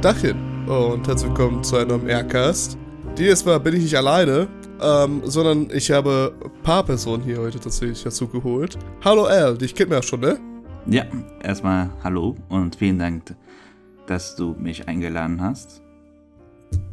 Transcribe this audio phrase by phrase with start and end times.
[0.00, 2.78] Dachchen und herzlich willkommen zu einem Aircast.
[3.16, 4.46] Dieses Mal bin ich nicht alleine,
[4.80, 8.78] ähm, sondern ich habe ein paar Personen hier heute tatsächlich dazu geholt.
[9.04, 10.38] Hallo Al, dich kennt man ja schon, ne?
[10.86, 11.04] Ja,
[11.42, 13.34] erstmal hallo und vielen Dank,
[14.06, 15.82] dass du mich eingeladen hast.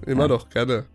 [0.08, 0.28] Immer ja.
[0.28, 0.86] doch, gerne.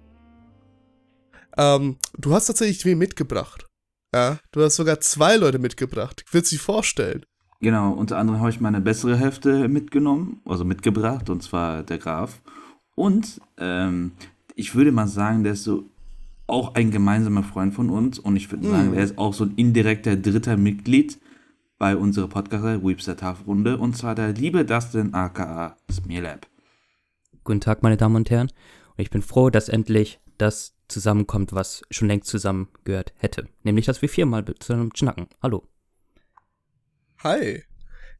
[1.57, 3.67] Ähm, du hast tatsächlich wen mitgebracht.
[4.13, 6.25] Ja, du hast sogar zwei Leute mitgebracht.
[6.27, 7.25] Ich will sie vorstellen.
[7.61, 12.41] Genau, unter anderem habe ich meine bessere Hälfte mitgenommen, also mitgebracht, und zwar der Graf.
[12.95, 14.13] Und ähm,
[14.55, 15.85] ich würde mal sagen, der ist so
[16.51, 18.19] auch ein gemeinsamer Freund von uns.
[18.19, 18.71] Und ich würde mm.
[18.71, 21.19] sagen, er ist auch so ein indirekter dritter Mitglied
[21.79, 23.79] bei unserer Podcast Tafelrunde.
[23.79, 26.47] Und zwar der liebe Dustin aka Smearlab.
[27.45, 28.49] Guten Tag, meine Damen und Herren.
[28.97, 33.49] Und ich bin froh, dass endlich das zusammenkommt, was schon längst zusammengehört hätte.
[33.63, 35.29] Nämlich, dass wir viermal zusammen schnacken.
[35.43, 35.67] Hallo.
[37.23, 37.63] Hi.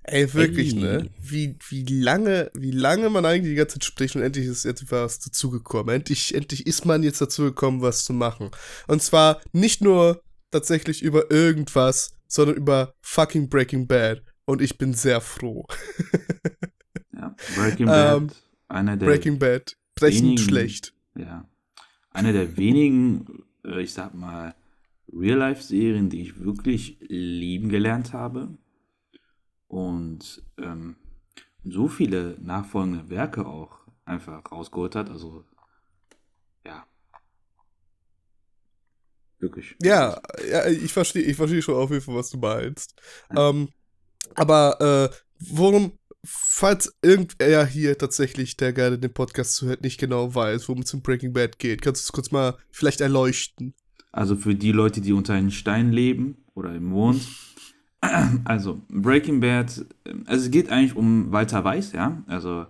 [0.03, 0.81] Ey, wirklich, ne?
[0.89, 1.03] hey.
[1.03, 1.11] ne?
[1.21, 4.91] Wie, wie lange, wie lange man eigentlich die ganze Zeit spricht und endlich ist jetzt
[4.91, 5.95] was dazugekommen.
[5.95, 8.51] Endlich, endlich ist man jetzt dazugekommen, was zu machen.
[8.89, 14.23] Und zwar nicht nur tatsächlich über irgendwas, sondern über fucking Breaking Bad.
[14.45, 15.67] Und ich bin sehr froh.
[17.15, 18.31] ja, Breaking Bad, ähm,
[18.69, 20.93] einer der Breaking Bad, brechend wenigen, schlecht.
[21.17, 21.49] Ja,
[22.11, 24.55] einer der wenigen, äh, ich sag mal,
[25.11, 28.49] Real-Life-Serien, die ich wirklich lieben gelernt habe
[29.71, 30.97] und ähm,
[31.65, 35.09] so viele nachfolgende Werke auch einfach rausgeholt hat.
[35.09, 35.45] Also,
[36.67, 36.85] ja.
[39.39, 39.77] Wirklich.
[39.81, 43.01] Ja, ja ich verstehe ich versteh schon auf jeden Fall, was du meinst.
[43.33, 43.51] Ja.
[43.51, 43.69] Ähm,
[44.35, 45.93] aber äh, worum,
[46.25, 51.03] falls irgendwer hier tatsächlich, der gerne den Podcast zuhört, nicht genau weiß, worum es in
[51.03, 53.75] Breaking Bad geht, kannst du es kurz mal vielleicht erleuchten?
[54.11, 57.25] Also für die Leute, die unter einem Stein leben oder im Mond.
[58.45, 59.85] Also, Breaking Bad,
[60.25, 62.67] also es geht eigentlich um Walter Weiss, ja, also,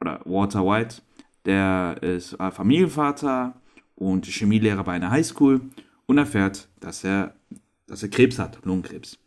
[0.00, 1.00] oder Walter White,
[1.46, 3.54] der ist Familienvater
[3.94, 5.62] und Chemielehrer bei einer Highschool
[6.06, 7.34] und erfährt, dass er,
[7.86, 9.18] dass er Krebs hat, Lungenkrebs.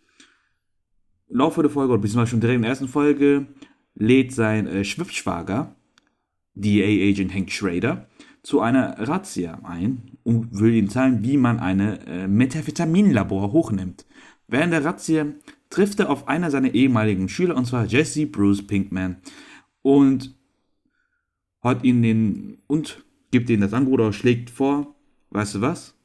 [1.28, 3.48] Im Laufe der Folge, oder beziehungsweise schon direkt in der ersten Folge,
[3.96, 5.76] lädt sein äh, Schwippschwager,
[6.54, 8.08] DA-Agent Hank Schrader,
[8.44, 14.06] zu einer Razzia ein und will ihm zeigen, wie man eine äh, Methamphetaminlabor hochnimmt.
[14.48, 15.28] Während der Razzia
[15.70, 19.18] trifft er auf einer seiner ehemaligen Schüler, und zwar Jesse Bruce Pinkman,
[19.82, 20.36] und
[21.62, 24.96] hat ihn den und gibt ihm das Angebot oder schlägt vor,
[25.32, 25.96] weißt du was?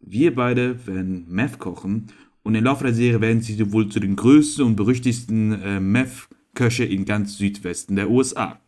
[0.00, 2.06] Wir beide werden Meth kochen
[2.42, 6.84] und im Laufe der Serie werden sie wohl zu den größten und berüchtigsten äh, Meth-Köche
[6.84, 8.60] in ganz Südwesten der USA.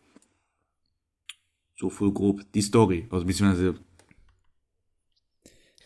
[1.75, 3.75] So voll grob die Story, also beziehungsweise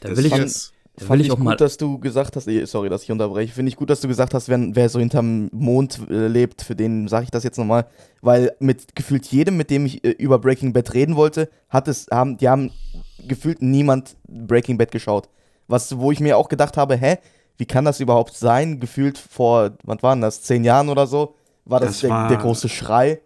[0.01, 3.11] da will ich jetzt Fand ich auch gut, dass du gesagt hast, sorry, dass ich
[3.11, 6.63] unterbreche, finde ich gut, dass du gesagt hast, wenn, wer so hinterm Mond äh, lebt,
[6.63, 7.85] für den sage ich das jetzt nochmal,
[8.21, 12.07] weil mit gefühlt jedem, mit dem ich äh, über Breaking Bad reden wollte, hat es,
[12.11, 12.71] haben, die haben
[13.27, 15.29] gefühlt niemand Breaking Bad geschaut.
[15.67, 17.17] Was, wo ich mir auch gedacht habe, hä,
[17.57, 18.79] wie kann das überhaupt sein?
[18.79, 22.37] Gefühlt vor, wann waren das, zehn Jahren oder so, war das, das der, war, der,
[22.37, 23.19] große Schrei.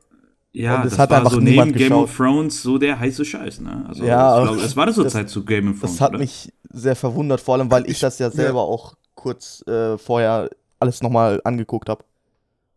[0.51, 3.23] Ja, und das, das hat war einfach so neben Game of Thrones so der heiße
[3.23, 3.85] Scheiß, ne?
[3.87, 5.93] Also, ja, glaub, es war das so Zeit zu Game of Thrones.
[5.93, 6.19] Das hat oder?
[6.19, 8.65] mich sehr verwundert, vor allem, weil ich, ich das ja selber ja.
[8.65, 10.49] auch kurz äh, vorher
[10.79, 12.03] alles nochmal angeguckt habe.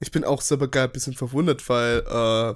[0.00, 2.54] Ich bin auch selber gar ein bisschen verwundert, weil äh,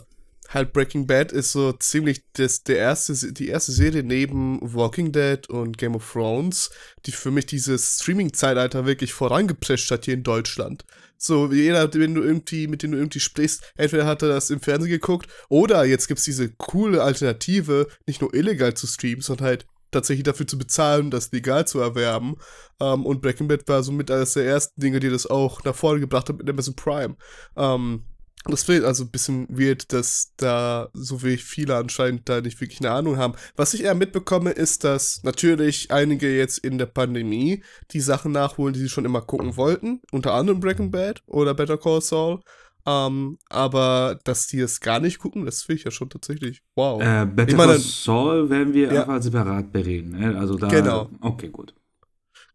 [0.49, 5.49] halt Breaking Bad ist so ziemlich das, der erste, die erste Serie neben Walking Dead
[5.49, 6.71] und Game of Thrones,
[7.07, 10.85] die für mich dieses Streaming-Zeitalter wirklich vorangeprescht hat hier in Deutschland.
[11.17, 14.61] So, jeder, wenn du irgendwie, mit dem du irgendwie sprichst, entweder hat er das im
[14.61, 19.49] Fernsehen geguckt oder jetzt gibt es diese coole Alternative, nicht nur illegal zu streamen, sondern
[19.49, 22.37] halt tatsächlich dafür zu bezahlen, das legal zu erwerben.
[22.81, 26.01] Ähm, und Breaking Bad war somit eines der ersten Dinge, die das auch nach vorne
[26.01, 27.17] gebracht hat mit Amazon Prime.
[27.57, 28.05] Ähm,
[28.45, 32.81] das fehlt also ein bisschen weird, dass da so wie viele anscheinend da nicht wirklich
[32.81, 33.35] eine Ahnung haben.
[33.57, 38.73] Was ich eher mitbekomme, ist, dass natürlich einige jetzt in der Pandemie die Sachen nachholen,
[38.73, 40.01] die sie schon immer gucken wollten.
[40.13, 42.41] Unter anderem Breaking Bad oder Better Call Saul.
[42.89, 47.03] Um, aber dass die es gar nicht gucken, das finde ich ja schon tatsächlich wow.
[47.03, 49.03] Äh, Better Call Saul werden wir ja.
[49.03, 50.19] einfach separat bereden.
[50.19, 50.39] Ne?
[50.39, 51.11] Also da, genau.
[51.21, 51.75] Okay, gut.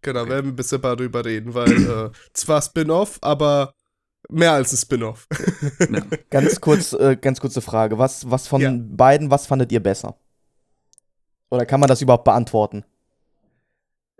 [0.02, 0.30] Genau, okay.
[0.32, 3.76] werden wir ein bisschen darüber reden, weil äh, zwar Spin-off, aber
[4.28, 5.28] mehr als ein Spin-off.
[5.80, 6.02] ja.
[6.32, 8.00] Ganz kurz, äh, ganz kurze Frage.
[8.00, 8.74] Was, was von ja.
[8.76, 10.18] beiden, was fandet ihr besser?
[11.52, 12.86] Oder kann man das überhaupt beantworten?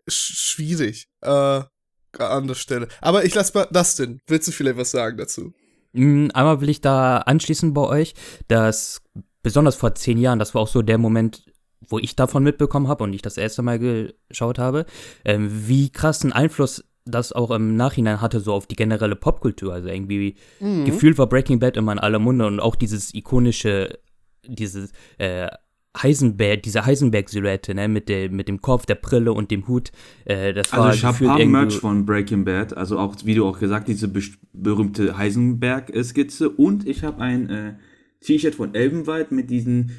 [0.08, 1.08] Sch schwierig.
[1.22, 1.64] Äh,
[2.20, 2.88] an der Stelle.
[3.02, 4.22] Aber ich lasse mal Dustin.
[4.28, 5.56] Willst du vielleicht was sagen dazu?
[5.94, 8.14] Mm, einmal will ich da anschließen bei euch,
[8.48, 9.02] dass
[9.42, 11.46] besonders vor zehn Jahren, das war auch so der Moment,
[11.88, 14.86] wo ich davon mitbekommen habe und ich das erste Mal geschaut habe,
[15.26, 19.74] ähm, wie krassen Einfluss das auch im Nachhinein hatte, so auf die generelle Popkultur.
[19.74, 20.86] Also irgendwie mhm.
[20.86, 24.00] gefühlt war Breaking Bad immer in aller Munde und auch dieses ikonische
[24.46, 25.48] dieses äh,
[25.96, 29.92] Heisenberg, diese Heisenberg-Silhouette, ne, mit, der, mit dem Kopf, der Brille und dem Hut.
[30.26, 33.46] Äh, das war Also ich habe paar Merch von Breaking Bad, also auch, wie du
[33.46, 34.12] auch gesagt, diese
[34.54, 37.74] berühmte Heisenberg-Skizze und ich habe ein äh,
[38.22, 39.92] T-Shirt von Elbenwald mit diesen,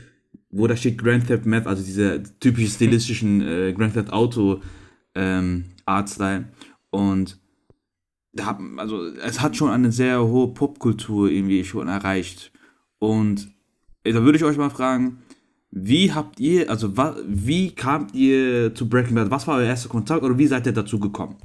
[0.51, 4.63] wo da steht Grand Theft Meth, also diese typischen stilistischen äh, Grand Theft Auto
[5.15, 6.49] ähm, Artstyle
[6.91, 7.39] und
[8.33, 12.51] da hab, also es hat schon eine sehr hohe Popkultur irgendwie schon erreicht
[12.99, 13.49] und
[14.03, 15.19] äh, da würde ich euch mal fragen,
[15.77, 19.31] wie habt ihr, also wa, wie kamt ihr zu Breaking Bad?
[19.31, 21.37] Was war euer erster Kontakt oder wie seid ihr dazu gekommen?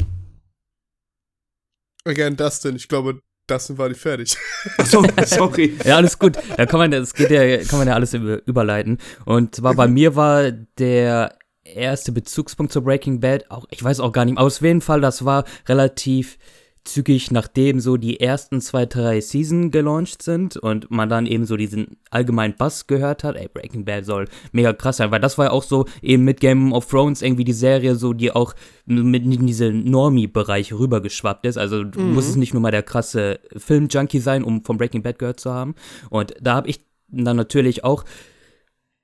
[2.05, 4.37] Again, Dustin, ich glaube, Dustin war nicht fertig.
[4.77, 5.75] Achso, sorry.
[5.83, 6.37] Ja, alles gut.
[6.57, 8.99] Da kann man, das geht ja, kann man ja alles über, überleiten.
[9.25, 14.11] Und zwar bei mir war der erste Bezugspunkt zu Breaking Bad, auch, ich weiß auch
[14.11, 16.37] gar nicht, aus jeden Fall, das war relativ
[16.83, 21.57] zügig, nachdem so die ersten zwei, drei Season gelauncht sind und man dann eben so
[21.57, 25.47] diesen allgemeinen Bass gehört hat, ey, Breaking Bad soll mega krass sein, weil das war
[25.47, 28.53] ja auch so eben mit Game of Thrones irgendwie die Serie so, die auch
[28.85, 34.19] mit in diese Normie-Bereich rübergeschwappt ist, also du musstest nicht nur mal der krasse Film-Junkie
[34.19, 35.75] sein, um von Breaking Bad gehört zu haben.
[36.09, 38.05] Und da habe ich dann natürlich auch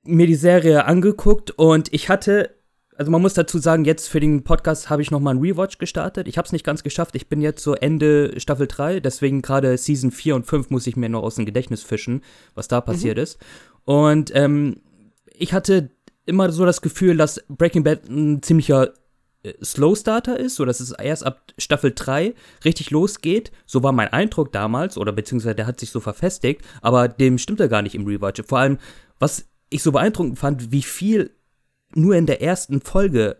[0.04, 2.55] mir die Serie angeguckt und ich hatte,
[2.98, 6.28] also man muss dazu sagen, jetzt für den Podcast habe ich nochmal einen Rewatch gestartet.
[6.28, 7.16] Ich habe es nicht ganz geschafft.
[7.16, 10.96] Ich bin jetzt so Ende Staffel 3, deswegen gerade Season 4 und 5 muss ich
[10.96, 12.22] mir noch aus dem Gedächtnis fischen,
[12.54, 13.38] was da passiert ist.
[13.84, 14.82] Und ähm,
[15.34, 15.90] ich hatte
[16.26, 18.94] immer so das Gefühl, dass Breaking Bad ein ziemlicher
[19.44, 22.34] äh, Slow Starter ist, so dass es erst ab Staffel 3
[22.64, 23.52] richtig losgeht.
[23.66, 27.68] So war mein Eindruck damals, oder beziehungsweise der hat sich so verfestigt, aber dem stimmte
[27.68, 28.42] gar nicht im Rewatch.
[28.48, 28.78] Vor allem,
[29.20, 31.35] was ich so beeindruckend fand, wie viel
[31.96, 33.38] nur in der ersten Folge,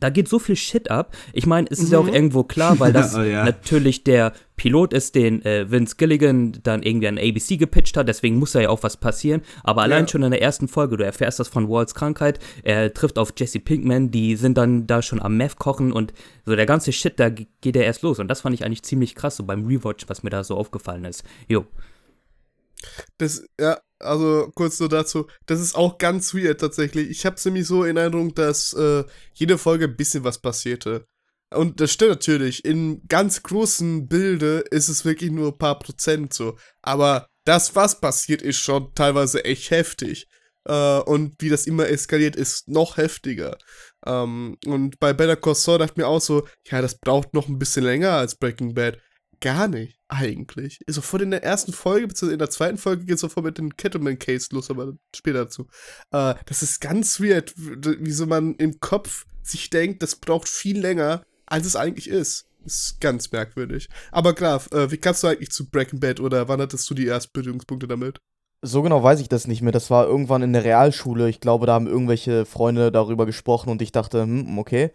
[0.00, 1.12] da geht so viel Shit ab.
[1.32, 3.44] Ich meine, es ist ja auch irgendwo klar, weil das Oh ja.
[3.44, 8.38] natürlich der Pilot ist, den äh, Vince Gilligan dann irgendwie an ABC gepitcht hat, deswegen
[8.38, 9.42] muss da ja auch was passieren.
[9.64, 10.08] Aber allein Ja.
[10.08, 13.58] schon in der ersten Folge, du erfährst das von Walls Krankheit, er trifft auf Jesse
[13.58, 16.12] Pinkman, die sind dann da schon am Meth kochen und
[16.46, 18.20] so der ganze Shit, da ge- geht ja erst los.
[18.20, 21.06] Und das fand ich eigentlich ziemlich krass, so beim Rewatch, was mir da so aufgefallen
[21.06, 21.24] ist.
[21.48, 21.66] Jo.
[23.18, 27.10] Das, ja, also kurz nur dazu, das ist auch ganz weird tatsächlich.
[27.10, 29.04] Ich habe nämlich so in Erinnerung, dass äh,
[29.34, 31.06] jede Folge ein bisschen was passierte.
[31.50, 36.34] Und das stimmt natürlich, in ganz großen Bilde ist es wirklich nur ein paar Prozent
[36.34, 36.58] so.
[36.82, 40.28] Aber das, was passiert, ist schon teilweise echt heftig.
[40.66, 43.56] Äh, und wie das immer eskaliert, ist noch heftiger.
[44.06, 47.48] Ähm, und bei Better Call Saul dachte ich mir auch so, ja, das braucht noch
[47.48, 48.98] ein bisschen länger als Breaking Bad.
[49.40, 50.80] Gar nicht, eigentlich.
[50.86, 53.76] Sofort in der ersten Folge, beziehungsweise in der zweiten Folge geht es sofort mit dem
[53.76, 55.66] Kettleman-Case los, aber später dazu.
[56.10, 61.22] Äh, das ist ganz weird, wieso man im Kopf sich denkt, das braucht viel länger,
[61.46, 62.46] als es eigentlich ist.
[62.64, 63.88] Ist ganz merkwürdig.
[64.10, 67.06] Aber klar, äh, wie kamst du eigentlich zu Breaking Bad oder wann hattest du die
[67.06, 68.18] ersten Berührungspunkte damit?
[68.60, 69.72] So genau weiß ich das nicht mehr.
[69.72, 71.28] Das war irgendwann in der Realschule.
[71.28, 74.90] Ich glaube, da haben irgendwelche Freunde darüber gesprochen und ich dachte, hm, okay.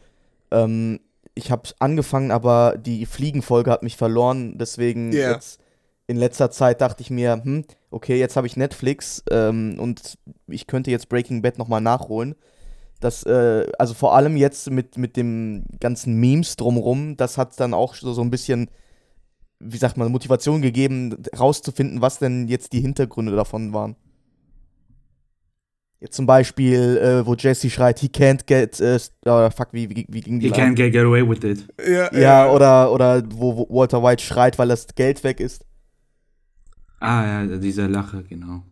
[0.52, 1.00] Ähm,
[1.36, 4.58] ich habe angefangen, aber die Fliegenfolge hat mich verloren.
[4.58, 5.32] Deswegen Ja.
[5.32, 5.60] jetzt
[6.08, 10.68] in letzter Zeit dachte ich mir, hm, okay, jetzt habe ich Netflix ähm, und ich
[10.68, 12.36] könnte jetzt Breaking Bad nochmal nachholen.
[13.00, 17.74] Das, äh, also vor allem jetzt mit, mit dem ganzen Memes drumrum, das hat dann
[17.74, 18.70] auch so, so ein bisschen,
[19.60, 23.96] wie sagt man, Motivation gegeben, rauszufinden, was denn jetzt die Hintergründe davon waren.
[26.04, 30.06] Jetzt zum Beispiel, äh, wo Jesse schreit, he can't get, äh, oder fuck, wie, wie,
[30.10, 30.62] wie ging die Line?
[30.62, 31.66] can't get, get away with it.
[31.82, 35.66] Ja, Ja, oder, oder wo, wo Walter White schreit, weil das Geld weg ist.
[37.00, 38.64] Ah, ja, diese Lache, genau.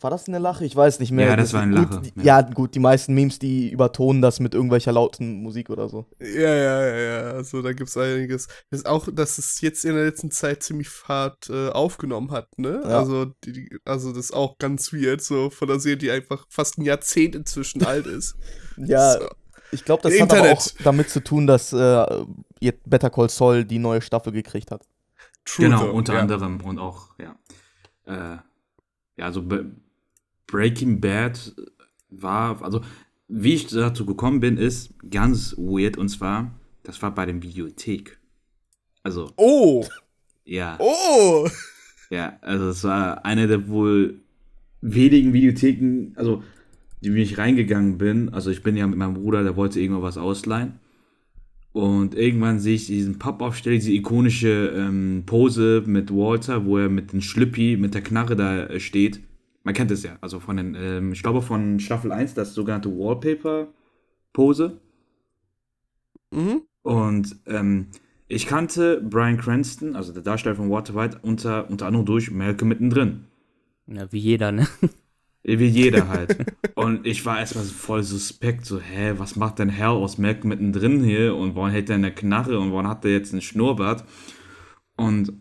[0.00, 0.64] War das eine Lache?
[0.64, 1.26] Ich weiß nicht mehr.
[1.28, 2.40] Ja, das war eine gut, Lache, die- ja.
[2.40, 2.42] Ja.
[2.42, 6.06] gut, die meisten Memes, die übertonen das mit irgendwelcher lauten Musik oder so.
[6.20, 7.20] Ja, ja, ja, ja.
[7.32, 8.46] Also da gibt's einiges.
[8.70, 12.48] Das ist auch, dass es jetzt in der letzten Zeit ziemlich hart äh, aufgenommen hat,
[12.58, 12.80] ne?
[12.84, 12.98] Ja.
[13.00, 16.78] Also, die, also das ist auch ganz weird, so von der Serie, die einfach fast
[16.78, 18.34] ein Jahrzehnt inzwischen alt ist.
[18.76, 19.28] Ja, So.
[19.72, 20.58] ich glaube, das hat aber Internet.
[20.58, 22.06] auch damit zu tun, dass äh,
[22.60, 24.82] jetzt Better Call Saul die neue Staffel gekriegt hat.
[25.44, 26.20] True genau, though, unter ja.
[26.20, 27.34] anderem und auch, ja.
[28.06, 28.38] Äh,
[29.22, 29.44] ja, also
[30.48, 31.54] Breaking Bad
[32.10, 32.82] war, also
[33.28, 38.18] wie ich dazu gekommen bin, ist ganz weird und zwar, das war bei dem Videothek.
[39.04, 39.86] Also, Oh!
[40.44, 41.48] ja, Oh!
[42.10, 44.20] ja, also es war eine der wohl
[44.80, 46.42] wenigen Videotheken, also
[47.00, 48.28] die wie ich reingegangen bin.
[48.28, 50.78] Also ich bin ja mit meinem Bruder, der wollte irgendwo was ausleihen.
[51.72, 57.12] Und irgendwann sehe ich diesen Pappaufsteller, diese ikonische ähm, Pose mit Walter, wo er mit
[57.12, 59.20] dem Schlüppi, mit der Knarre da äh, steht.
[59.64, 62.90] Man kennt es ja, also von den, ähm, ich glaube von Staffel 1, das sogenannte
[62.90, 64.80] Wallpaper-Pose.
[66.30, 66.62] Mhm.
[66.82, 67.86] Und ähm,
[68.28, 72.68] ich kannte Brian Cranston, also der Darsteller von Walter White, unter, unter anderem durch Malcolm
[72.68, 73.24] mittendrin.
[73.86, 74.66] Ja, wie jeder, ne?
[75.44, 76.36] Wie jeder halt.
[76.74, 81.02] und ich war erstmal voll suspekt, so, hä, was macht denn Hell aus Mac mittendrin
[81.02, 84.04] hier und warum hält er eine Knarre und warum hat er jetzt einen Schnurrbart?
[84.96, 85.32] Und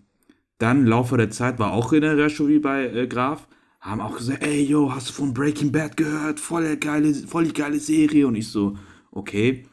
[0.58, 3.48] dann, im Laufe der Zeit, war auch in der Reshow wie bei äh, Graf,
[3.80, 6.40] haben auch gesagt, ey, yo, hast du von Breaking Bad gehört?
[6.40, 8.28] Voll, geile, voll die geile Serie.
[8.28, 8.78] Und ich so,
[9.12, 9.66] okay.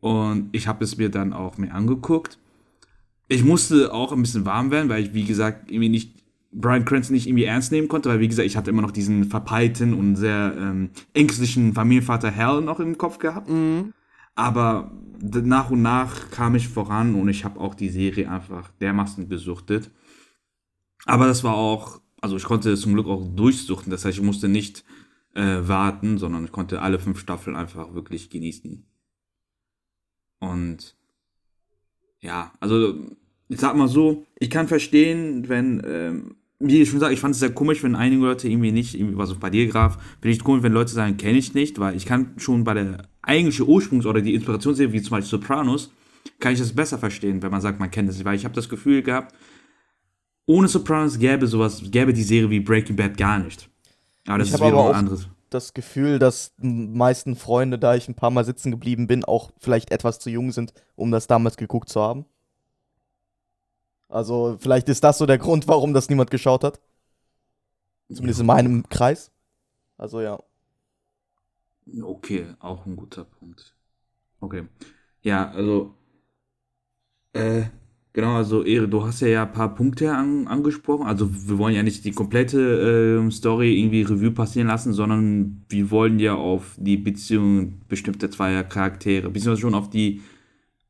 [0.00, 2.38] Und ich habe es mir dann auch mir angeguckt.
[3.28, 6.23] Ich musste auch ein bisschen warm werden, weil ich, wie gesagt, irgendwie nicht
[6.54, 9.24] Brian Cranston nicht irgendwie ernst nehmen konnte, weil wie gesagt, ich hatte immer noch diesen
[9.24, 13.50] verpeilten und sehr ähm, ängstlichen Familienvater Hal noch im Kopf gehabt.
[13.50, 13.92] Mhm.
[14.36, 19.28] Aber nach und nach kam ich voran und ich habe auch die Serie einfach dermaßen
[19.28, 19.90] gesuchtet.
[21.06, 24.48] Aber das war auch, also ich konnte zum Glück auch durchsuchten, das heißt, ich musste
[24.48, 24.84] nicht
[25.34, 28.86] äh, warten, sondern ich konnte alle fünf Staffeln einfach wirklich genießen.
[30.40, 30.96] Und
[32.20, 32.94] ja, also
[33.48, 36.36] ich sag mal so, ich kann verstehen, wenn ähm,
[36.68, 39.36] wie ich schon gesagt, ich fand es sehr komisch, wenn einige Leute irgendwie nicht, also
[39.38, 42.34] bei dir, Graf, finde ich komisch, wenn Leute sagen, kenne ich nicht, weil ich kann
[42.36, 45.90] schon bei der eigentlichen Ursprungs- oder die Inspirationsserie, wie zum Beispiel Sopranos,
[46.40, 48.68] kann ich das besser verstehen, wenn man sagt, man kennt es, weil ich habe das
[48.68, 49.34] Gefühl gehabt,
[50.46, 53.68] ohne Sopranos gäbe sowas, gäbe die Serie wie Breaking Bad gar nicht.
[54.26, 55.28] Aber das Ich ist habe wieder aber auch- anderes.
[55.50, 59.52] Das Gefühl, dass die meisten Freunde, da ich ein paar Mal sitzen geblieben bin, auch
[59.60, 62.24] vielleicht etwas zu jung sind, um das damals geguckt zu haben.
[64.08, 66.80] Also, vielleicht ist das so der Grund, warum das niemand geschaut hat.
[68.08, 69.30] Zumindest in meinem Kreis.
[69.96, 70.38] Also, ja.
[72.02, 73.74] Okay, auch ein guter Punkt.
[74.40, 74.64] Okay.
[75.22, 75.94] Ja, also,
[77.32, 77.64] äh,
[78.12, 81.06] genau, also, Ere, du hast ja, ja ein paar Punkte an, angesprochen.
[81.06, 85.90] Also, wir wollen ja nicht die komplette ähm, Story irgendwie Revue passieren lassen, sondern wir
[85.90, 90.22] wollen ja auf die Beziehung bestimmter zweier Charaktere, beziehungsweise schon auf die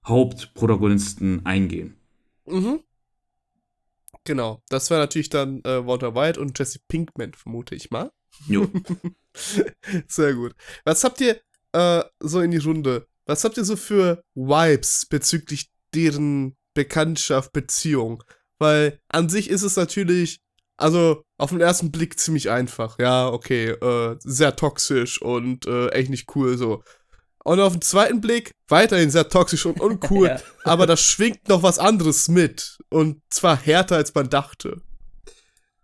[0.06, 1.94] Hauptprotagonisten eingehen.
[2.46, 2.80] Mhm.
[4.24, 4.62] Genau.
[4.68, 8.10] Das war natürlich dann äh, Walter White und Jesse Pinkman, vermute ich mal.
[8.48, 8.70] Jo.
[10.08, 10.54] Sehr gut.
[10.84, 11.40] Was habt ihr
[11.72, 13.06] äh, so in die Runde?
[13.26, 18.22] Was habt ihr so für Vibes bezüglich deren Bekanntschaft, Beziehung?
[18.58, 20.40] Weil an sich ist es natürlich,
[20.76, 22.98] also auf den ersten Blick ziemlich einfach.
[22.98, 26.82] Ja, okay, äh, sehr toxisch und äh, echt nicht cool so.
[27.44, 30.38] Und auf den zweiten Blick weiterhin sehr toxisch und uncool, Ja.
[30.64, 32.78] aber da schwingt noch was anderes mit.
[32.88, 34.80] Und zwar härter, als man dachte.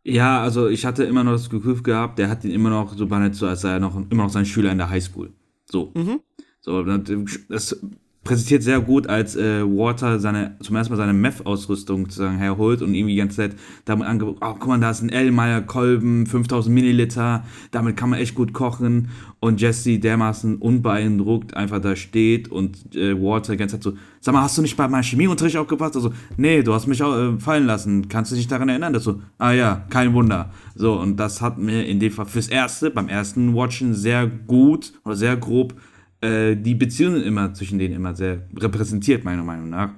[0.02, 3.06] Ja, also ich hatte immer noch das Gefühl gehabt, der hat ihn immer noch so
[3.06, 5.32] behandelt, so als sei er noch immer noch sein Schüler in der Highschool.
[5.70, 5.92] So.
[5.94, 6.20] Mhm.
[6.62, 7.76] So, das
[8.22, 12.94] präsentiert sehr gut, als äh, Water seine, zum ersten Mal seine Meth-Ausrüstung sozusagen herholt und
[12.94, 16.74] irgendwie die ganze Zeit damit angebracht, oh, guck mal, da ist ein Elmeyer Kolben, 5000
[16.74, 19.08] Milliliter, damit kann man echt gut kochen.
[19.42, 24.34] Und Jesse dermaßen unbeeindruckt einfach da steht und äh, Water die ganze Zeit so, sag
[24.34, 25.96] mal, hast du nicht bei meinem Chemieunterricht aufgepasst?
[25.96, 28.92] Also, nee, du hast mich auch äh, fallen lassen, kannst du dich daran erinnern?
[28.92, 30.50] Das so, ah ja, kein Wunder.
[30.74, 34.92] So, und das hat mir in dem Fall fürs Erste, beim ersten Watchen sehr gut
[35.06, 35.74] oder sehr grob
[36.20, 39.94] äh, die Beziehungen immer zwischen denen immer sehr repräsentiert, meiner Meinung nach.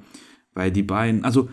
[0.55, 1.49] Weil die beiden, also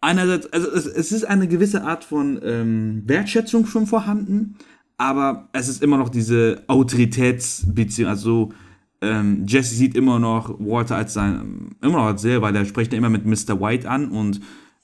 [0.00, 4.56] einerseits, also es, es ist eine gewisse Art von ähm, Wertschätzung schon vorhanden,
[4.96, 8.52] aber es ist immer noch diese Autoritätsbeziehung, also
[9.00, 12.92] ähm, Jesse sieht immer noch Walter als sein, immer noch als sehr, weil er spricht
[12.92, 13.60] immer mit Mr.
[13.60, 14.40] White an und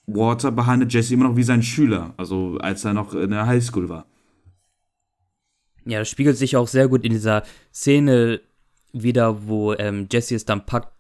[0.07, 3.89] Walter behandelt Jesse immer noch wie sein Schüler, also als er noch in der Highschool
[3.89, 4.07] war.
[5.85, 8.41] Ja, das spiegelt sich auch sehr gut in dieser Szene
[9.03, 10.93] wieder, wo ähm, Jesse es dann packt,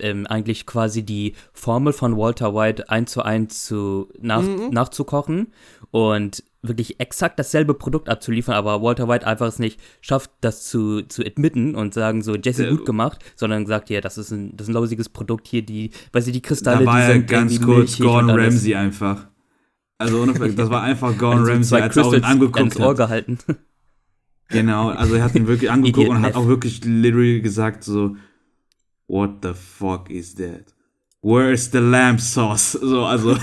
[0.00, 5.48] ähm, eigentlich quasi die Formel von Walter White eins zu eins zu nach, nachzukochen
[5.90, 11.02] und wirklich exakt dasselbe Produkt abzuliefern, aber Walter White einfach es nicht schafft, das zu,
[11.02, 14.66] zu admitten und sagen so, Jesse, gut gemacht, sondern sagt, ja, das ist ein, das
[14.66, 17.26] ist ein lausiges Produkt hier, die, weil sie die Kristalle, Da war die ja sind
[17.28, 18.30] ganz kurz Gordon.
[18.30, 19.26] Ramsay einfach.
[19.96, 22.96] Also das war einfach Gordon Also Ramsay, als auch Crystals ans angeguckt Ohr hat.
[22.96, 23.38] gehalten.
[24.50, 28.16] Genau, also er hat ihn wirklich angeguckt und hat auch wirklich literally gesagt so,
[29.06, 30.74] what the fuck is that?
[31.22, 32.72] Where's the lamb sauce?
[32.72, 33.36] So, also,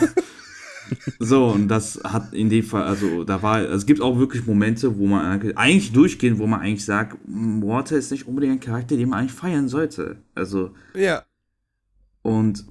[1.19, 4.97] so, und das hat in dem Fall, also da war, es gibt auch wirklich Momente,
[4.97, 8.97] wo man eigentlich durchgehen, wo man eigentlich sagt, "Mm, Walter ist nicht unbedingt ein Charakter,
[8.97, 10.17] den man eigentlich feiern sollte.
[10.35, 11.23] Also, Ja.
[12.21, 12.65] und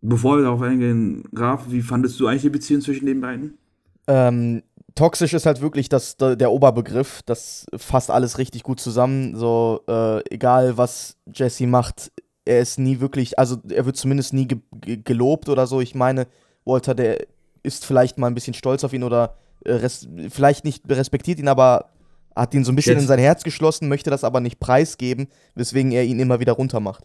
[0.00, 3.58] bevor wir darauf eingehen, Graf, wie fandest du eigentlich die Beziehung zwischen den beiden?
[4.06, 4.62] Ähm,
[4.94, 7.22] toxisch ist halt wirklich das, der Oberbegriff.
[7.26, 9.36] Das fasst alles richtig gut zusammen.
[9.36, 12.10] So, äh, egal was Jesse macht,
[12.44, 15.80] er ist nie wirklich, also er wird zumindest nie ge ge gelobt oder so.
[15.80, 16.26] Ich meine,
[16.64, 17.26] Walter, der
[17.62, 19.88] ist vielleicht mal ein bisschen stolz auf ihn oder äh,
[20.30, 21.90] vielleicht nicht respektiert ihn, aber
[22.34, 25.28] hat ihn so ein bisschen Jetzt- in sein Herz geschlossen, möchte das aber nicht preisgeben,
[25.54, 27.04] weswegen er ihn immer wieder runtermacht.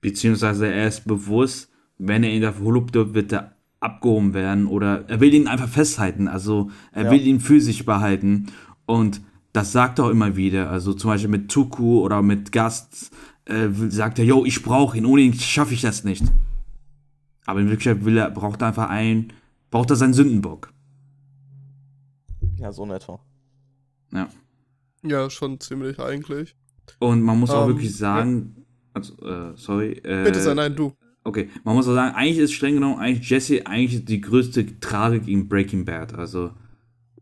[0.00, 5.20] Beziehungsweise er ist bewusst, wenn er ihn dafür lobt, wird er abgehoben werden oder er
[5.20, 6.28] will ihn einfach festhalten.
[6.28, 7.10] Also er Ja.
[7.10, 8.46] will ihn für sich behalten.
[8.86, 9.20] Und
[9.52, 10.70] das sagt er auch immer wieder.
[10.70, 13.10] Also zum Beispiel mit Tuku oder mit Gast
[13.46, 16.22] äh, sagt er, yo, ich brauche ihn, ohne ihn schaffe ich das nicht.
[17.46, 19.32] Aber in Wirklichkeit will er, braucht er einfach einen,
[19.70, 20.72] braucht er seinen Sündenbock.
[22.58, 23.18] Ja, so in etwa.
[24.12, 24.28] Ja.
[25.02, 26.54] Ja, schon ziemlich eigentlich.
[26.98, 29.92] Und man muss auch Ähm, wirklich sagen, also, äh, sorry.
[30.04, 30.92] Äh, Bitte sei nein, du.
[31.22, 35.28] Okay, man muss auch sagen, eigentlich ist streng genommen eigentlich Jesse eigentlich die größte Tragik
[35.28, 36.14] in Breaking Bad.
[36.14, 36.50] Also,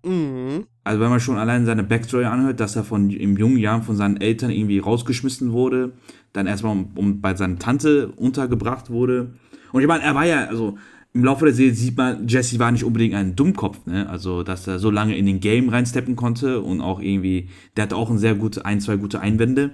[0.04, 0.66] Mhm.
[0.84, 3.96] also wenn man schon allein seine Backstory anhört, dass er von im jungen Jahren von
[3.96, 5.92] seinen Eltern irgendwie rausgeschmissen wurde,
[6.32, 9.34] dann erstmal um, um bei seiner Tante untergebracht wurde.
[9.72, 10.78] Und ich meine, er war ja, also
[11.14, 14.08] im Laufe der Serie sieht man, Jesse war nicht unbedingt ein Dummkopf, ne?
[14.08, 17.96] Also, dass er so lange in den Game reinsteppen konnte und auch irgendwie, der hatte
[17.96, 19.72] auch ein sehr gute, ein, zwei gute Einwände.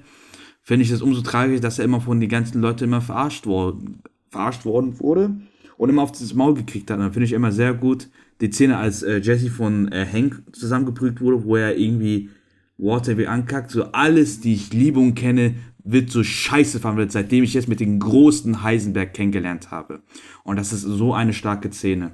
[0.63, 4.01] Finde ich das umso tragisch, dass er immer von den ganzen Leuten immer verarscht worden,
[4.35, 5.35] verarscht worden wurde
[5.77, 7.01] und immer auf das Maul gekriegt hat.
[7.01, 8.09] Dann finde ich immer sehr gut
[8.41, 12.31] die Szene, als äh, Jesse von äh, Hank zusammengeprügt wurde, wo er irgendwie
[12.77, 17.45] Walter wie ankackt, so alles, die ich liebe und kenne, wird so scheiße verwandelt, seitdem
[17.45, 20.03] ich jetzt mit den großen Heisenberg kennengelernt habe.
[20.43, 22.13] Und das ist so eine starke Szene.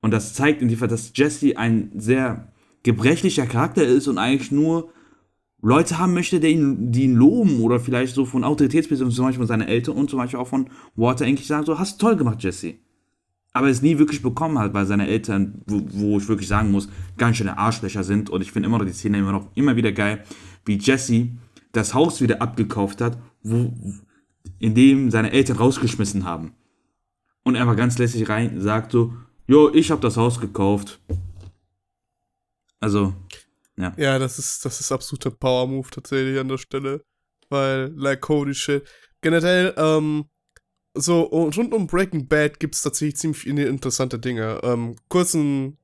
[0.00, 2.52] Und das zeigt in dem Fall, dass Jesse ein sehr
[2.84, 4.92] gebrechlicher Charakter ist und eigentlich nur
[5.62, 9.38] Leute haben möchte, die ihn, die ihn loben oder vielleicht so von Autoritätspersonen, zum Beispiel
[9.38, 12.42] von seinen Eltern und zum Beispiel auch von Walter eigentlich sagen, so, hast toll gemacht,
[12.42, 12.74] Jesse.
[13.52, 16.90] Aber es nie wirklich bekommen hat, weil seine Eltern, wo, wo ich wirklich sagen muss,
[17.16, 18.28] ganz schöne Arschlöcher sind.
[18.28, 20.24] Und ich finde immer noch die Szene immer noch immer wieder geil,
[20.66, 21.28] wie Jesse
[21.72, 23.72] das Haus wieder abgekauft hat, wo,
[24.58, 26.52] in dem seine Eltern rausgeschmissen haben.
[27.44, 29.14] Und er einfach ganz lässig rein sagt so,
[29.46, 31.00] jo, ich habe das Haus gekauft.
[32.80, 33.14] Also,
[33.78, 33.94] ja.
[33.96, 37.02] Ja, das ist, das ist absoluter Power-Move tatsächlich an der Stelle.
[37.48, 38.86] Weil, like, holy shit.
[39.20, 40.26] Generell, ähm,
[40.94, 44.60] so, und rund um Breaking Bad gibt es tatsächlich ziemlich viele interessante Dinge.
[44.62, 45.78] Ähm, kurzen,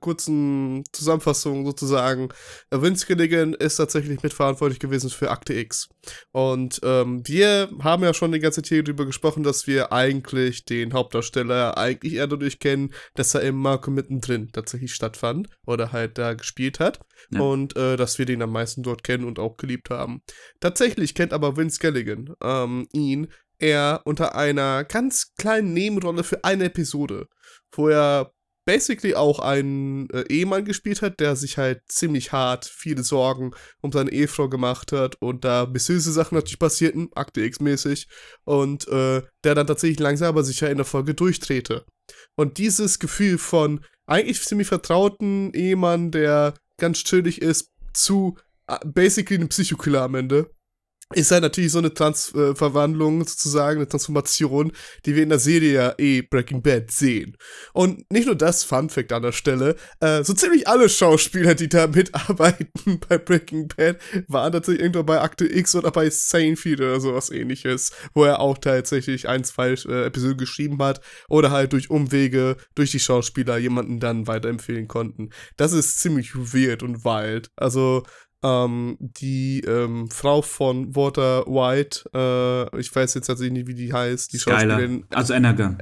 [0.00, 2.28] kurzen Zusammenfassung sozusagen.
[2.70, 5.88] Äh, Vince Gilligan ist tatsächlich mitverantwortlich gewesen für Akte X.
[6.32, 10.92] Und ähm, wir haben ja schon die ganze Zeit darüber gesprochen, dass wir eigentlich den
[10.92, 16.34] Hauptdarsteller eigentlich eher dadurch kennen, dass er im Marco mittendrin tatsächlich stattfand oder halt da
[16.34, 17.00] gespielt hat.
[17.30, 17.40] Ja.
[17.40, 20.22] Und äh, dass wir den am meisten dort kennen und auch geliebt haben.
[20.60, 23.28] Tatsächlich kennt aber Vince Gilligan ähm, ihn
[23.60, 27.28] eher unter einer ganz kleinen Nebenrolle für eine Episode,
[27.70, 28.32] wo er
[28.64, 33.92] basically auch einen äh, Ehemann gespielt hat, der sich halt ziemlich hart viele Sorgen um
[33.92, 38.08] seine Ehefrau gemacht hat und da böse Sachen natürlich passierten, Akte X-mäßig,
[38.44, 41.84] und äh, der dann tatsächlich langsam aber sicher in der Folge durchdrehte.
[42.36, 49.38] Und dieses Gefühl von eigentlich ziemlich vertrauten Ehemann, der ganz chillig ist, zu äh, basically
[49.38, 50.50] einem Psychokiller am Ende,
[51.12, 54.72] ist halt natürlich so eine Trans äh, sozusagen, eine Transformation,
[55.04, 57.36] die wir in der Serie ja eh Breaking Bad sehen.
[57.72, 61.68] Und nicht nur das, Fun Fact an der Stelle, äh, so ziemlich alle Schauspieler, die
[61.68, 63.98] da mitarbeiten bei Breaking Bad,
[64.28, 68.58] waren tatsächlich irgendwo bei Akte X oder bei Seinfeld oder sowas ähnliches, wo er auch
[68.58, 74.00] tatsächlich ein, zwei äh, Episoden geschrieben hat oder halt durch Umwege, durch die Schauspieler jemanden
[74.00, 75.30] dann weiterempfehlen konnten.
[75.56, 77.50] Das ist ziemlich weird und wild.
[77.56, 78.04] Also,
[78.42, 83.92] ähm, die ähm, Frau von Walter White, äh, ich weiß jetzt tatsächlich nicht, wie die
[83.92, 84.58] heißt, die Skyler.
[84.58, 85.78] Schauspielerin Also Energon.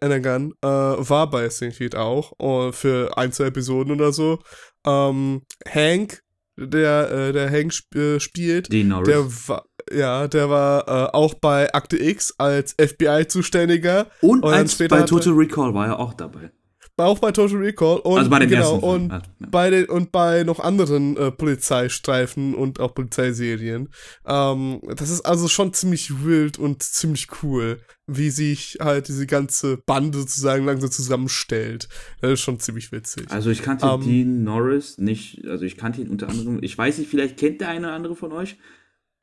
[0.00, 4.38] Anagan, äh, war bei Seinfeld auch äh, für ein, zwei Episoden oder so.
[4.86, 6.22] Ähm, Hank,
[6.56, 9.08] der, äh, der Hank sp äh, spielt, Dean Norris.
[9.08, 14.76] der war, ja, der war äh, auch bei Akte X als FBI-Zuständiger, und und als
[14.76, 16.50] bei Total Recall war er auch dabei.
[16.96, 18.84] Auch bei Total Recall und also bei den genau ersten.
[18.86, 19.22] und Filmen.
[19.40, 19.48] Ja.
[19.50, 23.88] bei den und bei noch anderen äh, Polizeistreifen und auch Polizeiserien.
[24.24, 29.78] Ähm, das ist also schon ziemlich wild und ziemlich cool, wie sich halt diese ganze
[29.78, 31.88] Bande sozusagen langsam zusammenstellt.
[32.20, 33.30] Das ist schon ziemlich witzig.
[33.30, 36.98] Also ich kannte Ähm, Dean Norris nicht, also ich kannte ihn unter anderem, ich weiß
[36.98, 38.56] nicht, vielleicht kennt der eine oder andere von euch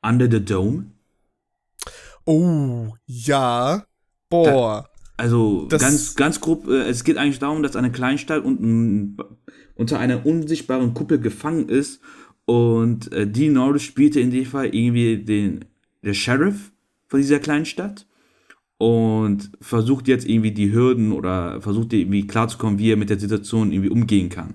[0.02, 0.92] Under the Dome.
[2.26, 3.84] Oh, ja.
[4.28, 4.88] Boah.
[5.22, 9.16] Also Das- ganz, ganz grob, äh, es geht eigentlich darum, dass eine Kleinstadt unten
[9.76, 12.00] unter einer unsichtbaren Kuppel gefangen ist
[12.44, 15.64] und äh, Dean Norris spielte in dem Fall irgendwie den
[16.02, 16.72] der Sheriff
[17.06, 18.06] von dieser Kleinstadt
[18.78, 23.70] und versucht jetzt irgendwie die Hürden oder versucht irgendwie klarzukommen, wie er mit der Situation
[23.70, 24.54] irgendwie umgehen kann.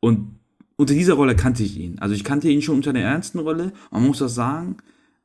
[0.00, 0.36] Und
[0.76, 1.98] unter dieser Rolle kannte ich ihn.
[2.00, 3.72] Also ich kannte ihn schon unter der ernsten Rolle.
[3.90, 4.76] Man muss das sagen,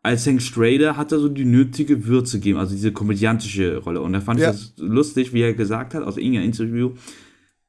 [0.03, 4.01] als Hank Strader hat er so die nötige Würze gegeben, also diese komödiantische Rolle.
[4.01, 4.51] Und da fand Ja.
[4.51, 6.91] ich das lustig, wie er gesagt hat, aus irgendeinem Interview,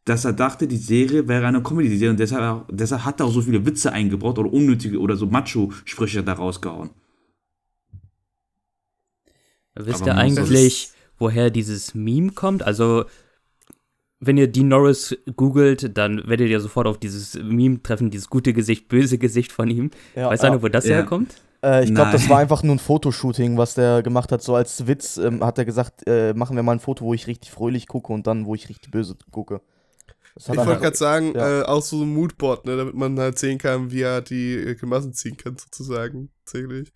[0.04, 3.42] dass er dachte, die Serie wäre eine Comedy-Serie und deshalb, deshalb hat er auch so
[3.42, 6.90] viele Witze eingebaut oder unnötige oder so Macho-Sprüche da rausgehauen.
[9.74, 12.62] Wisst ihr eigentlich, woher dieses Meme kommt?
[12.62, 13.04] Also,
[14.20, 18.52] wenn ihr Dean Norris googelt, dann werdet ihr sofort auf dieses Meme treffen, dieses gute
[18.52, 19.90] Gesicht, böse Gesicht von ihm.
[20.14, 20.48] Ja, Weiß ja.
[20.50, 20.96] einer, wo das Ja.
[20.96, 21.34] herkommt?
[21.64, 24.42] Äh, ich glaube, das war einfach nur ein Fotoshooting, was der gemacht hat.
[24.42, 27.26] So als Witz ähm, hat er gesagt, äh, machen wir mal ein Foto, wo ich
[27.26, 29.60] richtig fröhlich gucke und dann, wo ich richtig böse gucke.
[30.34, 31.60] Das hat Ich wollte halt- gerade sagen, ja.
[31.60, 34.74] äh, auch so ein Moodboard, ne, damit man halt sehen kann, wie er die äh,
[34.74, 36.92] Grimassen ziehen kann, sozusagen, tatsächlich.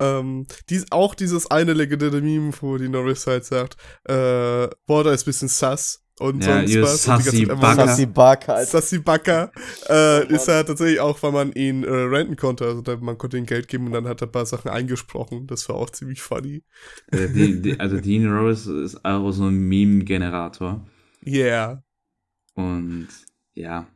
[0.00, 5.22] Ähm, dies, auch dieses eine legendäre Meme, wo die Norris halt sagt, äh, Border ist
[5.22, 7.02] ein bisschen sass und Ja, sonst was.
[7.04, 7.86] sassy Bugger.
[7.86, 8.64] Sassy Alter.
[8.66, 9.52] Sassy Backer
[9.88, 12.64] äh, ist ja tatsächlich auch, weil man ihn äh, renten konnte.
[12.64, 15.46] Also da, man konnte ihm Geld geben und dann hat er ein paar Sachen eingesprochen.
[15.46, 16.62] Das war auch ziemlich funny.
[17.10, 20.86] Äh, die, die, also Dean Rose ist auch so ein Meme-Generator.
[21.26, 21.82] Yeah.
[22.54, 23.08] Und
[23.54, 23.86] ja.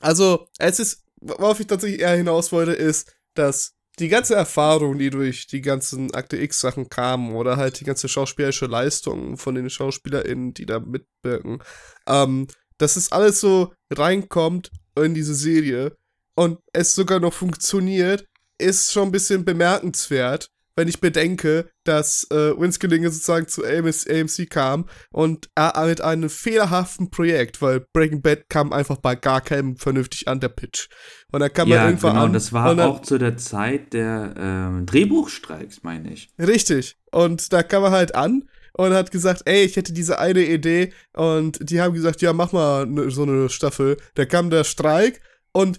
[0.00, 5.10] Also, es ist, worauf ich tatsächlich eher hinaus wollte, ist, dass die ganze Erfahrung, die
[5.10, 10.54] durch die ganzen Akte X-Sachen kamen, oder halt die ganze schauspielerische Leistung von den SchauspielerInnen,
[10.54, 11.62] die da mitwirken,
[12.06, 12.46] ähm,
[12.78, 15.96] dass es alles so reinkommt in diese Serie
[16.34, 18.26] und es sogar noch funktioniert,
[18.58, 20.50] ist schon ein bisschen bemerkenswert,
[20.80, 27.10] wenn ich bedenke, dass äh, Winskillinge sozusagen zu AMC kam und er mit einem fehlerhaften
[27.10, 30.88] Projekt, weil Breaking Bad kam einfach bei gar keinem vernünftig an, der Pitch.
[31.32, 32.32] Und dann kam er Ja, irgendwann genau, an.
[32.32, 36.30] das war dann, auch zu der Zeit der ähm, Drehbuchstreiks, meine ich.
[36.38, 36.96] Richtig.
[37.12, 40.94] Und da kam er halt an und hat gesagt, ey, ich hätte diese eine Idee.
[41.12, 43.98] Und die haben gesagt, ja, mach mal ne, so eine Staffel.
[44.14, 45.20] Da kam der Streik
[45.52, 45.78] und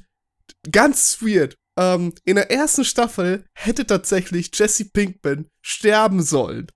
[0.72, 1.56] ganz weird.
[1.78, 6.68] Ähm, in der ersten Staffel hätte tatsächlich Jesse Pinkman sterben sollen.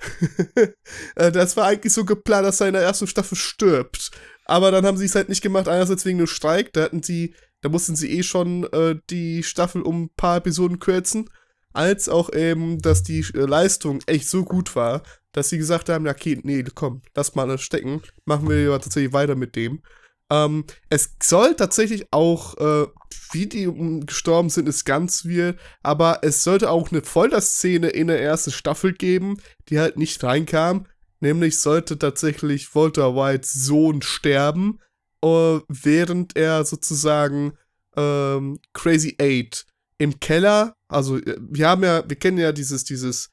[1.16, 4.10] Äh, das war eigentlich so geplant, dass er in der ersten Staffel stirbt.
[4.44, 6.72] Aber dann haben sie es halt nicht gemacht, einerseits wegen dem Streik.
[6.72, 10.78] Da hatten sie, da mussten sie eh schon äh, die Staffel um ein paar Episoden
[10.78, 11.28] kürzen
[11.72, 16.08] als auch eben, dass die äh, Leistung echt so gut war, dass sie gesagt haben,
[16.08, 19.82] okay, nee, komm, lass mal stecken, machen wir tatsächlich weiter mit dem.
[20.30, 22.86] Ähm, es soll tatsächlich auch, äh,
[23.32, 23.68] wie die
[24.06, 28.92] gestorben sind, ist ganz weird, aber es sollte auch eine Folterszene in der ersten Staffel
[28.92, 29.38] geben,
[29.68, 30.86] die halt nicht reinkam.
[31.20, 34.78] Nämlich sollte tatsächlich Walter Whites Sohn sterben,
[35.22, 37.52] äh, während er sozusagen
[37.96, 39.66] ähm, Crazy Eight
[39.98, 43.30] im Keller, also äh, wir haben ja, wir kennen ja dieses, dieses,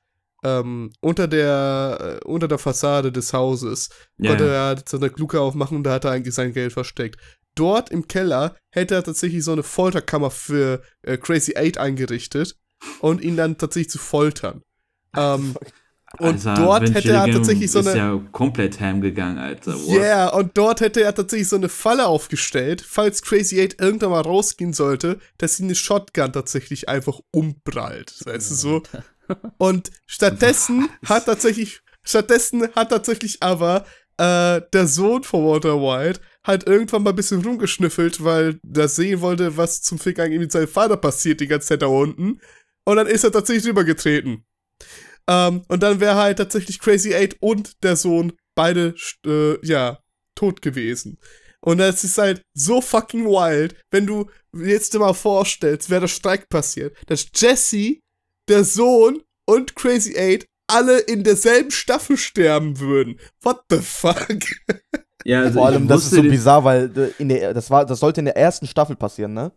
[0.47, 4.71] ähm, unter der, äh, unter der Fassade des Hauses, Ja, konnte ja.
[4.71, 7.19] er so eine Luke aufmachen und da hat er eigentlich sein Geld versteckt.
[7.55, 12.55] Dort im Keller hätte er tatsächlich so eine Folterkammer für äh, Crazy Eight eingerichtet
[12.99, 14.61] und ihn dann tatsächlich zu foltern.
[15.15, 15.55] Ähm,
[16.19, 17.97] und Alter, dort Vince hätte er Gilligan tatsächlich so ist eine.
[17.97, 19.73] ja komplett ham gegangen, Alter.
[19.73, 19.89] What?
[19.89, 24.21] Yeah, und dort hätte er tatsächlich so eine Falle aufgestellt, falls Crazy Eight irgendwann mal
[24.21, 28.13] rausgehen sollte, dass sie eine Shotgun tatsächlich einfach umprallt.
[28.25, 28.83] Weißt du so?
[29.57, 33.85] Und stattdessen hat tatsächlich, stattdessen hat tatsächlich aber
[34.17, 39.21] äh, der Sohn von Walter White halt irgendwann mal ein bisschen rumgeschnüffelt, weil der sehen
[39.21, 42.39] wollte, was zum Fick eigentlich mit seinem Vater passiert, die ganze Zeit da unten.
[42.85, 44.45] Und dann ist er tatsächlich rübergetreten.
[45.27, 49.99] Ähm, und dann wäre halt tatsächlich Crazy Eight und der Sohn beide, äh, ja,
[50.35, 51.19] tot gewesen.
[51.59, 56.47] Und das ist halt so fucking wild, wenn du jetzt mal vorstellst, wäre der Streik
[56.49, 57.99] passiert, dass Jesse,
[58.47, 63.19] der Sohn und Crazy Eight alle in derselben Staffel sterben würden.
[63.41, 64.27] What the fuck?
[65.23, 67.99] Ja, also Vor allem, das ist so bizarr, weil äh, in der, das, war, das
[67.99, 69.51] sollte in der ersten Staffel passieren, ne?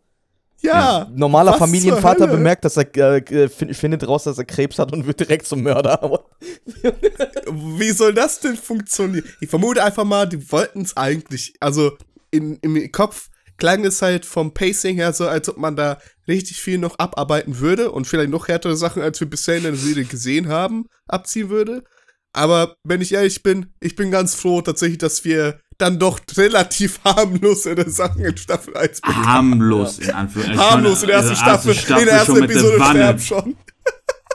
[0.63, 1.09] Ja.
[1.15, 2.37] Normaler was zur Familienvater Hölle?
[2.37, 5.63] bemerkt, dass er äh, fin- findet raus, dass er Krebs hat und wird direkt zum
[5.63, 6.25] Mörder.
[7.79, 9.25] Wie soll das denn funktionieren?
[9.41, 11.93] Ich vermute einfach mal, die wollten es eigentlich, also
[12.31, 15.99] in, im Kopf klang es halt vom Pacing her so, als ob man da
[16.31, 19.75] richtig viel noch abarbeiten würde und vielleicht noch härtere Sachen, als wir bisher in der
[19.77, 21.85] Serie gesehen haben, abziehen würde.
[22.33, 27.01] Aber wenn ich ehrlich bin, ich bin ganz froh tatsächlich, dass wir dann doch relativ
[27.05, 29.27] harmlose Sachen in Staffel 1 bekommen.
[29.27, 30.71] harmlos in Anführungszeichen.
[30.71, 32.99] Harmlos in der ersten Also, Staffel, in der ersten Episode Wanne.
[33.01, 33.57] sterben schon.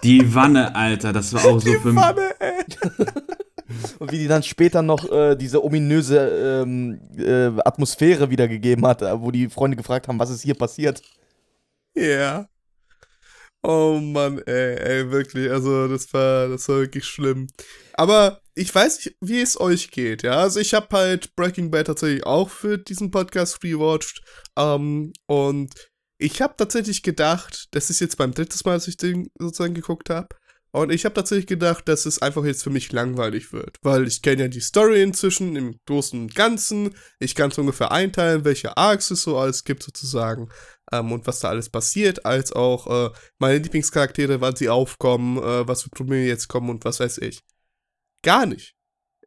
[0.03, 2.03] Die Wanne, Alter, das war auch so Die für mich.
[2.03, 2.63] Pfanne, ey.
[3.99, 9.19] und wie die dann später noch äh, diese ominöse ähm, äh, Atmosphäre wiedergegeben hat, äh,
[9.21, 11.01] wo die Freunde gefragt haben, was ist hier passiert.
[11.95, 12.47] Ja.
[13.63, 15.49] Oh Mann, ey, ey, wirklich.
[15.49, 17.47] Also, das war, das war wirklich schlimm.
[17.93, 20.33] Aber ich weiß nicht, wie es euch geht, ja.
[20.37, 24.21] Also, ich habe halt Breaking Bad tatsächlich auch für diesen Podcast rewatcht.
[24.55, 25.73] Ähm, und
[26.19, 30.09] ich habe tatsächlich gedacht, das ist jetzt beim dritten Mal, dass ich den sozusagen geguckt
[30.11, 30.29] habe.
[30.71, 33.77] Und ich habe tatsächlich gedacht, dass es einfach jetzt für mich langweilig wird.
[33.81, 36.93] Weil ich kenne ja die Story inzwischen im Großen und Ganzen.
[37.17, 40.49] Ich kann es ungefähr einteilen, welche Arcs es so alles gibt, sozusagen
[40.91, 45.67] ähm, und was da alles passiert, als auch äh, meine Lieblingscharaktere, wann sie aufkommen, äh,
[45.67, 47.41] was für Probleme jetzt kommen und was weiß ich.
[48.23, 48.75] Gar nicht.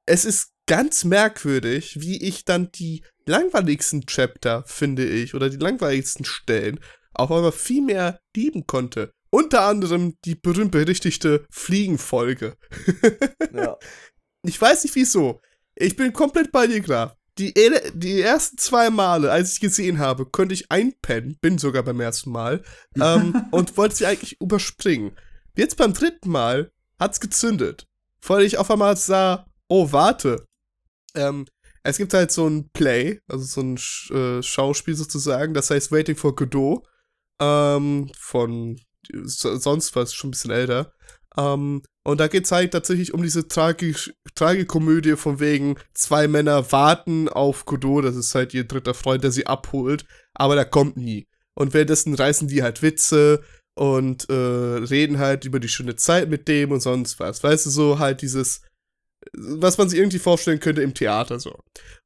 [0.06, 6.24] Es ist ganz merkwürdig, wie ich dann die langweiligsten Chapter, finde ich, oder die langweiligsten
[6.24, 6.80] Stellen
[7.14, 9.12] auf einmal viel mehr lieben konnte.
[9.30, 12.56] Unter anderem die berühmt-berüchtigte Fliegenfolge.
[13.50, 13.76] Ja.
[14.42, 15.40] Ich weiß nicht wieso.
[15.74, 17.17] Ich bin komplett bei dir, Graf.
[17.38, 17.54] Die,
[17.94, 22.30] die ersten zwei Male, als ich gesehen habe, konnte ich einpennen, bin sogar beim ersten
[22.30, 22.62] Mal,
[23.00, 25.16] ähm, und wollte sie eigentlich überspringen.
[25.56, 27.86] Jetzt beim dritten Mal hat's gezündet.
[28.26, 30.46] Weil ich auf einmal sah, oh, warte.
[31.14, 31.46] Ähm,
[31.84, 35.92] es gibt halt so ein Play, also so ein Sch äh, Schauspiel sozusagen, das heißt
[35.92, 36.84] Waiting for Godot,
[37.40, 38.80] ähm, von
[39.22, 40.92] so- sonst was, schon ein bisschen älter.
[41.36, 47.28] Ähm, und da geht's halt tatsächlich um diese tragisch, Tragikomödie von wegen, zwei Männer warten
[47.28, 51.28] auf Godot, das ist halt ihr dritter Freund, der sie abholt, aber der kommt nie.
[51.54, 53.42] Und währenddessen reißen die halt Witze
[53.74, 57.44] und äh, reden halt über die schöne Zeit mit dem und sonst was.
[57.44, 58.62] Weißt du, so halt dieses,
[59.34, 61.60] was man sich irgendwie vorstellen könnte im Theater so.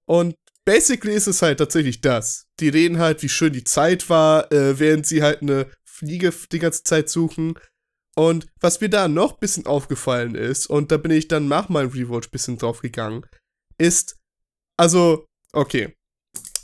[0.05, 0.35] Und
[0.65, 2.47] basically ist es halt tatsächlich das.
[2.59, 6.59] Die reden halt, wie schön die Zeit war, äh, während sie halt eine Fliege die
[6.59, 7.55] ganze Zeit suchen.
[8.14, 11.68] Und was mir da noch ein bisschen aufgefallen ist, und da bin ich dann nach
[11.68, 13.25] meinem Rewatch ein bisschen drauf gegangen,
[13.79, 14.16] ist,
[14.77, 15.96] also, okay,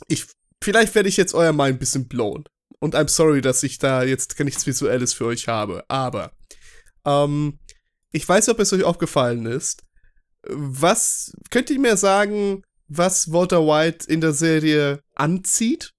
[0.09, 0.27] ich,
[0.63, 2.45] vielleicht werde ich jetzt euer Mind ein bisschen blown.
[2.81, 6.33] Und I'm sorry, dass ich da jetzt gar nichts Visuelles für euch habe, aber,
[7.05, 7.59] ähm,
[8.13, 9.83] ich weiß, ob es euch aufgefallen ist.
[10.49, 15.93] Was, könnt ihr mir sagen, was Walter White in der Serie anzieht?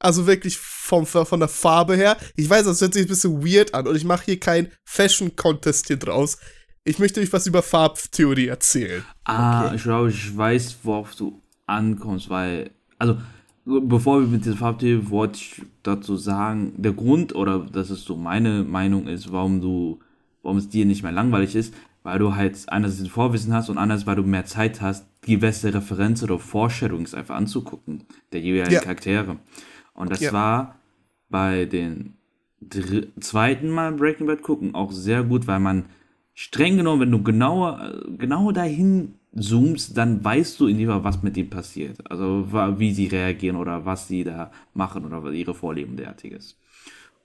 [0.00, 2.16] Also wirklich vom, von der Farbe her.
[2.34, 5.86] Ich weiß, das hört sich ein bisschen weird an und ich mache hier keinen Fashion-Contest
[5.88, 6.38] hier draus.
[6.84, 9.04] Ich möchte euch was über Farbtheorie erzählen.
[9.24, 9.76] Ah, Okay.
[9.76, 13.18] ich glaube, ich weiß, worauf du ankommst, weil, also,
[13.66, 18.16] bevor wir mit dieser Farbtheorie, wollte ich dazu sagen, der Grund, oder das ist so
[18.16, 20.00] meine Meinung ist, warum du,
[20.42, 23.76] warum es dir nicht mehr langweilig ist, weil du halt einerseits ein Vorwissen hast und
[23.76, 28.80] andererseits, weil du mehr Zeit hast, gewisse Referenzen oder Foreshadowings einfach anzugucken, der jeweiligen Ja.
[28.80, 29.36] Charaktere.
[30.00, 30.32] Und das Ja.
[30.32, 30.76] war
[31.28, 32.14] bei den
[33.20, 35.84] zweiten Mal Breaking Bad gucken auch sehr gut, weil man
[36.34, 41.22] streng genommen, wenn du genauer, genau dahin zoomst, dann weißt du in dem Fall, was
[41.22, 41.98] mit ihm passiert.
[42.10, 42.46] Also
[42.78, 46.56] wie sie reagieren oder was sie da machen oder was ihre Vorlieben derartiges.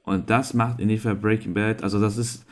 [0.03, 2.45] Und das macht in dem Fall Breaking Bad, also das ist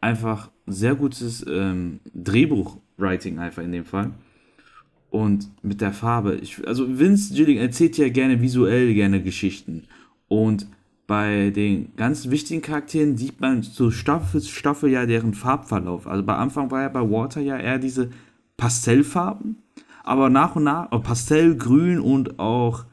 [0.00, 4.10] einfach sehr gutes ähm, Drehbuchwriting einfach in dem Fall.
[5.14, 9.84] Und mit der Farbe, ich, also Vince Gilligan erzählt ja gerne visuell gerne Geschichten.
[10.26, 10.66] Und
[11.06, 16.08] bei den ganz wichtigen Charakteren sieht man so Staffel für Staffel ja deren Farbverlauf.
[16.08, 18.10] Also bei Anfang war ja bei Walter ja eher diese
[18.56, 19.62] Pastellfarben,
[20.02, 22.84] aber nach und nach, oh, Pastell, Grün und auch,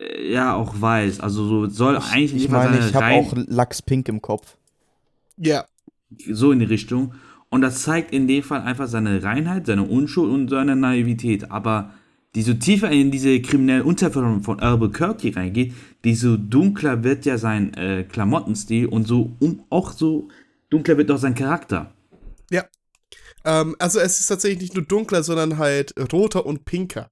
[0.00, 1.20] äh, ja, auch Weiß.
[1.20, 4.56] Also so soll eigentlich Ich nicht mal meine, seine ich habe auch Lachspink im Kopf.
[5.36, 5.66] Ja.
[6.28, 7.14] so in die Richtung.
[7.54, 11.52] Und das zeigt in dem Fall einfach seine Reinheit, seine Unschuld und seine Naivität.
[11.52, 11.94] Aber
[12.34, 15.72] die so tiefer in diese kriminellen Unterversion von Albuquerque reingeht,
[16.04, 20.26] desto dunkler wird ja sein äh, Klamottenstil und so um, auch so
[20.68, 21.94] dunkler wird auch sein Charakter.
[22.50, 22.64] Ja.
[23.44, 27.08] Ähm, also es ist tatsächlich nicht nur dunkler, sondern halt roter und pinker.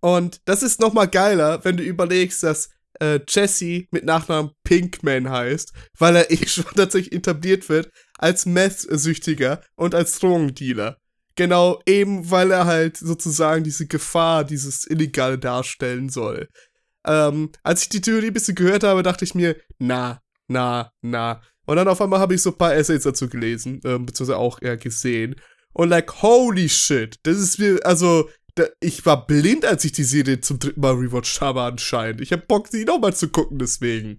[0.00, 2.70] Und das ist noch mal geiler, wenn du überlegst, dass
[3.00, 9.60] äh, Jesse mit Nachnamen Pinkman heißt, weil er eh schon tatsächlich etabliert wird als Meth-Süchtiger
[9.76, 10.98] und als Drogendealer.
[11.36, 16.48] Genau, eben weil er halt sozusagen diese Gefahr, dieses Illegale darstellen soll.
[17.06, 21.42] Ähm, als ich die Theorie ein bisschen gehört habe, dachte ich mir, na, na, na.
[21.66, 24.62] Und dann auf einmal habe ich so ein paar Essays dazu gelesen, ähm, beziehungsweise auch
[24.62, 25.36] eher gesehen.
[25.72, 30.04] Und like, holy shit, das ist mir, also, da, ich war blind, als ich die
[30.04, 32.22] Serie zum dritten Mal rewatcht habe anscheinend.
[32.22, 34.16] Ich habe Bock, sie nochmal zu gucken deswegen.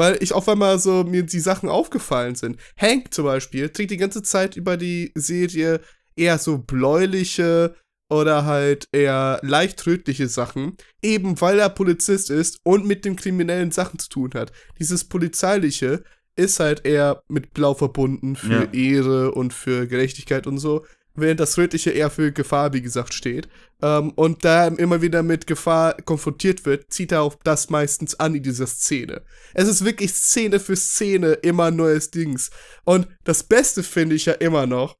[0.00, 2.56] Weil ich auf einmal so, mir die Sachen aufgefallen sind.
[2.78, 5.82] Hank zum Beispiel trägt die ganze Zeit über die Serie
[6.16, 7.74] eher so bläuliche
[8.08, 13.72] oder halt eher leicht rötliche Sachen, eben weil er Polizist ist und mit den kriminellen
[13.72, 14.52] Sachen zu tun hat.
[14.78, 16.02] Dieses polizeiliche
[16.34, 18.72] ist halt eher mit blau verbunden für Ja.
[18.72, 23.48] Ehre und für Gerechtigkeit und so, während das rötliche eher für Gefahr, wie gesagt, steht.
[23.82, 28.18] Ähm, und da er immer wieder mit Gefahr konfrontiert wird, zieht er auch das meistens
[28.18, 29.22] an in dieser Szene.
[29.54, 32.50] Es ist wirklich Szene für Szene immer neues Dings.
[32.84, 34.96] Und das Beste finde ich ja immer noch,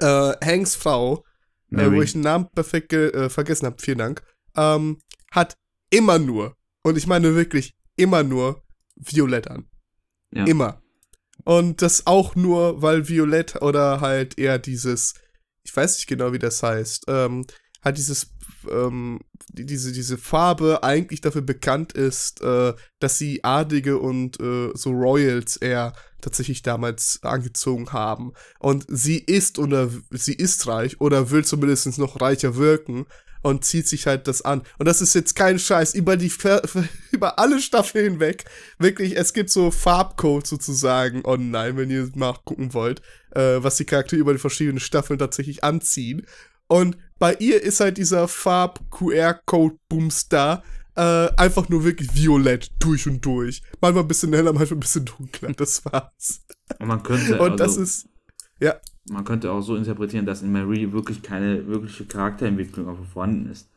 [0.00, 1.24] äh, Hanks Frau,
[1.72, 4.22] äh, wo ich den Namen perfekt äh, vergessen habe, vielen Dank,
[4.56, 4.98] ähm,
[5.30, 5.56] hat
[5.90, 8.62] immer nur, und ich meine wirklich immer nur,
[8.96, 9.68] Violett an.
[10.32, 10.44] Ja.
[10.44, 10.82] Immer.
[11.48, 15.14] Und das auch nur, weil Violett oder halt eher dieses,
[15.62, 17.46] ich weiß nicht genau, wie das heißt, ähm,
[17.82, 18.34] halt dieses
[18.70, 24.72] ähm, die, diese, diese Farbe eigentlich dafür bekannt ist, äh, dass sie Adlige und äh,
[24.74, 28.34] so Royals eher tatsächlich damals angezogen haben.
[28.58, 33.06] Und sie ist oder sie ist reich oder will zumindest noch reicher wirken
[33.42, 34.62] und zieht sich halt das an.
[34.78, 36.32] Und das ist jetzt kein Scheiß über die
[37.12, 38.44] über alle Staffeln hinweg.
[38.78, 44.20] Wirklich, es gibt so Farbcodes sozusagen online, wenn ihr nachgucken wollt, äh, was die Charaktere
[44.20, 46.26] über die verschiedenen Staffeln tatsächlich anziehen.
[46.68, 50.62] Und bei ihr ist halt dieser Farb-QR-Code-Booms da.
[50.94, 53.62] Äh, einfach nur wirklich violett durch und durch.
[53.80, 55.52] Manchmal ein bisschen heller, manchmal ein bisschen dunkler.
[55.52, 56.40] Das war's.
[56.78, 57.38] Und man könnte.
[57.38, 58.08] Und also, das ist.
[58.60, 58.74] Ja.
[59.10, 63.68] Man könnte auch so interpretieren, dass in Marie wirklich keine wirkliche Charakterentwicklung einfach vorhanden ist.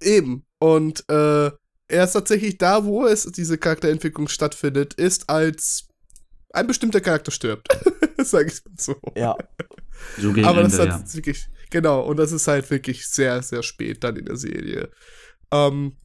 [0.00, 0.44] Eben.
[0.58, 1.50] Und äh,
[1.88, 5.88] er ist tatsächlich da, wo es diese Charakterentwicklung stattfindet, ist, als
[6.52, 7.68] ein bestimmter Charakter stirbt.
[8.18, 8.96] Sag ich mal so.
[9.16, 9.36] Ja.
[10.18, 10.98] So gegen Aber das Ende, ist ja.
[10.98, 14.90] halt wirklich, genau, und das ist halt wirklich sehr, sehr spät dann in der Serie.
[15.50, 15.96] Ähm,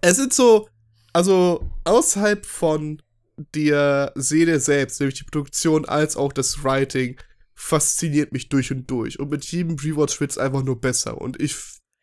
[0.00, 0.68] es sind so,
[1.12, 3.00] also außerhalb von
[3.36, 7.16] der Serie selbst, nämlich die Produktion als auch das Writing,
[7.54, 9.18] fasziniert mich durch und durch.
[9.18, 11.20] Und mit jedem Rewatch wird es einfach nur besser.
[11.20, 11.56] Und ich,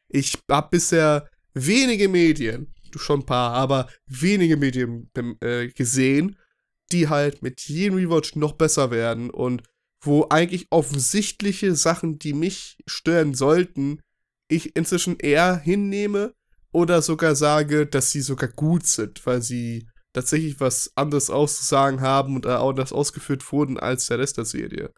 [0.09, 5.09] ich habe bisher wenige Medien, schon ein paar, aber wenige Medien
[5.41, 6.37] äh, gesehen,
[6.91, 9.63] die halt mit jedem Rewatch noch besser werden und
[10.03, 14.01] wo eigentlich offensichtliche Sachen, die mich stören sollten,
[14.47, 16.33] ich inzwischen eher hinnehme
[16.71, 22.35] oder sogar sage, dass sie sogar gut sind, weil sie tatsächlich was anderes auszusagen haben
[22.35, 24.93] und auch das ausgeführt wurden als der Rest der Serie.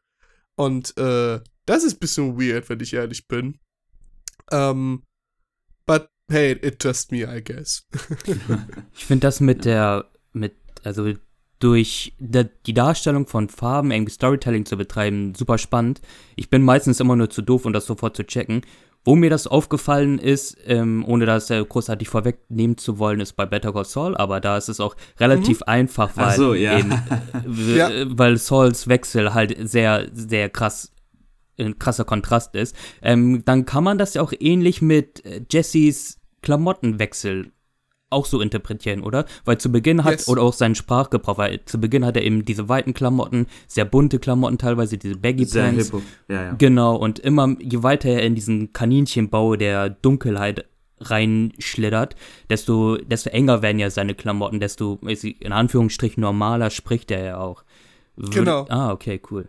[0.55, 3.59] Und äh, das ist ein bisschen weird, wenn ich ehrlich bin.
[4.51, 5.03] Ähm,
[5.85, 7.87] but hey, it just me, I guess.
[8.93, 11.13] ich finde das mit der, mit, also
[11.59, 16.01] durch die Darstellung von Farben irgendwie Storytelling zu betreiben, super spannend.
[16.35, 18.61] Ich bin meistens immer nur zu doof, um das sofort zu checken.
[19.05, 23.45] Wo mir das aufgefallen ist, ähm, ohne das äh, großartig vorwegnehmen zu wollen, ist bei
[23.45, 25.67] Better Call Saul, aber da ist es auch relativ mhm.
[25.67, 26.79] einfach, weil, so, ja.
[26.79, 27.89] eben, äh, ja.
[28.07, 30.93] weil Sauls Wechsel halt sehr, sehr krass
[31.59, 32.75] ein krasser Kontrast ist.
[33.01, 37.51] Ähm, dann kann man das ja auch ähnlich mit äh, Jessys Klamottenwechsel
[38.13, 39.25] auch so interpretieren, oder?
[39.45, 40.27] Weil zu Beginn hat, yes.
[40.27, 44.19] oder auch sein Sprachgebrauch, weil zu Beginn hat er eben diese weiten Klamotten, sehr bunte
[44.19, 45.85] Klamotten teilweise, diese Baggy sehr Pants.
[45.85, 46.01] hippo.
[46.29, 46.55] Ja, ja.
[46.57, 50.65] Genau, und immer, je weiter er in diesen Kaninchenbau der Dunkelheit
[50.99, 52.15] reinschlittert,
[52.49, 57.63] desto, desto enger werden ja seine Klamotten, desto, in Anführungsstrichen, normaler spricht er ja auch.
[58.15, 58.65] Würde, genau.
[58.69, 59.47] Ah, okay, cool.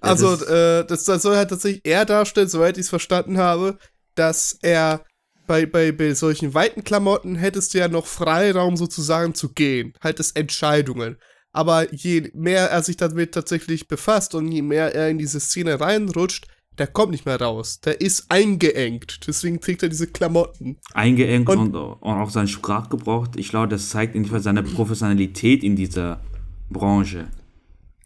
[0.00, 3.78] Also, äh, das, das soll halt tatsächlich er darstellen, soweit ich es verstanden habe,
[4.14, 5.04] dass er
[5.50, 9.94] bei, bei, bei solchen weiten Klamotten hättest du ja noch Freiraum sozusagen zu gehen.
[10.00, 11.16] Halt das Entscheidungen.
[11.52, 15.80] Aber je mehr er sich damit tatsächlich befasst und je mehr er in diese Szene
[15.80, 16.46] reinrutscht,
[16.78, 17.80] der kommt nicht mehr raus.
[17.80, 19.26] Der ist eingeengt.
[19.26, 20.76] Deswegen trägt er diese Klamotten.
[20.94, 23.26] Eingeengt und, und, und auch sein Sprachgebrauch.
[23.34, 26.20] Ich glaube, das zeigt in Fall seine Professionalität in dieser
[26.70, 27.26] Branche.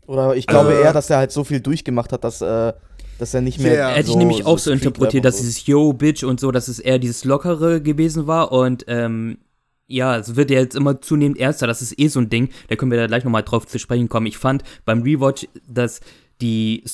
[0.07, 2.73] Oder ich glaube äh, eher, dass er halt so viel durchgemacht hat, dass äh,
[3.19, 3.73] dass er nicht mehr.
[3.73, 3.95] Yeah.
[3.95, 6.99] Hätte ich nämlich auch so interpretiert, dass dieses Yo, Bitch und so, dass es eher
[6.99, 9.39] dieses Lockere gewesen war und ähm,
[9.87, 12.77] ja, es wird ja jetzt immer zunehmend ernster, das ist eh so ein Ding, da
[12.77, 14.27] können wir da gleich nochmal drauf zu sprechen kommen.
[14.27, 16.01] Ich fand beim Rewatch, dass
[16.41, 16.85] die,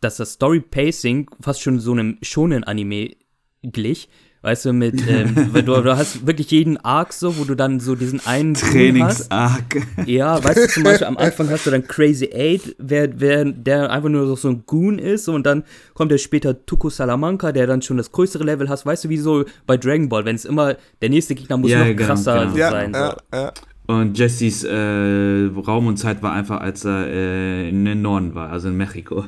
[0.00, 3.16] dass das Story Pacing fast schon so einem schonen Anime
[3.62, 4.08] glich,
[4.48, 7.94] Weißt du, mit, ähm, du, du, hast wirklich jeden Arc so, wo du dann so
[7.94, 9.82] diesen einen Trainings-Arc.
[10.06, 13.90] Ja, weißt du, zum Beispiel am Anfang hast du dann Crazy Eight, wer, wer, der
[13.90, 17.82] einfach nur so ein Goon ist und dann kommt der später Tuko Salamanca, der dann
[17.82, 18.86] schon das größere Level hast.
[18.86, 21.80] Weißt du, wie so bei Dragon Ball, wenn es immer, der nächste Gegner muss ja,
[21.80, 22.70] noch genau, krasser genau.
[22.70, 22.92] sein.
[22.94, 23.16] Ja, so.
[23.34, 23.52] ja, ja.
[23.86, 28.50] Und Jessys äh, Raum und Zeit war einfach, als er äh, in den Norden war,
[28.50, 29.26] also in Mexiko.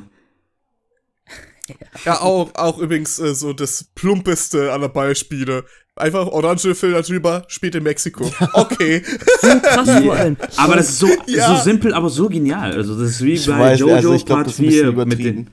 [2.05, 5.63] Ja, auch, auch übrigens äh, so das plumpeste aller Beispiele.
[5.95, 8.31] Einfach orange Filter drüber, spielt in Mexiko.
[8.53, 9.03] Okay.
[9.41, 10.37] so krass vor allem.
[10.57, 11.55] Aber das ist so, Ja.
[11.57, 12.73] so simpel, aber so genial.
[12.73, 14.93] Also das ist wie Ich bei weiß, Jojo also ich Part das ist ein bisschen
[14.95, 15.49] 4 mit den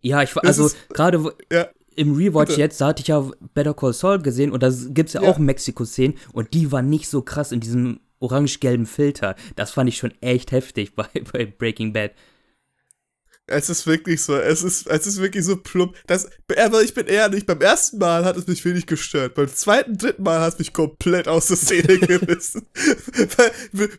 [0.00, 1.66] Ja, ich, also gerade Ja.
[1.96, 2.60] im Rewatch Bitte.
[2.60, 5.28] jetzt, da hatte ich ja Better Call Saul gesehen und da gibt es ja, Ja.
[5.28, 9.34] auch Mexiko-Szenen und die waren nicht so krass in diesem orange-gelben Filter.
[9.56, 12.12] Das fand ich schon echt heftig bei, bei Breaking Bad.
[13.52, 15.94] Es ist wirklich so, es ist, es ist wirklich so plump.
[16.06, 19.34] Das, aber ich bin ehrlich, beim ersten Mal hat es mich wenig gestört.
[19.34, 22.66] Beim zweiten, dritten Mal hat es mich komplett aus der Szene gerissen.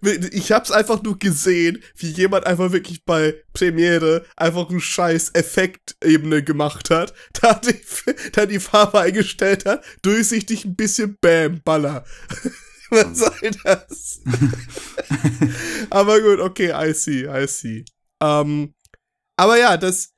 [0.01, 5.31] Weil, ich hab's einfach nur gesehen, wie jemand einfach wirklich bei Premiere einfach einen scheiß
[5.33, 7.79] Effektebene gemacht hat, da die,
[8.31, 12.03] da die Farbe eingestellt hat, durchsichtig ein bisschen Bam, Baller.
[12.89, 14.21] Was soll das?
[15.89, 17.85] aber gut, okay, I see, I see.
[18.21, 18.75] Ähm,
[19.37, 20.09] aber ja, das.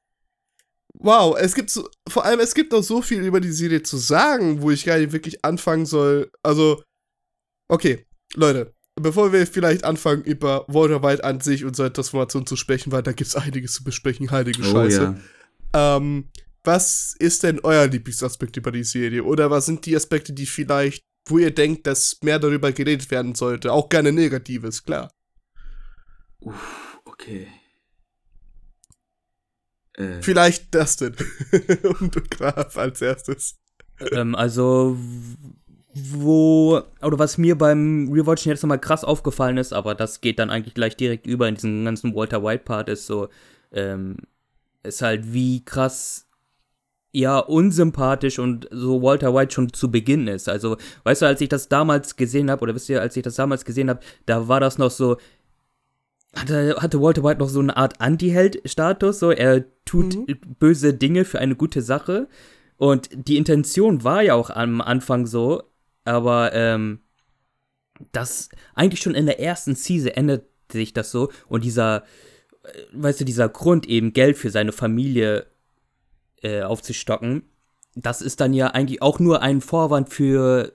[0.98, 3.98] Wow, es gibt so vor allem, es gibt noch so viel über die Serie zu
[3.98, 6.32] sagen, wo ich gar nicht wirklich anfangen soll.
[6.42, 6.84] Also,
[7.68, 12.56] okay, Leute, bevor wir vielleicht anfangen, über Walter White an sich und seine Transformation zu
[12.56, 15.16] sprechen, weil da gibt es einiges zu besprechen, heilige Oh Scheiße.
[15.76, 15.98] ja.
[15.98, 16.30] Ähm,
[16.64, 19.24] was ist denn euer Lieblingsaspekt über die Serie?
[19.24, 23.36] Oder was sind die Aspekte, die vielleicht, wo ihr denkt, dass mehr darüber geredet werden
[23.36, 23.72] sollte?
[23.74, 25.12] Auch gerne Negatives, klar.
[26.40, 27.48] Uff, okay.
[29.98, 31.16] Äh, Vielleicht das denn.
[32.00, 33.56] und du Graf als erstes.
[34.12, 34.98] ähm, also,
[35.94, 40.50] wo, oder was mir beim Rewatchen jetzt nochmal krass aufgefallen ist, aber das geht dann
[40.50, 43.30] eigentlich gleich direkt über in diesen ganzen Walter White-Part, ist so,
[43.72, 44.18] ähm,
[44.84, 46.28] ist halt wie krass,
[47.14, 50.50] ja, unsympathisch und so Walter White schon zu Beginn ist.
[50.50, 50.76] Also,
[51.06, 53.64] weißt du, als ich das damals gesehen habe, oder wisst ihr, als ich das damals
[53.64, 55.16] gesehen habe, da war das noch so,
[56.36, 60.18] hatte, hatte Walter White noch so eine Art Anti-Held-Status, so, er tut
[60.60, 62.28] böse Dinge für eine gute Sache.
[62.78, 65.64] Und die Intention war ja auch am Anfang so,
[66.04, 67.00] aber ähm,
[68.12, 72.04] das eigentlich schon in der ersten Season ändert sich das so und dieser,
[72.64, 75.46] äh, weißt du, dieser Grund eben Geld für seine Familie
[76.42, 77.44] äh, aufzustocken,
[77.96, 80.74] das ist dann ja eigentlich auch nur ein Vorwand für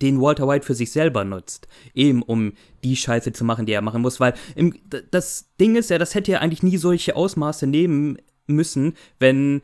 [0.00, 3.82] den Walter White für sich selber nutzt, eben um die Scheiße zu machen, die er
[3.82, 4.74] machen muss, weil im,
[5.10, 9.62] das Ding ist ja, das hätte ja eigentlich nie solche Ausmaße nehmen müssen, wenn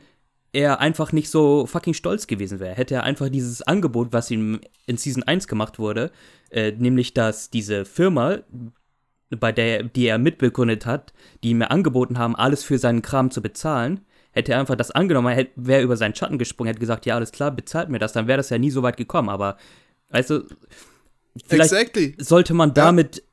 [0.51, 2.75] er einfach nicht so fucking stolz gewesen wäre.
[2.75, 6.11] Hätte er einfach dieses Angebot, was ihm in Season 1 gemacht wurde,
[6.49, 8.39] äh, nämlich dass diese Firma,
[9.29, 11.13] bei der die er mitbegründet hat,
[11.43, 14.01] die ihm angeboten haben, alles für seinen Kram zu bezahlen,
[14.31, 17.51] hätte er einfach das angenommen, wäre über seinen Schatten gesprungen, hätte gesagt, ja, alles klar,
[17.51, 19.29] bezahlt mir das, dann wäre das ja nie so weit gekommen.
[19.29, 19.57] Aber,
[20.09, 20.43] weißt du,
[21.45, 22.15] vielleicht exactly.
[22.19, 23.23] sollte man damit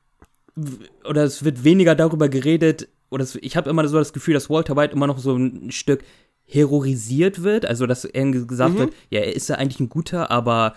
[0.54, 4.34] w- oder es wird weniger darüber geredet oder es, ich habe immer so das Gefühl,
[4.34, 6.02] dass Walter White immer noch so ein Stück
[6.44, 8.78] heroisiert wird, also dass irgendwie gesagt Mhm.
[8.78, 10.74] wird, ja, er ist ja eigentlich ein guter, aber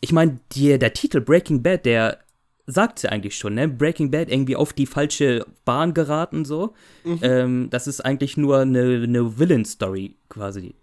[0.00, 2.18] ich meine, der Titel Breaking Bad, der
[2.66, 3.66] sagt ja eigentlich schon, ne?
[3.66, 6.74] Breaking Bad irgendwie auf die falsche Bahn geraten so.
[7.02, 7.18] Mhm.
[7.22, 10.74] Ähm, das ist eigentlich nur eine, eine Villain-Story quasi.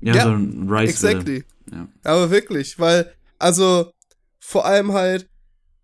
[0.00, 0.90] ja, Ja, so ein Rice.
[0.90, 1.44] Exactly.
[1.70, 1.86] Ja.
[2.02, 3.92] Aber wirklich, weil, also,
[4.40, 5.28] vor allem halt,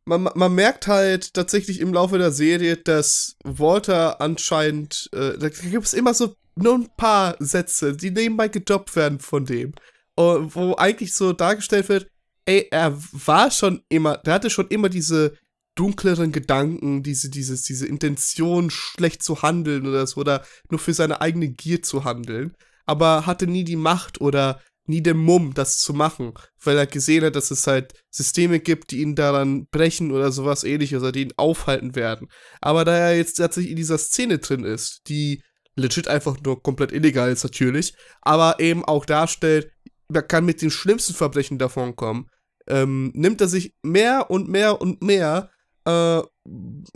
[0.04, 5.86] man, man merkt halt tatsächlich im Laufe der Serie, dass Walter anscheinend, äh, da gibt
[5.86, 9.72] es immer so nur ein paar Sätze, die nebenbei gedoppt werden von dem.
[10.16, 12.08] äh, Wo eigentlich so dargestellt wird,
[12.44, 15.36] ey, er war schon immer, der hatte schon immer diese
[15.74, 21.20] dunkleren Gedanken, diese, dieses, diese Intention, schlecht zu handeln oder so, oder nur für seine
[21.20, 25.92] eigene Gier zu handeln, aber hatte nie die Macht oder nie den Mumm, das zu
[25.92, 30.32] machen, weil er gesehen hat, dass es halt Systeme gibt, die ihn daran brechen oder
[30.32, 32.28] sowas ähnliches, oder die ihn aufhalten werden.
[32.60, 35.42] Aber da er jetzt tatsächlich in dieser Szene drin ist, die
[35.76, 39.70] legit einfach nur komplett illegal ist natürlich, aber eben auch darstellt,
[40.08, 42.28] man kann mit den schlimmsten Verbrechen davon kommen,
[42.66, 45.50] ähm, nimmt er sich mehr und mehr und mehr
[45.84, 46.22] äh,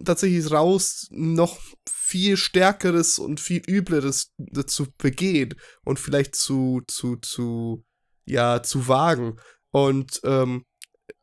[0.05, 1.59] tatsächlich raus, noch
[1.89, 4.33] viel stärkeres und viel übleres
[4.67, 7.85] zu begehen und vielleicht zu, zu, zu,
[8.25, 9.37] ja, zu wagen.
[9.73, 10.65] Und ähm,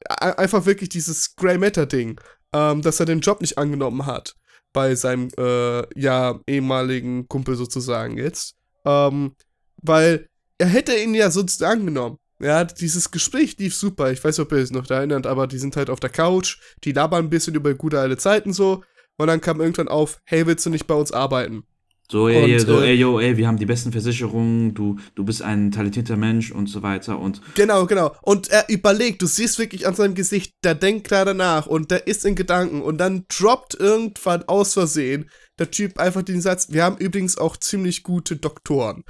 [0.08, 2.20] einfach wirklich dieses Grey Matter-Ding,
[2.54, 4.36] ähm, dass er den Job nicht angenommen hat
[4.74, 8.56] bei seinem, äh, ja, ehemaligen Kumpel sozusagen jetzt.
[8.86, 9.36] Ähm,
[9.82, 12.18] weil er hätte ihn ja sonst angenommen.
[12.40, 14.12] Ja, dieses Gespräch lief super.
[14.12, 16.10] Ich weiß nicht, ob ihr es noch da erinnert, aber die sind halt auf der
[16.10, 18.84] Couch, die labern ein bisschen über gute alte Zeiten so.
[19.18, 21.64] Und dann kam irgendwann auf, hey, willst du nicht bei uns arbeiten?
[22.12, 25.24] So, ey, Und, so, äh, ey, yo, ey, wir haben die besten Versicherungen, du, du
[25.24, 27.18] bist ein talentierter Mensch und so weiter.
[27.18, 28.14] Und Genau, genau.
[28.22, 32.08] Und er überlegt, du siehst wirklich an seinem Gesicht, der denkt gerade nach und der
[32.08, 35.30] ist in Gedanken und dann droppt irgendwann aus Versehen
[35.60, 39.04] der Typ einfach den Satz, wir haben übrigens auch ziemlich gute Doktoren.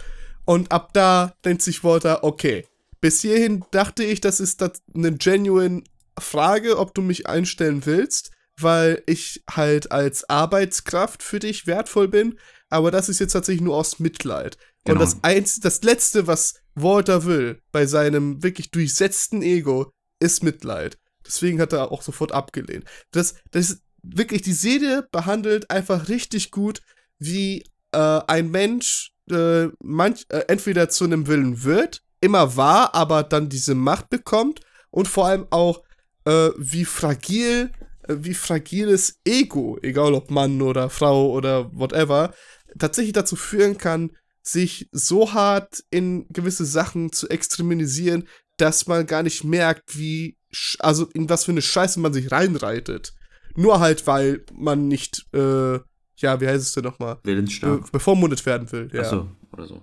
[0.46, 2.66] Und ab da denkt sich Walter, okay,
[3.04, 5.84] bis hierhin dachte ich, das ist das eine genuine
[6.18, 12.40] Frage, ob du mich einstellen willst, weil ich halt als Arbeitskraft für dich wertvoll bin,
[12.70, 14.56] aber das ist jetzt tatsächlich nur aus Mitleid.
[14.56, 15.02] Und Genau.
[15.02, 19.92] das eins, das letzte, was Walter will, bei seinem wirklich durchsetzten Ego,
[20.22, 20.98] ist Mitleid.
[21.28, 22.86] Deswegen hat er auch sofort abgelehnt.
[23.12, 26.80] Das, das ist wirklich, die Serie behandelt einfach richtig gut,
[27.20, 33.24] wie äh, ein Mensch äh, manch, äh, entweder zu einem Willen wird, immer war, aber
[33.24, 34.62] dann diese Macht bekommt
[34.92, 35.84] und vor allem auch,
[36.26, 37.72] äh, wie fragil,
[38.08, 42.34] äh, wie fragiles Ego, egal ob Mann oder Frau oder whatever,
[42.80, 44.12] tatsächlich dazu führen kann,
[44.42, 50.38] sich so hart in gewisse Sachen zu extremisieren, dass man gar nicht merkt, wie,
[50.80, 53.14] also in was für eine Scheiße man sich reinreitet.
[53.56, 55.80] Nur halt, weil man nicht, äh,
[56.18, 57.16] ja, wie heißt es denn nochmal?
[57.24, 57.92] Be willensstark.
[57.92, 58.90] bevormundet werden will.
[58.94, 59.82] Ja, Achso, oder so.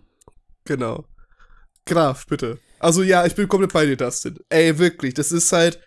[0.64, 1.04] genau.
[1.90, 2.58] Graf, bitte.
[2.78, 4.38] Also ja, ich bin komplett bei dir, Dustin.
[4.48, 5.80] Ey, wirklich, das ist halt.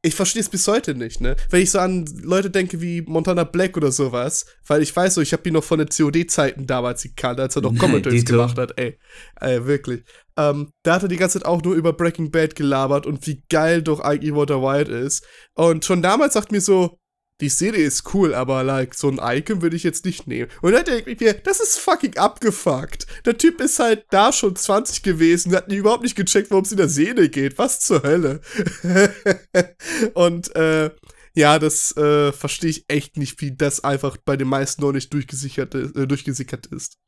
[0.00, 1.34] Ich verstehe es bis heute nicht, ne?
[1.50, 5.20] Wenn ich so an Leute denke wie Montana Black oder sowas, weil ich weiß so,
[5.20, 8.78] ich habe ihn noch von den COD-Zeiten damals gekannt, als er noch Commentaries gemacht hat,
[8.78, 8.96] ey.
[9.40, 10.04] Ey, wirklich.
[10.36, 13.42] Ähm, da hat er die ganze Zeit auch nur über Breaking Bad gelabert und wie
[13.48, 15.26] geil doch eigentlich Walter White ist.
[15.54, 16.96] Und schon damals sagt mir so,
[17.40, 20.50] die Serie ist cool, aber like, so ein Icon würde ich jetzt nicht nehmen.
[20.60, 23.06] Und dann denke ich mir, das ist fucking abgefuckt.
[23.24, 26.78] Der Typ ist halt da schon 20 gewesen, hat überhaupt nicht gecheckt, worum es in
[26.78, 27.58] der Serie geht.
[27.58, 28.40] Was zur Hölle?
[30.14, 30.90] Und äh,
[31.34, 35.12] ja, das äh, verstehe ich echt nicht, wie das einfach bei den meisten noch nicht
[35.12, 36.98] durchgesichert, äh, durchgesickert ist.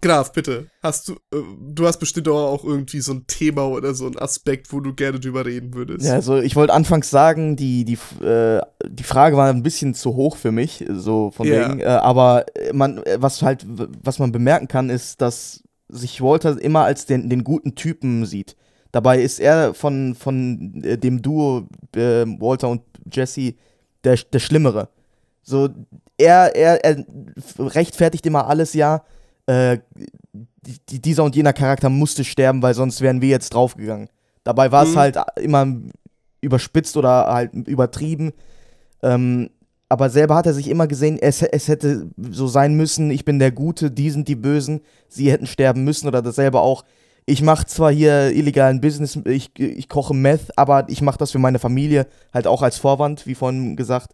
[0.00, 0.66] Graf, bitte.
[0.82, 4.72] Hast du, äh, du hast bestimmt auch irgendwie so ein Thema oder so ein Aspekt,
[4.72, 6.06] wo du gerne drüber reden würdest.
[6.06, 10.14] Ja, also ich wollte anfangs sagen, die, die, äh, die Frage war ein bisschen zu
[10.14, 11.68] hoch für mich, so von Ja.
[11.70, 11.80] wegen.
[11.80, 13.66] Äh, aber äh, man, äh, was halt,
[14.02, 18.56] was man bemerken kann, ist, dass sich Walter immer als den, den guten Typen sieht.
[18.92, 22.82] Dabei ist er von, von äh, dem Duo äh, Walter und
[23.12, 23.54] Jesse
[24.04, 24.88] der, der Schlimmere.
[25.42, 25.68] So,
[26.18, 27.04] er, er, er
[27.58, 29.04] rechtfertigt immer alles, ja.
[29.46, 29.78] Äh,
[30.88, 34.08] die, dieser und jener Charakter musste sterben, weil sonst wären wir jetzt draufgegangen.
[34.44, 34.96] Dabei war es Mhm.
[34.98, 35.66] halt immer
[36.40, 38.32] überspitzt oder halt übertrieben.
[39.02, 39.50] Ähm,
[39.88, 43.38] aber selber hat er sich immer gesehen, es, es hätte so sein müssen, ich bin
[43.38, 46.84] der Gute, die sind die Bösen, sie hätten sterben müssen oder dasselbe auch.
[47.24, 51.38] Ich mache zwar hier illegalen Business, ich, ich koche Meth, aber ich mache das für
[51.38, 54.12] meine Familie halt auch als Vorwand, wie vorhin gesagt.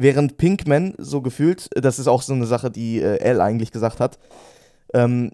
[0.00, 3.98] Während Pinkman so gefühlt, das ist auch so eine Sache, die äh, Al eigentlich gesagt
[4.00, 4.18] hat,
[4.94, 5.32] ähm,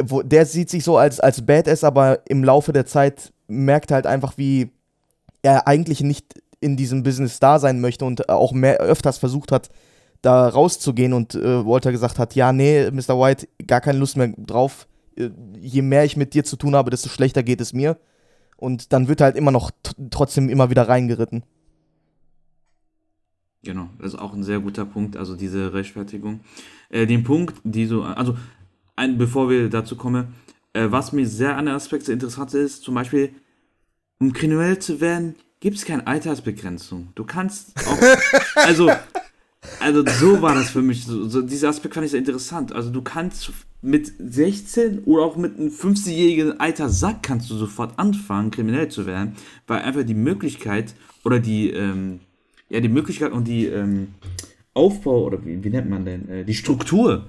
[0.00, 4.06] wo, der sieht sich so als, als Badass, aber im Laufe der Zeit merkt halt
[4.06, 4.70] einfach, wie
[5.42, 9.68] er eigentlich nicht in diesem Business da sein möchte und auch mehr öfters versucht hat,
[10.22, 13.20] da rauszugehen und äh, Walter gesagt hat, ja, nee, Mr.
[13.20, 14.86] White, gar keine Lust mehr drauf.
[15.16, 17.98] Äh, Je mehr ich mit dir zu tun habe, desto schlechter geht es mir.
[18.56, 19.70] Und dann wird er halt immer noch
[20.10, 21.42] trotzdem immer wieder reingeritten.
[23.64, 26.40] Genau, das ist auch ein sehr guter Punkt, also diese Rechtfertigung.
[26.90, 28.36] Äh, den Punkt, die so, also
[28.94, 30.34] ein, bevor wir dazu kommen,
[30.74, 33.30] äh, was mir sehr an der Aspekt interessant ist, zum Beispiel,
[34.20, 37.08] um kriminell zu werden, gibt es keine Altersbegrenzung.
[37.14, 37.98] Du kannst auch,
[38.56, 38.90] also,
[39.80, 42.72] also so war das für mich, so, so, dieser Aspekt fand ich sehr interessant.
[42.74, 43.50] Also du kannst
[43.80, 49.06] mit 16 oder auch mit einem 50-jährigen alter Sack kannst du sofort anfangen, kriminell zu
[49.06, 49.36] werden,
[49.66, 50.94] weil einfach die Möglichkeit
[51.24, 52.20] oder die, ähm,
[52.68, 54.08] ja, die Möglichkeit und die ähm,
[54.72, 57.26] Aufbau oder wie, wie nennt man denn, äh, die Struktur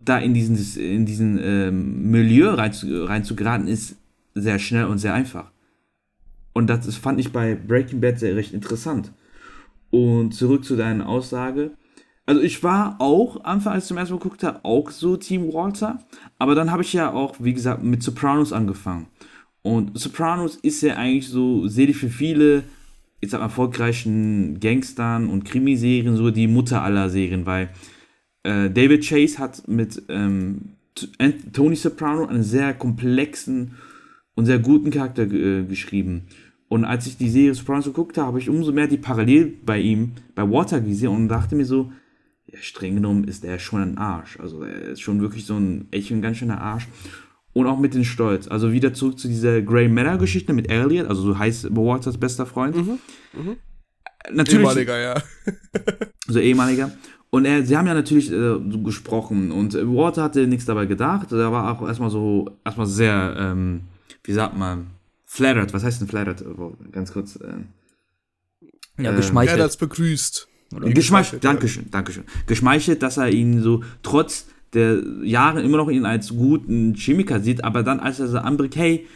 [0.00, 3.96] da in diesen, in diesen ähm, Milieu rein zu, rein zu geraten, ist
[4.34, 5.50] sehr schnell und sehr einfach.
[6.52, 9.12] Und das ist, fand ich bei Breaking Bad sehr recht interessant.
[9.90, 11.72] Und zurück zu deiner Aussage.
[12.26, 15.52] Also ich war auch, Anfang als ich zum ersten Mal geguckt habe, auch so Team
[15.52, 16.04] Walter.
[16.38, 19.06] Aber dann habe ich ja auch, wie gesagt, mit Sopranos angefangen.
[19.62, 22.64] Und Sopranos ist ja eigentlich so, sehe ich für viele,
[23.20, 27.70] ich sag erfolgreichen Gangstern und Krimiserien so die Mutter aller Serien, weil
[28.42, 30.76] äh, David Chase hat mit ähm,
[31.52, 33.74] Tony Soprano einen sehr komplexen
[34.34, 36.26] und sehr guten Charakter äh, geschrieben.
[36.68, 39.80] Und als ich die Serie Sopranos geguckt habe, habe ich umso mehr die Parallel bei
[39.80, 41.92] ihm, bei Walter gesehen und dachte mir so,
[42.46, 44.38] ja, streng genommen ist er schon ein Arsch.
[44.40, 46.88] Also er ist schon wirklich so ein echt ein ganz schöner Arsch.
[47.54, 48.48] Und auch mit den Stolz.
[48.48, 52.44] Also wieder zurück zu dieser Grey Matter Geschichte mit Elliot, also so heißt Walters bester
[52.46, 52.76] Freund.
[54.32, 55.22] Natürlich, Ehemaliger, ja.
[56.26, 56.90] so ehemaliger.
[57.30, 58.34] Und er, sie haben ja natürlich äh,
[58.70, 61.32] so gesprochen und äh, Walter hatte nichts dabei gedacht.
[61.32, 63.82] Er war auch erstmal so, erstmal sehr, ähm,
[64.22, 64.86] wie sagt man,
[65.24, 65.72] flattered.
[65.74, 66.42] Was heißt denn flattered?
[66.42, 67.38] Äh, Ganz kurz.
[67.42, 67.68] Ähm,
[68.62, 69.60] Ja, Ähm, Er geschmeichelt.
[69.60, 70.48] hat es begrüßt.
[70.70, 71.52] Geschmeichelt, ja.
[71.52, 72.24] Dankeschön, Dankeschön.
[72.46, 77.64] Geschmeichelt, dass er ihn so trotz der Jahre immer noch ihn als guten Chemiker sieht,
[77.64, 79.06] aber dann, als er so anbringt, hey,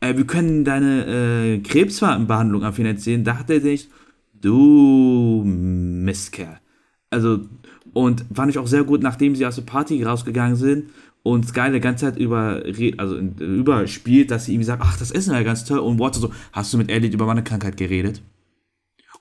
[0.00, 3.88] äh, wir können deine äh, Krebsbehandlung finanzieren, da hat er sich,
[4.40, 6.60] du Mistkerl.
[7.10, 7.40] Also,
[7.92, 10.90] und fand ich auch sehr gut, nachdem sie aus der Party rausgegangen sind
[11.22, 12.62] und Sky die ganze Zeit über,
[12.98, 16.30] also überspielt, dass sie ihm sagt, ach, das war ja ganz toll und Walter so,
[16.52, 18.22] hast du mit Elliot über meine Krankheit geredet?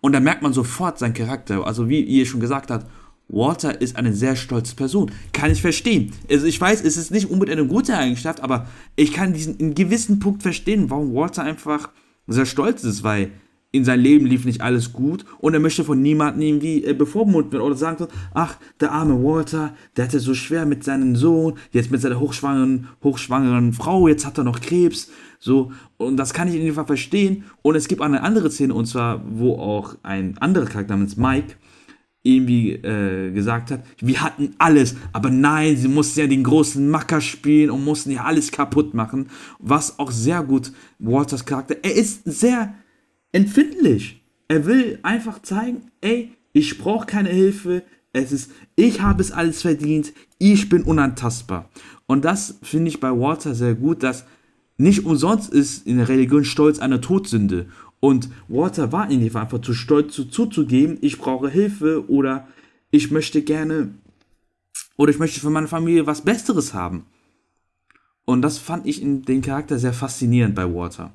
[0.02, 1.66] Und da merkt man sofort seinen Charakter.
[1.66, 2.86] Also wie ihr schon gesagt habt,
[3.28, 5.12] Walter ist eine sehr stolze Person.
[5.34, 6.14] Kann ich verstehen.
[6.30, 9.74] Also ich weiß, es ist nicht unbedingt eine gute Eigenschaft, aber ich kann diesen in
[9.74, 11.90] gewissen Punkt verstehen, warum Walter einfach
[12.28, 13.32] sehr stolz ist, weil
[13.76, 17.52] in seinem Leben lief nicht alles gut und er möchte von niemandem irgendwie äh, bevormundet
[17.52, 21.92] werden oder sagen, ach, der arme Walter, der hatte so schwer mit seinem Sohn, jetzt
[21.92, 26.56] mit seiner hochschwangeren, hochschwangeren Frau, jetzt hat er noch Krebs, so, und das kann ich
[26.56, 30.38] in jedem Fall verstehen und es gibt eine andere Szene und zwar, wo auch ein
[30.38, 31.56] anderer Charakter namens Mike
[32.26, 37.22] irgendwie äh, gesagt hat, wir hatten alles, aber nein, sie mussten ja den großen Macker
[37.22, 42.24] spielen und mussten ja alles kaputt machen, was auch sehr gut Walters Charakter, er ist
[42.26, 42.74] sehr
[43.32, 44.24] empfindlich.
[44.48, 49.62] Er will einfach zeigen, ey, ich brauche keine Hilfe, es ist, ich habe es alles
[49.62, 51.70] verdient, ich bin unantastbar.
[52.08, 54.26] Und das finde ich bei Walter sehr gut, dass
[54.78, 57.68] nicht umsonst ist in der Religion Stolz eine Todsünde.
[58.00, 62.48] Und Walter war in dem Fall einfach zu stolz zu, zuzugeben, ich brauche Hilfe oder
[62.92, 63.96] ich möchte gerne
[64.98, 67.06] oder ich möchte für meine Familie was Besseres haben.
[68.26, 71.14] Und das fand ich in den Charakter sehr faszinierend bei Walter.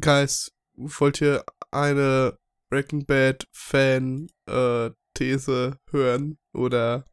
[0.00, 7.06] Guys, wollt ihr eine Breaking Bad Fan äh, These hören oder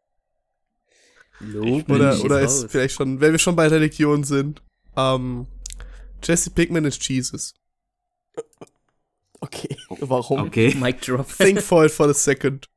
[1.39, 2.71] Lob, oder oder ist raus.
[2.71, 4.61] vielleicht schon, wenn wir schon bei Religion sind,
[4.97, 5.47] ähm,
[6.23, 7.53] Jesse Pinkman ist Jesus.
[9.39, 10.41] Okay, warum?
[10.41, 10.73] Okay.
[10.75, 11.27] Mic drop.
[11.27, 12.67] Think for it for a second.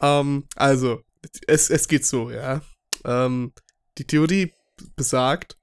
[0.00, 1.00] Ähm, also,
[1.46, 2.60] es, es geht so, ja.
[3.04, 3.52] Ähm,
[3.98, 4.52] die Theorie
[4.96, 5.56] besagt,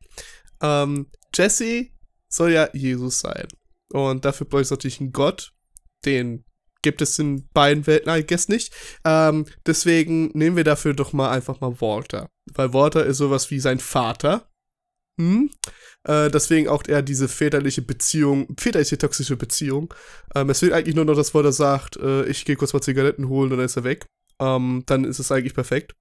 [0.62, 1.88] ähm, Jesse
[2.28, 3.48] soll ja Jesus sein.
[3.92, 5.52] Und dafür braucht es natürlich einen Gott.
[6.06, 6.46] Den
[6.82, 8.74] gibt es in beiden Welten, I guess nicht.
[9.04, 12.30] Ähm, deswegen nehmen wir dafür doch mal einfach mal Walter.
[12.54, 14.50] Weil Walter ist sowas wie sein Vater.
[15.20, 15.50] Hm?
[16.06, 19.94] Äh, deswegen auch eher diese väterliche Beziehung, väterliche toxische Beziehung.
[20.34, 23.28] Ähm, es fehlt eigentlich nur noch, dass Walter sagt, äh, ich gehe kurz mal Zigaretten
[23.28, 24.06] holen und dann ist er weg.
[24.40, 25.94] Ähm, dann ist es eigentlich perfekt.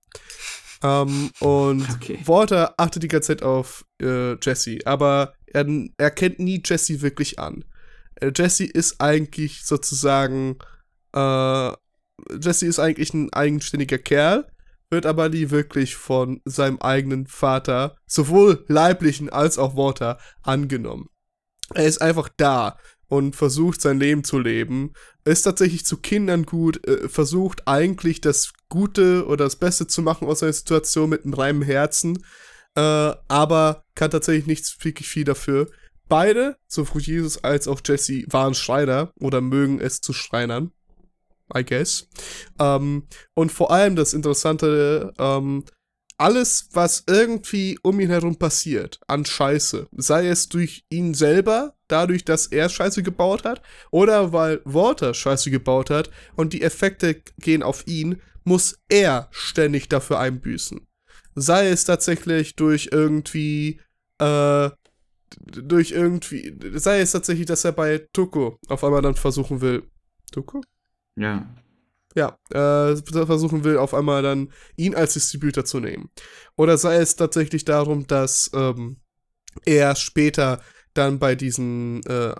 [0.84, 2.20] Ähm, und Okay.
[2.24, 5.66] Walter achtet die ganze Zeit auf äh, Jesse, aber er,
[5.96, 7.64] er kennt nie Jesse wirklich an.
[8.20, 10.58] Äh, Jesse ist eigentlich sozusagen,
[11.12, 11.72] äh,
[12.40, 14.46] Jesse ist eigentlich ein eigenständiger Kerl,
[14.90, 21.08] wird aber nie wirklich von seinem eigenen Vater, sowohl leiblichen als auch Walter, angenommen.
[21.74, 22.78] Er ist einfach da
[23.08, 24.92] und versucht sein Leben zu leben,
[25.24, 30.28] ist tatsächlich zu Kindern gut, äh, versucht eigentlich das Gute oder das Beste zu machen
[30.28, 32.18] aus seiner Situation mit einem reinen Herzen,
[32.74, 35.68] äh, aber kann tatsächlich nichts wirklich viel dafür.
[36.08, 40.72] Beide, sowohl Jesus als auch Jesse, waren Schreiner oder mögen es zu Schreinern.
[41.56, 42.08] I guess.
[42.58, 45.64] Ähm, und vor allem das Interessante, ähm,
[46.18, 52.24] alles, was irgendwie um ihn herum passiert, an Scheiße, sei es durch ihn selber, dadurch,
[52.24, 57.62] dass er Scheiße gebaut hat, oder weil Walter Scheiße gebaut hat und die Effekte gehen
[57.62, 60.80] auf ihn, muss er ständig dafür einbüßen.
[61.36, 63.80] Sei es tatsächlich durch irgendwie,
[64.18, 64.70] äh,
[65.46, 69.84] durch irgendwie, sei es tatsächlich, dass er bei Tuko auf einmal dann versuchen will,
[70.32, 70.62] Tuko?
[71.18, 71.46] Ja.
[72.14, 72.96] Ja, äh,
[73.26, 76.10] versuchen will, auf einmal dann ihn als Distributor zu nehmen.
[76.56, 78.96] Oder sei es tatsächlich darum, dass ähm,
[79.64, 80.60] er später
[80.98, 82.34] dann bei diesen, äh,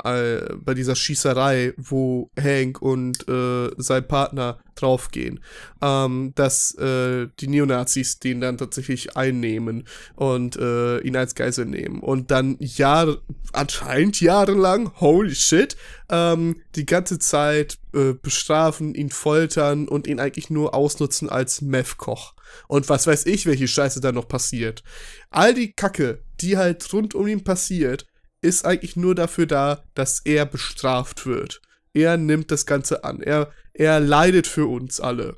[0.57, 5.41] bei dieser Schießerei, wo Hank und äh, sein Partner draufgehen,
[5.81, 9.85] ähm, dass äh, die Neonazis den dann tatsächlich einnehmen
[10.17, 15.77] und äh, ihn als Geisel nehmen und dann Jahre, anscheinend jahrelang, holy shit,
[16.11, 22.35] ähm, die ganze Zeit äh, bestrafen, ihn foltern und ihn eigentlich nur ausnutzen als Meth-Koch.
[22.67, 24.83] Und was weiß ich, welche Scheiße da noch passiert.
[25.31, 28.07] All die Kacke, die halt rund um ihn passiert,
[28.41, 31.61] ist eigentlich nur dafür da, dass er bestraft wird.
[31.93, 33.21] Er nimmt das Ganze an.
[33.21, 35.37] Er, er leidet für uns alle.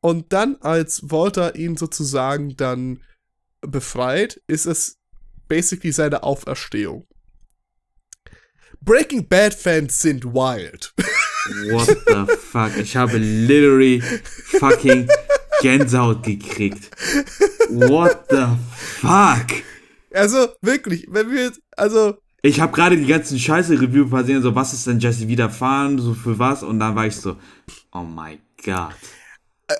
[0.00, 3.02] Und dann, als Walter ihn sozusagen dann
[3.60, 4.98] befreit, ist es
[5.48, 7.06] basically seine Auferstehung.
[8.80, 10.94] Breaking Bad Fans sind wild.
[11.70, 12.76] What the fuck?
[12.78, 15.08] Ich habe literally fucking
[15.60, 16.90] Gänsehaut gekriegt.
[17.68, 18.46] What the
[19.00, 19.62] fuck?
[20.12, 24.86] Also wirklich, wenn wir, also Ich habe gerade die ganzen Scheiße-Review versehen, so was ist
[24.86, 27.36] denn Jesse widerfahren, so für was, und dann war ich so,
[27.92, 28.94] oh my god.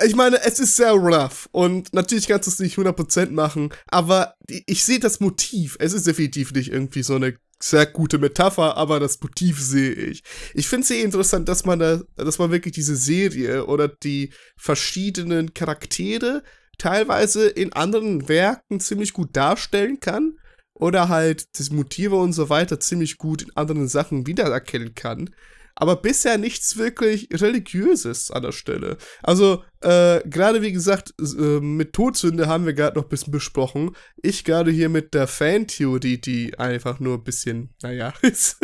[0.04, 4.34] ich meine, es ist sehr rough und natürlich kannst du es nicht 100% machen, aber
[4.46, 5.76] ich sehe das Motiv.
[5.80, 10.22] Es ist definitiv nicht irgendwie so eine sehr gute Metapher, aber das Motiv sehe ich.
[10.54, 14.32] Ich finde es sehr interessant, dass man da, dass man wirklich diese Serie oder die
[14.56, 16.42] verschiedenen Charaktere
[16.78, 20.38] teilweise in anderen Werken ziemlich gut darstellen kann
[20.80, 25.30] oder halt das Motive und so weiter ziemlich gut in anderen Sachen wiedererkennen kann.
[25.76, 28.98] Aber bisher nichts wirklich Religiöses an der Stelle.
[29.22, 33.96] Also, äh, gerade wie gesagt, äh, mit Todsünde haben wir gerade noch ein bisschen besprochen.
[34.20, 38.58] Ich gerade hier mit der Fan-Theorie, die einfach nur ein bisschen, naja, ist.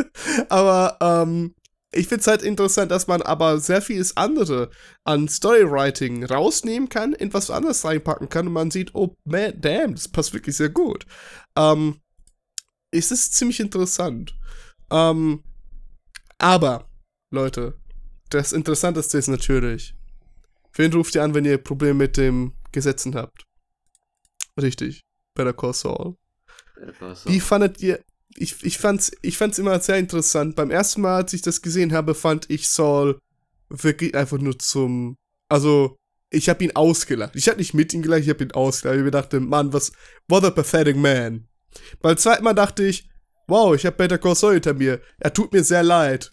[0.51, 1.55] aber, ähm,
[1.93, 4.71] ich finde es halt interessant, dass man aber sehr vieles andere
[5.05, 9.95] an Storywriting rausnehmen kann, in was anderes reinpacken kann und man sieht, oh man, damn,
[9.95, 11.07] das passt wirklich sehr gut.
[11.57, 12.01] Ähm,
[12.99, 14.37] es ist ziemlich interessant.
[14.91, 15.43] Ähm,
[16.39, 16.89] aber
[17.31, 17.79] Leute,
[18.31, 19.95] das Interessanteste ist natürlich,
[20.75, 23.45] wen ruft ihr an, wenn ihr Probleme mit dem Gesetzen habt?
[24.61, 25.03] Richtig,
[25.35, 26.17] Better Call Saul.
[27.25, 28.03] Wie fandet ihr,
[28.37, 30.57] ich, ich, fand's, ich fand's immer sehr interessant.
[30.57, 33.19] Beim ersten Mal, als ich das gesehen habe, fand ich Saul
[33.69, 35.17] wirklich einfach nur zum,
[35.49, 35.97] also,
[36.31, 37.37] ich habe ihn ausgelacht.
[37.37, 38.99] Ich habe nicht mit ihm gelacht, ich habe ihn ausgelacht.
[38.99, 39.93] Ich dachte, Mann, was,
[40.29, 41.49] what a pathetic man.
[42.01, 43.09] Beim zweiten Mal dachte ich,
[43.49, 45.01] wow, ich habe Better Call Saul hinter mir.
[45.19, 46.31] Er tut mir sehr leid.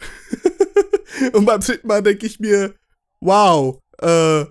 [1.33, 2.73] Und beim dritten Mal denke ich mir,
[3.19, 4.45] wow, äh,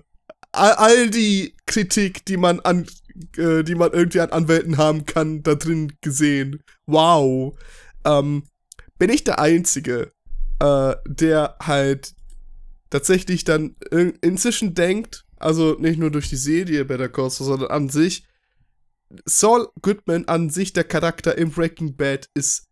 [0.51, 2.85] all, die Kritik, die man an,
[3.37, 6.61] äh, die man irgendwie an Anwälten haben kann, da drin gesehen.
[6.85, 7.57] Wow.
[8.05, 8.43] Ähm,
[8.97, 10.11] bin ich der Einzige,
[10.59, 12.13] äh, der halt
[12.89, 17.71] tatsächlich dann in, inzwischen denkt, also nicht nur durch die Serie Better Call Saul, sondern
[17.71, 18.25] an sich,
[19.25, 22.67] Saul Goodman an sich, der Charakter im Breaking Bad, ist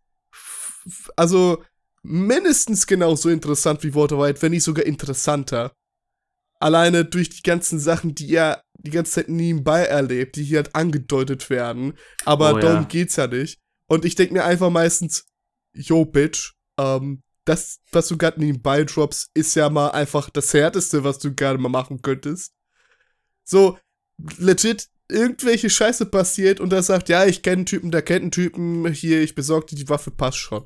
[1.16, 1.62] also
[2.02, 5.72] mindestens genauso interessant wie Walter White, wenn nicht sogar interessanter.
[6.58, 10.74] Alleine durch die ganzen Sachen, die er die ganze Zeit nebenbei erlebt, die hier halt
[10.74, 11.94] angedeutet werden.
[12.24, 12.60] Aber Oh, ja.
[12.60, 13.60] darum geht's ja nicht.
[13.86, 15.26] Und ich denke mir einfach meistens,
[15.74, 21.04] yo, Bitch, ähm, das, was du gerade nebenbei droppst, ist ja mal einfach das Härteste,
[21.04, 22.52] was du gerade mal machen könntest.
[23.44, 23.78] So,
[24.38, 28.30] legit, irgendwelche Scheiße passiert und er sagt, ja, ich kenne einen Typen, der kennt einen
[28.30, 30.64] Typen, hier, ich besorge dir die Waffe, passt schon.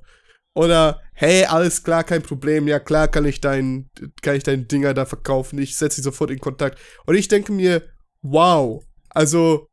[0.55, 3.91] Oder, hey, alles klar, kein Problem, ja klar kann ich dein,
[4.23, 6.79] kann ich deinen Dinger da verkaufen, ich setze dich sofort in Kontakt.
[7.05, 7.83] Und ich denke mir,
[8.23, 9.69] wow, also,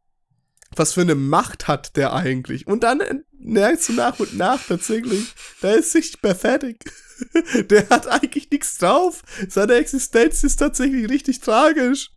[0.75, 2.67] was für eine Macht hat der eigentlich?
[2.67, 3.01] Und dann
[3.39, 6.83] merkst du nach und nach tatsächlich, der ist nicht pathetic.
[7.69, 9.21] der hat eigentlich nichts drauf.
[9.47, 12.11] Seine Existenz ist tatsächlich richtig tragisch.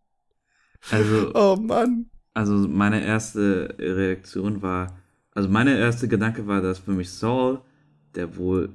[0.91, 2.11] Also, Oh Mann.
[2.37, 4.99] Also meine erste Reaktion war,
[5.33, 7.63] also meine erste Gedanke war, dass für mich Saul
[8.15, 8.69] der wohl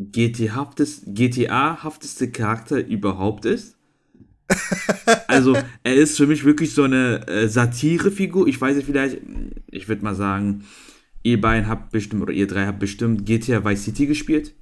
[0.00, 1.78] GTA-hafteste GTA
[2.32, 3.76] Charakter überhaupt ist.
[5.26, 8.46] Also, er ist für mich wirklich so eine äh, Satirefigur.
[8.46, 9.18] Ich weiß nicht, vielleicht,
[9.70, 10.64] ich würde mal sagen,
[11.22, 14.54] ihr beiden habt bestimmt, oder ihr drei habt bestimmt GTA Vice City gespielt.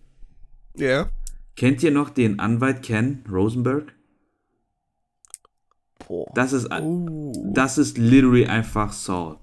[0.76, 1.08] Ja.
[1.56, 3.95] Kennt ihr noch den Anwalt Ken Rosenberg?
[6.06, 6.26] Boah.
[6.34, 7.32] Das ist, Oh.
[7.52, 9.38] das ist literally einfach Saul.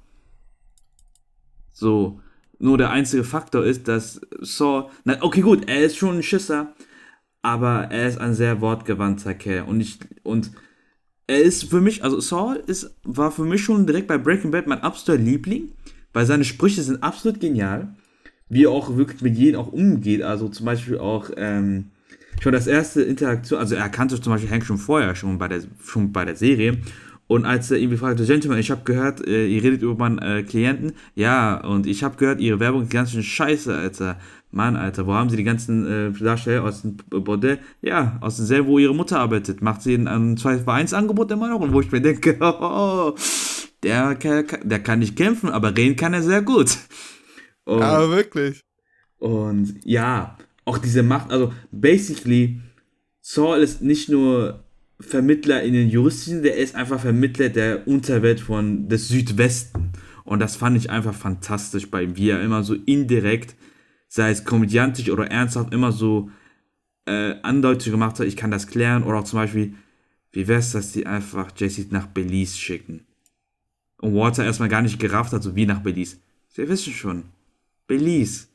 [1.71, 2.19] So,
[2.59, 6.73] nur der einzige Faktor ist, dass Saul, na, okay gut, er ist schon ein Schisser,
[7.41, 10.51] aber er ist ein sehr wortgewandter Kerl und ich, und
[11.27, 14.67] er ist für mich, also Saul ist, war für mich schon direkt bei Breaking Bad
[14.67, 15.71] mein absoluter Liebling,
[16.13, 17.95] weil seine Sprüche sind absolut genial,
[18.49, 21.91] wie er auch wirklich mit jedem auch umgeht, also zum Beispiel auch, ähm,
[22.41, 25.61] schon das erste Interaktion, also er kannte zum Beispiel Hank schon vorher, schon bei der,
[25.85, 26.77] schon bei der Serie.
[27.27, 30.43] Und als er irgendwie fragte, Gentleman, ich habe gehört, äh, ihr redet über meinen äh,
[30.43, 30.93] Klienten.
[31.15, 34.19] Ja, und ich habe gehört, ihre Werbung ist ganz schön scheiße, Alter.
[34.51, 37.59] Mann, Alter, wo haben sie die ganzen äh, Darsteller aus dem Bordell?
[37.81, 39.61] Ja, aus demselben, wo ihre Mutter arbeitet.
[39.63, 41.61] Macht sie ein, ein 2-1-Angebot immer noch?
[41.61, 43.15] Und wo ich mir denke, oh,
[43.81, 46.77] der, kann- der kann nicht kämpfen, aber reden kann er sehr gut.
[47.65, 48.61] Und, Aber wirklich.
[49.17, 52.61] und ja, auch diese Macht, also basically,
[53.21, 54.63] Saul ist nicht nur
[54.99, 59.91] Vermittler in den juristischen, der ist einfach Vermittler der Unterwelt von des Südwesten.
[60.23, 63.55] Und das fand ich einfach fantastisch bei ihm, wie er immer so indirekt,
[64.07, 66.29] sei es komödiantisch oder ernsthaft, immer so
[67.05, 69.03] äh, Andeutungen gemacht hat, ich kann das klären.
[69.03, 69.73] Oder auch zum Beispiel,
[70.31, 73.05] wie wär's, dass die einfach Jesse nach Belize schicken?
[73.97, 76.17] Und Walter erstmal gar nicht gerafft hat, so wie nach Belize.
[76.49, 77.23] Sie wissen schon,
[77.87, 78.47] Belize.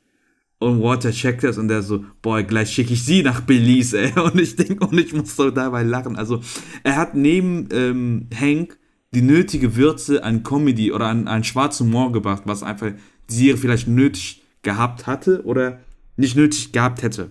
[0.61, 4.13] Und Walter checkt das und der so, boah, gleich schicke ich sie nach Belize, ey.
[4.19, 6.17] Und ich denke, und ich muss so dabei lachen.
[6.17, 6.41] Also,
[6.83, 8.77] er hat neben ähm, Hank
[9.15, 12.91] die nötige Würze an Comedy oder an, an schwarzen Humor gebracht, was einfach
[13.31, 15.79] die Serie vielleicht nötig gehabt hatte oder
[16.17, 17.31] nicht nötig gehabt hätte.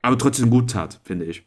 [0.00, 1.44] Aber trotzdem gut tat, finde ich.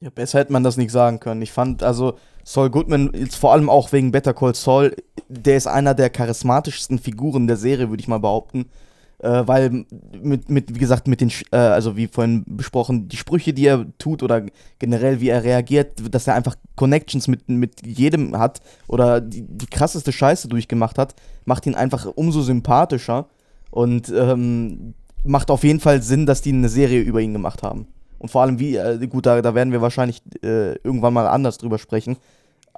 [0.00, 1.42] Ja, besser hätte man das nicht sagen können.
[1.42, 2.18] Ich fand, also,
[2.48, 4.96] Saul Goodman, jetzt vor allem auch wegen Better Call Saul,
[5.28, 8.70] der ist einer der charismatischsten Figuren der Serie, würde ich mal behaupten.
[9.18, 9.84] Äh, weil
[10.22, 13.84] mit, mit, wie gesagt, mit den, äh, also wie vorhin besprochen, die Sprüche, die er
[13.98, 14.46] tut oder
[14.78, 19.66] generell, wie er reagiert, dass er einfach Connections mit, mit jedem hat oder die, die
[19.66, 23.26] krasseste Scheiße durchgemacht hat, macht ihn einfach umso sympathischer
[23.70, 27.88] und ähm, macht auf jeden Fall Sinn, dass die eine Serie über ihn gemacht haben.
[28.18, 31.58] Und vor allem, wie, äh, gut, da, da werden wir wahrscheinlich äh, irgendwann mal anders
[31.58, 32.16] drüber sprechen.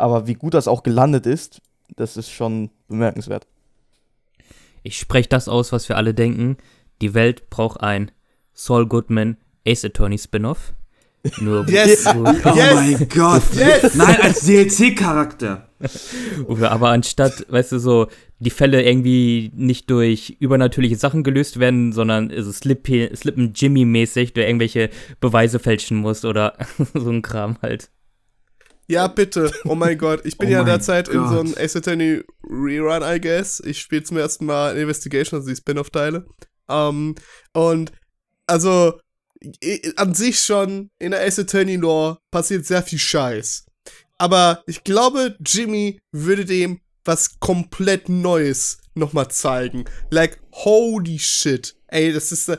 [0.00, 1.60] Aber wie gut das auch gelandet ist,
[1.96, 3.46] das ist schon bemerkenswert.
[4.82, 6.56] Ich spreche das aus, was wir alle denken.
[7.02, 8.10] Die Welt braucht ein
[8.54, 9.36] Saul Goodman
[9.66, 10.74] Ace Attorney Spin-off.
[11.40, 12.06] Nur Yes!
[12.06, 12.74] Oh Yes!
[12.74, 13.42] mein Gott!
[13.54, 13.94] Yes!
[13.94, 15.68] Nein, als DLC-Charakter!
[16.62, 22.30] aber anstatt, weißt du, so die Fälle irgendwie nicht durch übernatürliche Sachen gelöst werden, sondern
[22.42, 24.90] so Slippy, Slippen Jimmy-mäßig, du irgendwelche
[25.20, 26.54] Beweise fälschen musst oder
[26.94, 27.90] so ein Kram halt.
[28.90, 29.52] Ja, bitte.
[29.64, 30.22] Oh mein Gott.
[30.24, 33.62] Ich bin Oh ja derzeit in so einem Ace Attorney Rerun, I guess.
[33.64, 36.26] Ich spiele zum ersten Mal Investigation, also die Spin-off-Teile.
[36.68, 37.14] Ähm,
[37.52, 37.92] und
[38.48, 38.98] also
[39.94, 43.64] an sich schon in der Ace Attorney Lore passiert sehr viel Scheiß.
[44.18, 49.84] Aber ich glaube, Jimmy würde dem was komplett Neues nochmal zeigen.
[50.10, 51.76] Like, holy shit.
[51.86, 52.58] Ey, das ist äh,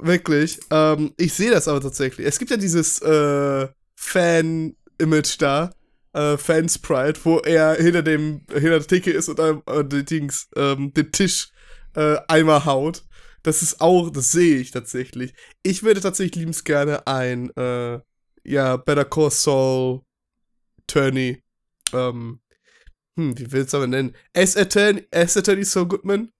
[0.00, 0.58] wirklich.
[0.72, 2.26] Ähm, ich sehe das aber tatsächlich.
[2.26, 3.68] Es gibt ja dieses äh,
[5.00, 5.72] Fan-Image da.
[6.12, 10.92] Äh, Fan-Sprite, wo er hinter dem hinter der Theke ist und äh, die Dings, ähm,
[10.92, 11.50] den Tisch
[11.94, 13.04] äh, einmal haut.
[13.44, 15.34] Das ist auch, das sehe ich tatsächlich.
[15.62, 18.00] Ich würde tatsächlich liebens gerne ein, äh,
[18.44, 20.00] ja, Better Call Saul
[20.88, 21.42] Turney,
[21.92, 22.40] ähm,
[23.16, 24.14] hm, wie willst du aber nennen?
[24.32, 26.32] S Attorney, S Attorney Saul Goodman?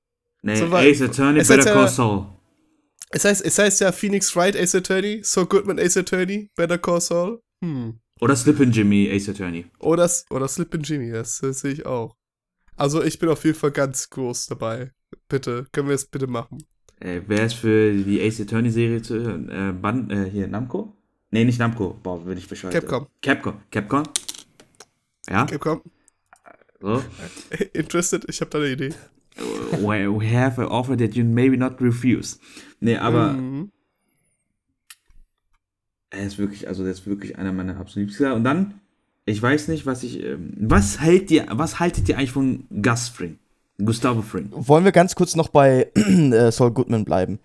[0.42, 2.26] Nee, So Ace Attorney, Es Better Call Saul.
[3.10, 7.00] Es heißt, es heißt ja Phoenix Wright Ace Attorney, Saul Goodman Ace Attorney, Better Call
[7.00, 7.40] Saul.
[7.64, 8.00] Hm.
[8.20, 9.66] Oder Slippin' Jimmy, Ace Attorney.
[9.78, 12.16] Oder, oder Slippin' Jimmy, das, das sehe ich auch.
[12.76, 14.92] Also ich bin auf jeden Fall ganz groß dabei.
[15.28, 16.58] Bitte, können wir es bitte machen?
[17.00, 19.48] Äh, wer ist für die Ace Attorney Serie zu hören?
[19.48, 20.94] Äh, Ban äh, hier, Namco?
[21.30, 21.98] Nee, nicht Namco.
[22.02, 22.74] Boah, bin ich bescheuert.
[22.74, 23.06] Capcom.
[23.22, 23.60] Capcom.
[23.70, 24.02] Capcom?
[25.28, 25.82] Ja, komm.
[26.80, 27.02] so.
[27.72, 28.24] Interested?
[28.28, 28.90] Ich habe da eine Idee.
[29.80, 32.38] we, we have an offer that you maybe not refuse.
[32.80, 33.70] Nee, aber Mhm.
[36.10, 38.34] Er ist wirklich, also der ist wirklich einer meiner absoluten Lieblings.
[38.34, 38.74] Und dann,
[39.24, 43.08] ich weiß nicht, was ich, ähm, was hält ihr, was haltet ihr eigentlich von Gus
[43.08, 43.38] Fring?
[43.84, 44.50] Gustavo Fring.
[44.52, 47.38] Wollen wir ganz kurz noch bei äh, Saul Goodman bleiben?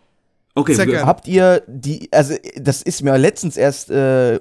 [0.53, 1.05] Okay, Sehr gerne.
[1.05, 4.39] Habt ihr die, also das ist mir letztens erst äh,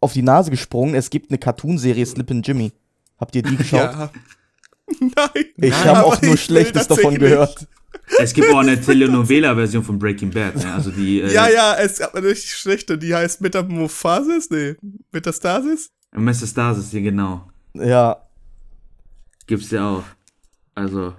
[0.00, 0.94] auf die Nase gesprungen.
[0.94, 2.72] Es gibt eine Cartoonserie Slippin' Jimmy.
[3.18, 3.92] Habt ihr die geschaut?
[3.92, 4.10] Ja.
[5.00, 5.44] Nein.
[5.56, 7.66] Ich habe auch nur Schlechtes davon gehört.
[8.18, 10.56] Es gibt auch eine Telenovela-Version von Breaking Bad.
[10.56, 10.72] Ne?
[10.72, 14.50] Also die, äh, Ja, ja, es gab eine richtig schlechte, die heißt Metamorphosis?
[14.50, 14.76] Nee,
[15.12, 15.90] Metastasis?
[16.12, 17.50] Metastasis, hier genau.
[17.74, 18.20] Ja,
[19.46, 20.04] Gibt's ja auch.
[20.74, 21.14] Also,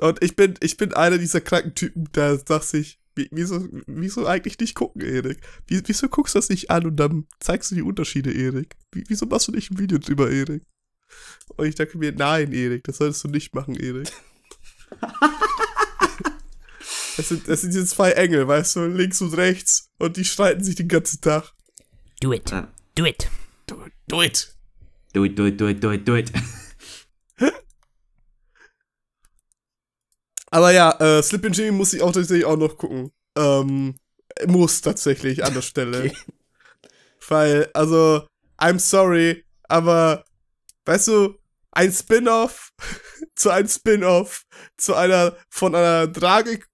[0.00, 4.26] Und ich bin, ich bin einer dieser kranken Typen, der sagt sich, wie- wieso, wieso
[4.28, 5.40] eigentlich nicht gucken, Erik?
[5.66, 8.76] Wie, wieso guckst du das nicht an und dann zeigst du die Unterschiede, Erik?
[8.92, 10.62] Wie, wieso machst du nicht ein Video drüber, Erik?
[11.56, 14.12] Und ich denke mir, nein, Erik, das solltest du nicht machen, Erik.
[17.18, 20.62] Es sind, es sind diese zwei Engel, weißt du, links und rechts, und die streiten
[20.62, 21.52] sich den ganzen Tag.
[22.20, 22.50] Do it.
[22.50, 22.72] Ja.
[22.94, 23.28] Do it.
[23.66, 24.54] Do, do it.
[25.12, 26.32] do it, do it, do it, do it, do it.
[30.50, 33.12] Aber ja, äh, Slip Jimmy muss ich auch tatsächlich auch noch gucken.
[33.36, 33.96] Ähm,
[34.46, 35.98] muss tatsächlich an der Stelle.
[35.98, 36.16] Okay.
[37.28, 38.26] Weil, also,
[38.58, 40.24] I'm sorry, aber,
[40.86, 41.38] weißt du,
[41.72, 42.72] ein Spin-off
[43.36, 44.44] zu einem Spin-off
[44.76, 46.66] zu einer, von einer Tragik,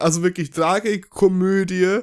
[0.00, 2.00] also wirklich Tragikkomödie,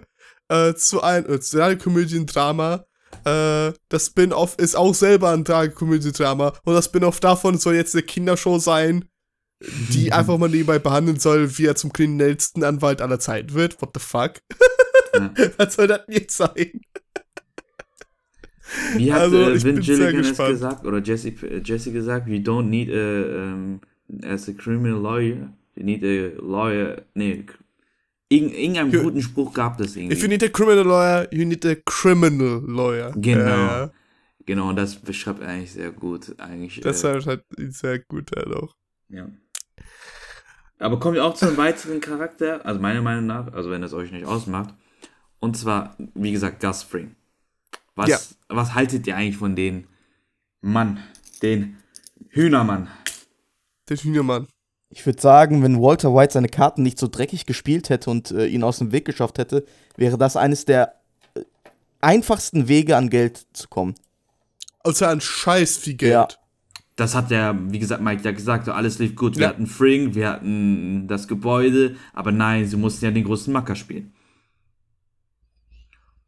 [0.50, 2.86] äh, zu einem, äh, Tragikomödien-Drama.
[3.26, 8.04] Äh, das Spin-off ist auch selber ein Tragikomödien-Drama und das Spin-off davon soll jetzt eine
[8.04, 9.06] Kindershow sein,
[9.90, 13.82] die einfach mal nebenbei behandeln soll, wie er zum kriminellsten Anwalt aller Zeiten wird.
[13.82, 14.42] What the fuck?
[15.14, 15.32] Ja.
[15.58, 16.82] Was soll das jetzt sein?
[18.96, 22.64] Wie hat Also, äh, Vin Gilligan es gesagt, oder Jesse, äh, Jesse gesagt, you don't
[22.64, 23.82] need a, um,
[24.24, 27.46] as a criminal lawyer, need a lawyer, nee,
[28.30, 30.16] irgend, irgendeinen Ge- guten Spruch gab es irgendwie.
[30.16, 33.12] If you need a criminal lawyer, you need a criminal lawyer.
[33.16, 33.46] Genau.
[33.46, 33.92] Ja.
[34.46, 36.82] Genau, und das beschreibt eigentlich sehr gut, eigentlich.
[36.82, 38.76] Das äh, halt sehr gut halt auch.
[39.10, 39.28] ja.
[40.80, 43.94] Aber kommen wir auch zu einem weiteren Charakter, also meiner Meinung nach, also wenn das
[43.94, 44.74] euch nicht ausmacht,
[45.40, 47.16] und zwar, wie gesagt, Gus Fring.
[47.96, 48.20] Was, Ja.
[48.50, 49.88] was haltet ihr eigentlich von den
[50.60, 51.02] Mann,
[51.42, 51.78] den
[52.30, 52.90] Hühnermann?
[53.88, 54.48] Der Hühnermann.
[54.96, 58.46] Ich würde sagen, wenn Walter White seine Karten nicht so dreckig gespielt hätte und äh,
[58.46, 59.66] ihn aus dem Weg geschafft hätte,
[59.98, 60.94] wäre das eines der
[61.34, 61.42] äh,
[62.00, 63.96] einfachsten Wege an Geld zu kommen.
[64.84, 66.12] Also ein Scheiß viel Geld.
[66.14, 66.28] Ja.
[66.96, 69.36] Das hat ja, wie gesagt, Mike ja gesagt, alles lief gut.
[69.38, 69.50] Wir Ja.
[69.50, 74.14] hatten Fring, wir hatten das Gebäude, aber nein, sie mussten ja den großen Macker spielen.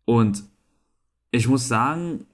[0.06, 0.44] Und
[1.30, 2.26] ich muss sagen,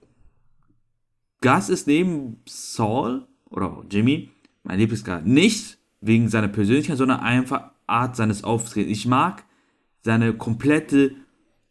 [1.41, 4.29] Gus ist neben Saul oder Jimmy
[4.63, 5.27] mein Lieblingscharakter.
[5.27, 8.91] Nicht wegen seiner Persönlichkeit, sondern einfach Art seines Auftretens.
[8.91, 9.43] Ich mag
[10.01, 11.11] seine komplette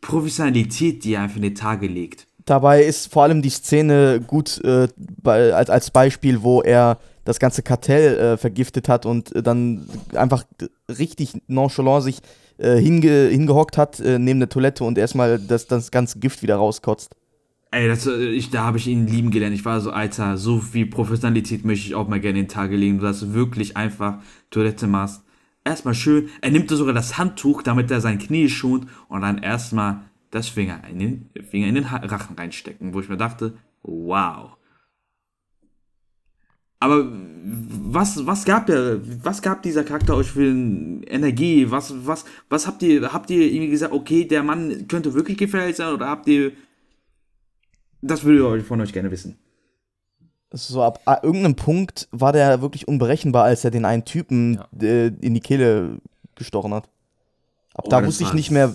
[0.01, 2.27] Professionalität, die er einfach in die Tage legt.
[2.47, 4.89] Dabei ist vor allem die Szene gut äh,
[5.25, 10.45] als, als Beispiel, wo er das ganze Kartell äh, vergiftet hat und äh, dann einfach
[10.89, 12.21] richtig nonchalant sich
[12.59, 16.57] äh, hinge, hingehockt hat äh, neben der Toilette und erstmal das, das ganze Gift wieder
[16.57, 17.15] rauskotzt.
[17.73, 19.55] Ey, das, äh, ich, da habe ich ihn lieben gelernt.
[19.55, 22.71] Ich war so, Alter, so viel Professionalität möchte ich auch mal gerne in den Tag
[22.73, 24.19] legen, dass du wirklich einfach
[24.51, 25.23] Toilette machst.
[25.65, 30.01] Erstmal schön, er nimmt sogar das Handtuch, damit er sein Knie schont und dann erstmal
[30.31, 34.57] das Finger in den, Finger in den Rachen reinstecken, wo ich mir dachte, wow.
[36.81, 41.71] Aber was, was gab der, was gab dieser Charakter euch für Energie?
[41.71, 45.77] Was, was, was habt ihr, habt ihr irgendwie gesagt, okay, der Mann könnte wirklich gefährlich
[45.77, 46.53] sein oder habt ihr,
[48.03, 49.39] das würde ich von euch gerne wissen.
[50.53, 54.69] So ab a, irgendeinem Punkt war der wirklich unberechenbar, als er den einen Typen Ja.
[54.83, 55.99] äh, in die Kehle
[56.35, 56.89] gestochen hat.
[57.75, 58.75] Ab Oh, da wusste ich nicht mehr,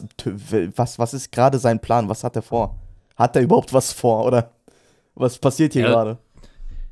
[0.75, 2.75] was, was ist gerade sein Plan, was hat er vor?
[3.17, 4.51] Hat er überhaupt was vor oder
[5.15, 5.89] was passiert hier Ja.
[5.89, 6.17] gerade?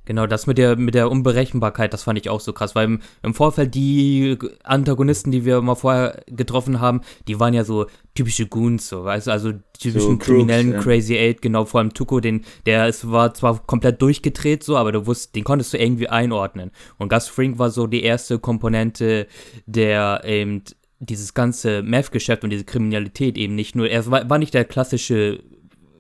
[0.06, 2.99] Genau, das mit der, mit der Unberechenbarkeit, das fand ich auch so krass, weil im,
[3.22, 8.47] im Vorfeld die Antagonisten, die wir mal vorher getroffen haben, die waren ja so typische
[8.47, 10.80] Goons, so, weißt du, also typischen So Crooks, kriminellen ja.
[10.80, 14.91] Crazy Eight, genau, vor allem Tuko, den, der ist, war zwar komplett durchgedreht, so, aber
[14.91, 16.72] du wusst, den konntest du irgendwie einordnen.
[16.97, 19.28] Und Gus Frink war so die erste Komponente,
[19.66, 20.64] der eben
[20.99, 25.39] dieses ganze Meth-Geschäft und diese Kriminalität eben nicht nur, er war, war nicht der klassische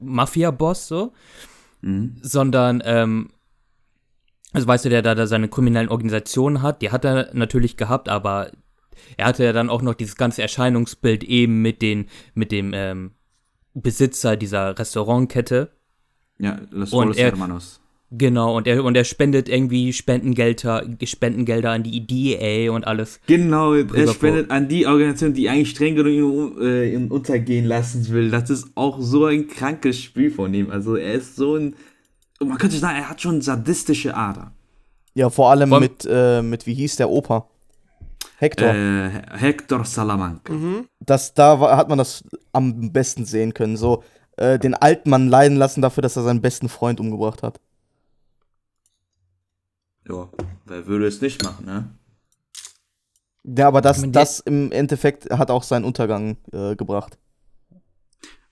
[0.01, 1.13] Mafia-Boss, so,
[1.81, 2.15] Mhm.
[2.21, 3.29] sondern, ähm,
[4.53, 8.51] also weißt du, der da, seine kriminellen Organisationen hat, die hat er natürlich gehabt, aber
[9.17, 13.11] er hatte ja dann auch noch dieses ganze Erscheinungsbild eben mit den, mit dem ähm,
[13.73, 15.71] Besitzer dieser Restaurantkette.
[16.39, 17.79] Ja, Los Und er- Hermanos.
[18.15, 23.19] Genau, und er, und er spendet irgendwie Spendengelder, Spendengelder an die DEA und alles.
[23.25, 28.07] Genau, er spendet an die Organisation, die eigentlich streng genommen ihn äh, ihn untergehen lassen
[28.09, 28.29] will.
[28.29, 30.69] Das ist auch so ein krankes Spiel von ihm.
[30.69, 31.73] Also er ist so ein,
[32.45, 34.51] man könnte sagen, er hat schon sadistische Ader.
[35.13, 37.47] Ja, vor allem Vor- mit, äh, mit, wie hieß der Opa?
[38.37, 38.67] Hector.
[38.69, 40.53] Äh, Hector Salamanca.
[40.99, 43.77] das, da war, hat man das am besten sehen können.
[43.77, 44.03] So,
[44.37, 47.59] äh, den alten Mann leiden lassen dafür, dass er seinen besten Freund umgebracht hat.
[50.09, 50.27] Ja,
[50.65, 51.89] wer würde es nicht machen, ne?
[53.45, 57.17] Ja, aber das, das im Endeffekt hat auch seinen Untergang äh, gebracht.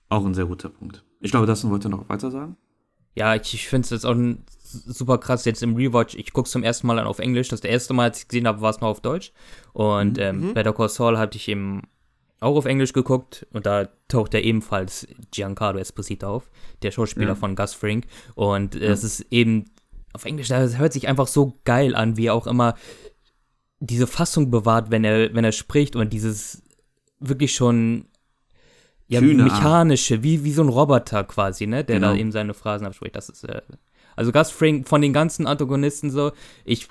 [0.08, 1.02] Auch ein sehr guter Punkt.
[1.20, 2.56] Ich glaube, das wollte noch weiter sagen.
[3.14, 4.16] Ja, ich, ich finde es jetzt auch
[4.62, 6.14] super krass jetzt im Rewatch.
[6.14, 7.48] Ich gucke zum ersten Mal an auf Englisch.
[7.48, 9.32] Das erste Mal, als ich gesehen habe, war es noch auf Deutsch.
[9.74, 11.82] Und ähm, Better Call Saul hatte ich eben
[12.40, 13.46] auch auf Englisch geguckt.
[13.52, 16.50] Und da taucht er ebenfalls Giancarlo Esposito auf,
[16.82, 17.34] der Schauspieler Ja.
[17.34, 18.04] von Gus Fring.
[18.34, 19.66] Und äh, es ist eben
[20.14, 22.74] auf Englisch, das hört sich einfach so geil an, wie er auch immer
[23.80, 26.62] diese Fassung bewahrt, wenn er, wenn er spricht und dieses
[27.18, 28.06] wirklich schon
[29.12, 29.52] ja, Art.
[29.52, 32.20] mechanische, wie, wie so ein Roboter quasi, ne, der da Genau.
[32.20, 33.16] eben seine Phrasen abspricht.
[33.16, 33.62] Das ist, äh,
[34.16, 36.32] also Gus Fring von den ganzen Antagonisten so,
[36.64, 36.88] ich,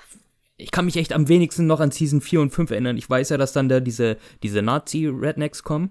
[0.56, 2.96] ich kann mich echt am wenigsten noch an Season 4 und 5 erinnern.
[2.96, 5.90] Ich weiß ja, dass dann da diese, diese Nazi-Rednecks kommen.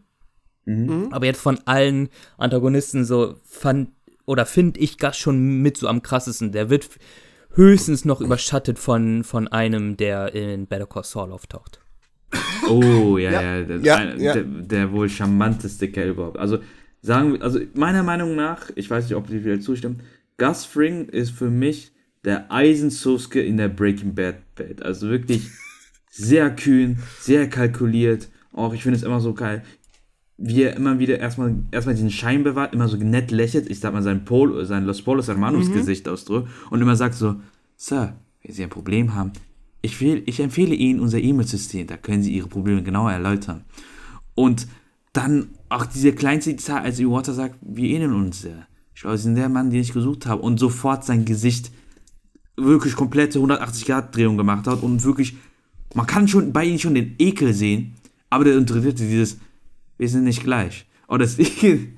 [0.65, 1.09] Mhm.
[1.11, 3.89] Aber jetzt von allen Antagonisten so fand
[4.25, 6.51] oder finde ich Gus schon mit so am krassesten.
[6.51, 6.87] Der wird
[7.53, 11.79] höchstens noch überschattet von, von einem, der in Better Call Saul auftaucht.
[12.69, 13.41] Oh, ja, Ja.
[13.41, 14.33] ja, der, Ja, ein- ja.
[14.33, 16.37] Der, der wohl charmanteste Kerl überhaupt.
[16.37, 16.59] Also,
[17.01, 20.01] sagen wir, also meiner Meinung nach, ich weiß nicht, ob die vielleicht zustimmen,
[20.37, 21.91] Gus Fring ist für mich
[22.23, 24.81] der Eisensoske in der Breaking Bad Welt.
[24.83, 25.49] Also wirklich
[26.09, 28.27] sehr kühn, sehr kalkuliert.
[28.53, 29.63] Auch ich finde es immer so geil,
[30.37, 33.93] wie er immer wieder erstmal, erstmal diesen Schein bewahrt, immer so nett lächelt, ich sag
[33.93, 37.35] mal sein Pol, sein Los Polos Hermanos Gesicht ausdrückt und immer sagt so,
[37.75, 39.31] Sir, wenn Sie ein Problem haben,
[39.81, 43.65] ich, will, ich empfehle Ihnen unser E-Mail-System, da können Sie Ihre Probleme genauer erläutern.
[44.35, 44.67] Und
[45.13, 48.67] dann auch diese kleinste Zahl, als Iwata sagt, wir ähneln uns sehr.
[48.93, 50.41] Ich glaube, Sie sind der Mann, den ich gesucht habe.
[50.41, 51.71] Und sofort sein Gesicht
[52.55, 55.35] wirklich komplette 180-Grad-Drehung gemacht hat und wirklich,
[55.93, 57.95] man kann schon bei ihm schon den Ekel sehen,
[58.29, 59.37] aber der interpretierte dieses,
[59.97, 60.85] wir sind nicht gleich.
[61.07, 61.93] Oh, das Ekel.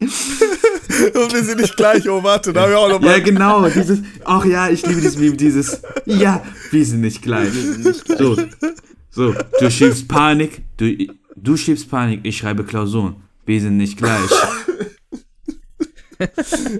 [1.14, 2.08] Und wir sind nicht gleich.
[2.08, 3.22] Oh, warte, da haben wir auch noch Ja, mal.
[3.22, 7.52] genau, dieses, ach ja, ich liebe dieses Meme, dieses, ja, wir sind nicht gleich.
[8.18, 8.36] So,
[9.10, 10.94] so, du schiebst Panik, du,
[11.36, 13.16] du schiebst Panik, ich schreibe Klausuren.
[13.46, 14.30] Wir sind nicht gleich.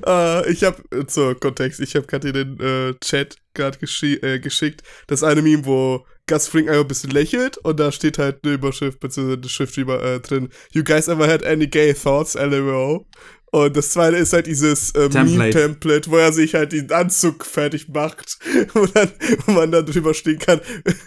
[0.06, 4.38] Äh, ich habe zur Kontext, ich habe gerade in den äh, Chat gerade geschi äh,
[4.38, 8.38] geschickt, das eine Meme, wo Gus Fring einfach ein bisschen lächelt und da steht halt
[8.44, 12.34] eine Überschrift, beziehungsweise eine Schrift über, äh, drin, You guys ever had any gay thoughts,
[12.34, 13.06] LMO?
[13.54, 15.26] Und das zweite ist halt dieses äh, Template.
[15.30, 18.36] Meme-Template, wo er sich halt den Anzug fertig macht
[18.74, 19.12] und dann,
[19.46, 20.60] wo man dann drüber stehen kann,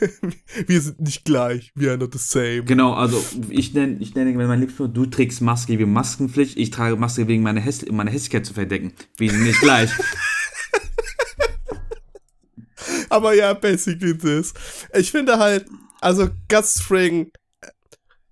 [0.65, 2.63] wir sind nicht gleich, we are not the same.
[2.63, 6.95] Genau, also ich nenne, ich nenne mein Lieblingswort, du trägst Maske wegen Maskenpflicht, ich trage
[6.95, 8.93] Maske wegen meiner, Häss meine Hässlichkeit zu verdecken.
[9.17, 9.89] Wir sind nicht gleich.
[13.09, 14.53] Aber ja, basically this.
[14.93, 15.65] Ich finde halt,
[15.99, 17.29] also Gus Fring,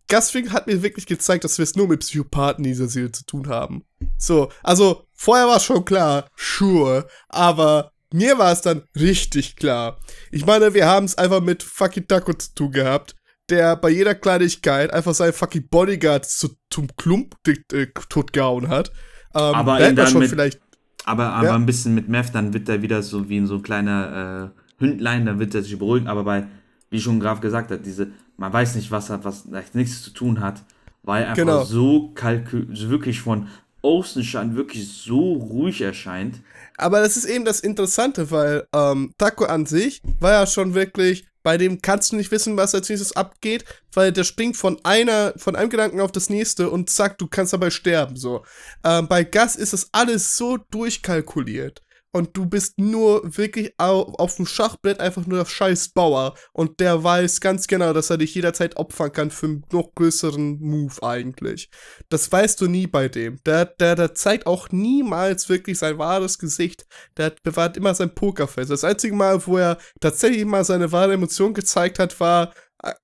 [0.08, 3.12] Gus Fring hat mir wirklich gezeigt, dass wir es nur mit Psychopathen in dieser Serie
[3.12, 3.84] zu tun haben.
[4.18, 9.98] So, also vorher war schon klar, sure, aber mir war es dann richtig klar.
[10.32, 13.16] Ich meine, wir haben es einfach mit fucking Taco zu tun gehabt,
[13.50, 18.92] der bei jeder Kleinigkeit einfach seinen fucking Bodyguard zu, zum Klump äh, totgehauen hat.
[19.34, 20.60] Ähm, aber da dann schon mit, vielleicht.
[21.04, 21.56] Aber, aber ja.
[21.56, 25.26] ein bisschen mit Meth, dann wird er wieder so wie so ein kleiner äh, Hündlein,
[25.26, 26.08] dann wird er sich beruhigen.
[26.08, 26.48] Aber bei,
[26.90, 30.40] wie schon Graf gesagt hat, diese, man weiß nicht, was hat, was nichts zu tun
[30.40, 30.64] hat,
[31.04, 31.64] weil er einfach genau.
[31.64, 33.48] so kalkül, wirklich von
[33.86, 36.42] Außenschein wirklich so ruhig erscheint.
[36.78, 41.28] Aber das ist eben das Interessante, weil ähm, Taco an sich war ja schon wirklich,
[41.44, 43.64] bei dem kannst du nicht wissen, was als nächstes abgeht,
[43.94, 47.54] weil der springt von einer, von einem Gedanken auf das nächste und zack, du kannst
[47.54, 48.44] dabei sterben, so.
[48.84, 51.84] Ähm, bei Gas ist das alles so durchkalkuliert
[52.16, 57.04] und du bist nur wirklich auf, dem Schachbrett einfach nur der scheiß Bauer und der
[57.04, 61.70] weiß ganz genau, dass er dich jederzeit opfern kann für einen noch größeren Move eigentlich.
[62.08, 63.44] Das weißt du nie bei dem.
[63.46, 66.88] Der, der, der zeigt auch niemals wirklich sein wahres Gesicht.
[67.18, 68.70] Der bewahrt immer sein Pokerface.
[68.70, 72.54] Das einzige Mal, wo er tatsächlich mal seine wahre Emotion gezeigt hat, war,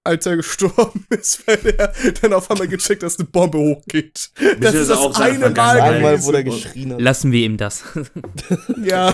[0.04, 4.32] als er gestorben ist, weil er dann auf einmal gecheckt, dass eine Bombe hochgeht.
[4.60, 7.02] Das ist das auch eine Mal, einmal, wo er geschrien hat.
[7.02, 7.84] Lassen wir ihm das.
[8.84, 9.14] ja.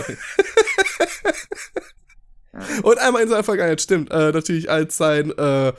[2.81, 5.73] Und einmal in seiner Vergangenheit, stimmt, äh, natürlich als sein äh,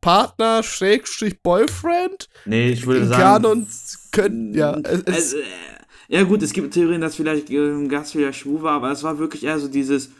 [0.00, 2.28] Partner, Schrägstrich Boyfriend.
[2.46, 3.22] Nee, ich würde sagen.
[3.22, 3.66] Kanon
[4.12, 4.78] können, ja.
[4.84, 5.42] Es, also, äh,
[6.08, 9.18] ja, gut, es gibt Theorien, dass vielleicht äh, Gast wieder schwul war, aber es war
[9.18, 10.10] wirklich eher so dieses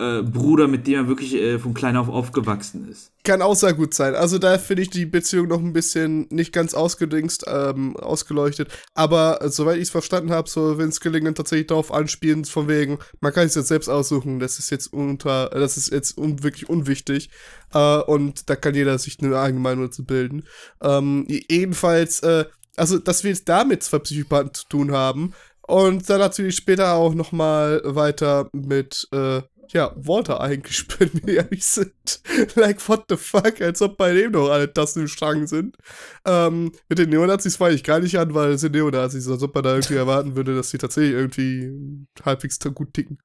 [0.00, 3.12] äh, Bruder, mit dem er wirklich äh, von klein auf aufgewachsen ist.
[3.24, 4.14] Kann auch sehr gut sein.
[4.14, 8.68] Also da finde ich die Beziehung noch ein bisschen nicht ganz ausgedingst, ähm, ausgeleuchtet.
[8.94, 12.68] Aber äh, soweit ich es verstanden habe, so wenn es gelingen, tatsächlich darauf anspielen, von
[12.68, 16.42] wegen, man kann es jetzt selbst aussuchen, das ist jetzt unter, das ist jetzt un
[16.42, 17.30] wirklich unwichtig.
[17.72, 20.44] Äh, und da kann jeder sich eine eigene Meinung dazu bilden.
[20.82, 25.34] Ähm, jedenfalls, äh, also, dass wir jetzt damit zwei Psychopathen zu tun haben,
[25.72, 31.44] und dann natürlich später auch noch mal weiter mit äh, ja, Walter eigentlich, wenn wir
[31.44, 32.22] ehrlich sind.
[32.54, 35.76] like, what the fuck, als ob bei dem noch alle Tasten im Strang sind.
[36.24, 39.54] Ähm, mit den Neonazis fange ich gar nicht an, weil es sind Neonazis, als ob
[39.54, 43.18] man da irgendwie erwarten würde, dass die tatsächlich irgendwie halbwegs gut ticken.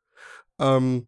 [0.60, 1.08] Ähm,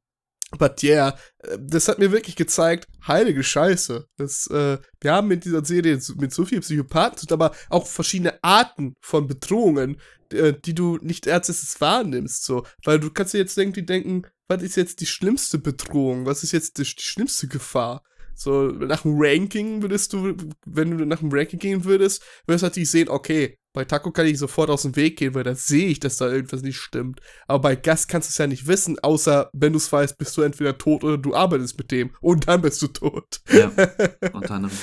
[0.58, 1.16] But yeah,
[1.60, 4.08] das hat mir wirklich gezeigt, heilige Scheiße.
[4.18, 8.96] Das, äh, wir haben mit dieser Serie mit so vielen Psychopathen, aber auch verschiedene Arten
[9.00, 10.02] von Bedrohungen,
[10.34, 12.66] äh, die du nicht erstes wahrnimmst, so.
[12.84, 16.26] Weil du kannst dir jetzt irgendwie denken, was ist jetzt die schlimmste Bedrohung?
[16.26, 18.04] Was ist jetzt die, die schlimmste Gefahr?
[18.34, 20.36] So, nach dem Ranking würdest du,
[20.66, 24.26] wenn du nach dem Ranking gehen würdest, würdest du natürlich sehen, okay, bei Taco kann
[24.26, 27.20] ich sofort aus dem Weg gehen, weil da sehe ich, dass da irgendwas nicht stimmt.
[27.48, 30.36] Aber bei Gast kannst du es ja nicht wissen, außer wenn du es weißt, bist
[30.36, 33.42] du entweder tot oder du arbeitest mit dem und dann bist du tot.
[33.52, 33.72] Ja,
[34.34, 34.76] unter anderem.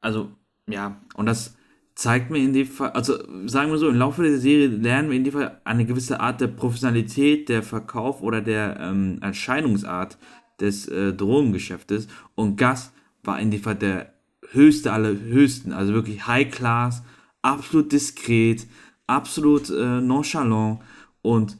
[0.00, 0.30] Also,
[0.68, 1.56] ja, und das
[1.98, 3.18] zeigt mir in dem Fall, also
[3.48, 6.40] sagen wir so, im Laufe der Serie lernen wir in dem Fall eine gewisse Art
[6.40, 10.16] der Professionalität, der Verkauf oder der ähm, Erscheinungsart
[10.60, 12.06] des äh, Drogengeschäftes.
[12.36, 12.92] Und Gas
[13.24, 14.14] war in dem Fall der
[14.52, 17.02] höchste aller höchsten, also wirklich High Class,
[17.42, 18.68] absolut diskret,
[19.08, 20.78] absolut äh, nonchalant.
[21.22, 21.58] Und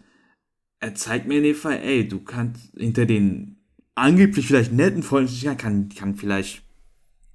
[0.79, 3.57] er zeigt mir in dem Fall, ey, du kannst hinter den
[3.97, 6.63] angeblich vielleicht netten Freundlichkeiten kann, kann vielleicht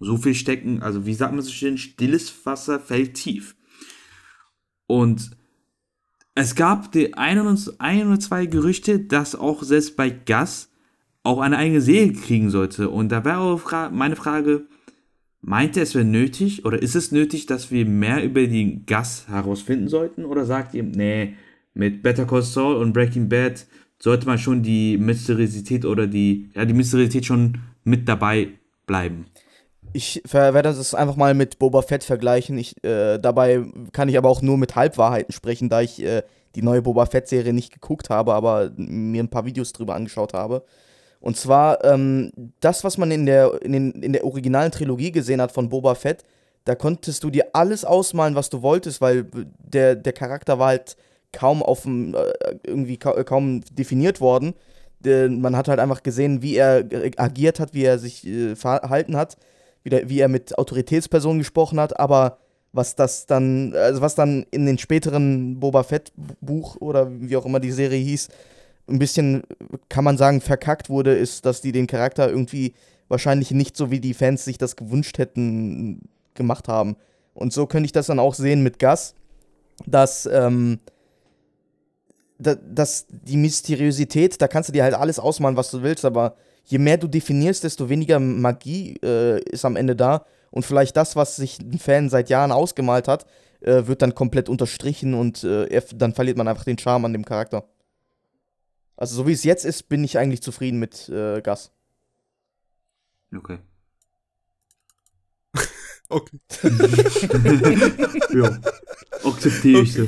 [0.03, 3.55] so viel stecken, also wie sagt man so schön, stilles Wasser fällt tief.
[4.87, 5.31] Und
[6.35, 10.71] es gab die ein, oder zwei Gerüchte, dass auch selbst bei Gas
[11.23, 12.89] auch eine eigene Serie kriegen sollte.
[12.89, 14.65] Und da wäre auch meine Frage,
[15.41, 19.27] meint ihr, es wäre nötig oder ist es nötig, dass wir mehr über den Gas
[19.27, 20.25] herausfinden sollten?
[20.25, 21.35] Oder sagt ihr, nee,
[21.73, 23.65] mit Better Call Saul und Breaking Bad
[23.99, 28.49] sollte man schon die Mysteriosität oder die, ja, die Mysteriosität schon mit dabei
[28.85, 29.25] bleiben?
[29.95, 32.57] Ich werde das einfach mal mit Boba Fett vergleichen.
[32.57, 36.23] Ich, äh, dabei kann ich aber auch nur mit Halbwahrheiten sprechen, da ich äh,
[36.55, 40.63] die neue Boba Fett-Serie nicht geguckt habe, aber mir ein paar Videos drüber angeschaut habe.
[41.19, 45.41] Und zwar, ähm, das, was man in der, in, den, in der originalen Trilogie gesehen
[45.41, 46.23] hat von Boba Fett,
[46.65, 49.27] da konntest du dir alles ausmalen, was du wolltest, weil
[49.59, 50.97] der, der Charakter war halt
[51.31, 52.33] kaum auf dem, äh,
[52.63, 54.55] irgendwie ka kaum definiert worden.
[55.05, 56.85] Man hat halt einfach gesehen, wie er
[57.17, 59.37] agiert hat, wie er sich äh, verhalten hat
[59.83, 62.39] wie, der, wie er mit Autoritätspersonen gesprochen hat, aber
[62.71, 66.11] was das dann, also was dann in den späteren Boba Fett
[66.41, 68.29] Buch oder wie auch immer die Serie hieß,
[68.87, 69.43] ein bisschen,
[69.89, 72.73] kann man sagen, verkackt wurde, ist, dass die den Charakter irgendwie
[73.07, 76.01] wahrscheinlich nicht so, wie die Fans sich das gewünscht hätten,
[76.33, 76.95] gemacht haben.
[77.33, 79.13] Und so könnte ich das dann auch sehen mit Gus,
[79.85, 80.79] dass, ähm,
[82.37, 86.35] da, dass die Mysteriosität, da kannst du dir halt alles ausmalen, was du willst, aber
[86.63, 90.25] je mehr du definierst, desto weniger Magie äh, ist am Ende da.
[90.51, 93.25] Und vielleicht das, was sich ein Fan seit Jahren ausgemalt hat,
[93.61, 97.13] äh, wird dann komplett unterstrichen und äh, er, dann verliert man einfach den Charme an
[97.13, 97.67] dem Charakter.
[98.95, 101.71] Also so wie es jetzt ist, bin ich eigentlich zufrieden mit äh, Gus.
[103.35, 103.59] Okay.
[106.09, 106.37] Okay.
[108.35, 108.59] ja.
[109.23, 110.07] Akzeptiere ich so.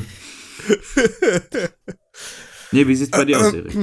[2.71, 3.75] Nee, wie sieht's bei dir aus, Erik?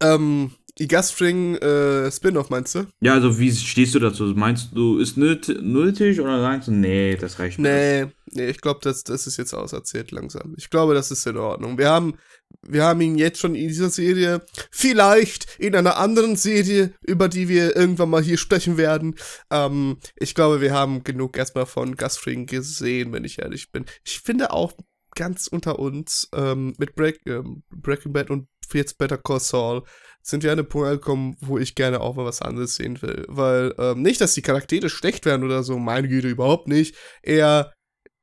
[0.00, 2.86] ähm, die Gastring äh, Spin-off meinst du?
[3.00, 4.24] Ja, also wie stehst du dazu?
[4.36, 7.68] Meinst du, ist nöt- nötig oder sagst du, nee, das reicht mir?
[7.68, 10.54] Nee, nee, ich glaube, das, das ist jetzt auserzählt langsam.
[10.58, 11.78] Ich glaube, das ist in Ordnung.
[11.78, 12.18] Wir haben,
[12.60, 17.48] wir haben ihn jetzt schon in dieser Serie, vielleicht in einer anderen Serie, über die
[17.48, 19.14] wir irgendwann mal hier sprechen werden.
[19.50, 23.86] Ähm, ich glaube, wir haben genug erstmal von Gastring gesehen, wenn ich ehrlich bin.
[24.04, 24.74] Ich finde auch
[25.14, 29.84] ganz unter uns ähm, mit Break, ähm, Breaking Bad und jetzt Better Call Saul
[30.26, 33.24] sind wir an einem Punkt angekommen, wo ich gerne auch mal was anderes sehen will.
[33.28, 36.96] Weil, ähm, nicht, dass die Charaktere schlecht werden oder so, meine Güte, überhaupt nicht.
[37.22, 37.72] Eher,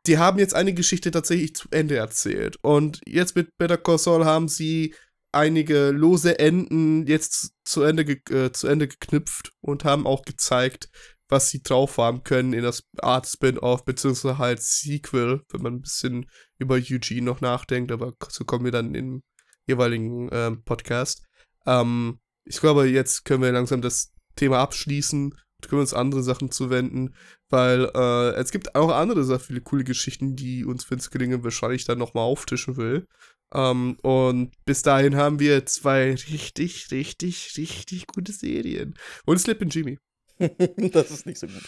[0.06, 2.58] die haben jetzt eine Geschichte tatsächlich zu Ende erzählt.
[2.62, 4.94] Und jetzt mit Better Call Saul haben sie
[5.32, 10.90] einige lose Enden jetzt zu Ende, äh, zu Ende geknüpft und haben auch gezeigt,
[11.30, 15.82] was sie drauf haben können in das Art Spin-off, beziehungsweise halt Sequel, wenn man ein
[15.82, 19.24] bisschen über Eugene noch nachdenkt, aber so kommen wir dann im
[19.66, 21.24] jeweiligen ähm, Podcast.
[21.66, 26.52] Ähm, ich glaube, jetzt können wir langsam das Thema abschließen und können uns andere Sachen
[26.52, 27.16] zuwenden,
[27.50, 31.86] weil äh, es gibt auch andere sehr viele coole Geschichten, die uns Vince Gilligan wahrscheinlich
[31.86, 33.08] dann nochmal auftischen will.
[33.54, 38.96] Ähm, und bis dahin haben wir zwei richtig, richtig, richtig gute Serien.
[39.26, 40.00] Und Slip and Jimmy.
[40.38, 41.64] das ist nicht so gut.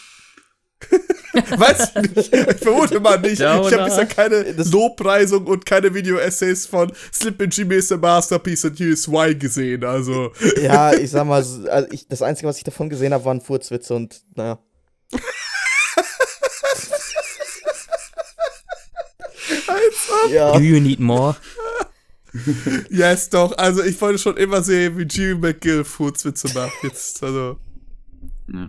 [1.58, 2.32] Weiß ich nicht.
[2.32, 3.38] Ich vermute mal nicht.
[3.38, 7.96] Ja, ich habe bisher keine Lobpreisung und keine Video-Essays von Slip and Jimmy is a
[7.96, 9.84] Masterpiece and why gesehen.
[9.84, 10.32] Also,
[10.62, 13.94] Ja, ich sag mal, also ich, das Einzige, was ich davon gesehen habe, waren Furzwitze
[13.94, 14.58] und naja.
[20.30, 20.52] Ja.
[20.52, 21.36] Do you need more?
[22.90, 23.56] Yes, doch.
[23.56, 26.72] Also, ich wollte schon immer sehen, wie Jimmy McGill Furzwitze macht.
[26.82, 27.56] Jetzt, also.
[28.52, 28.68] Ja.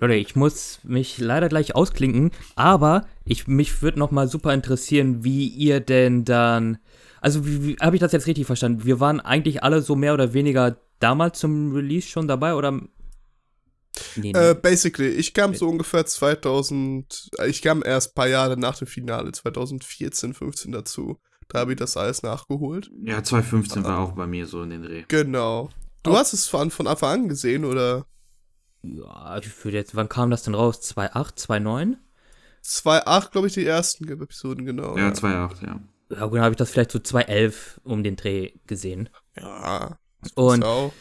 [0.00, 5.24] Leute, ich muss mich leider gleich ausklinken, aber ich, mich würde noch mal super interessieren,
[5.24, 6.78] wie ihr denn dann,
[7.20, 8.84] also wie, wie habe ich das jetzt richtig verstanden?
[8.84, 12.70] Wir waren eigentlich alle so mehr oder weniger damals zum Release schon dabei oder?
[12.70, 14.32] Nee, nee.
[14.32, 18.78] Äh, basically, ich kam so ungefähr 2000, äh, ich kam erst ein paar Jahre nach
[18.78, 21.18] dem Finale, 2014, 15 dazu.
[21.48, 22.90] Da habe ich das alles nachgeholt.
[23.04, 25.04] ja, 2015 war auch bei mir so in den Dreh.
[25.08, 25.70] Genau.
[26.02, 26.16] Du Oh.
[26.16, 28.06] hast es von, von Anfang an gesehen, oder?
[28.96, 30.80] Ja, ich würde jetzt, wann kam das denn raus?
[30.82, 31.96] 2.8, 2.9?
[32.64, 34.96] 2.8, glaube ich, die ersten Episoden, genau.
[34.96, 35.80] Ja, 2008, ja.
[36.10, 39.08] Ja, gut, dann habe ich das vielleicht so 2.11 um den Dreh gesehen.
[39.36, 39.98] Ja.
[40.22, 40.92] das Und- auch.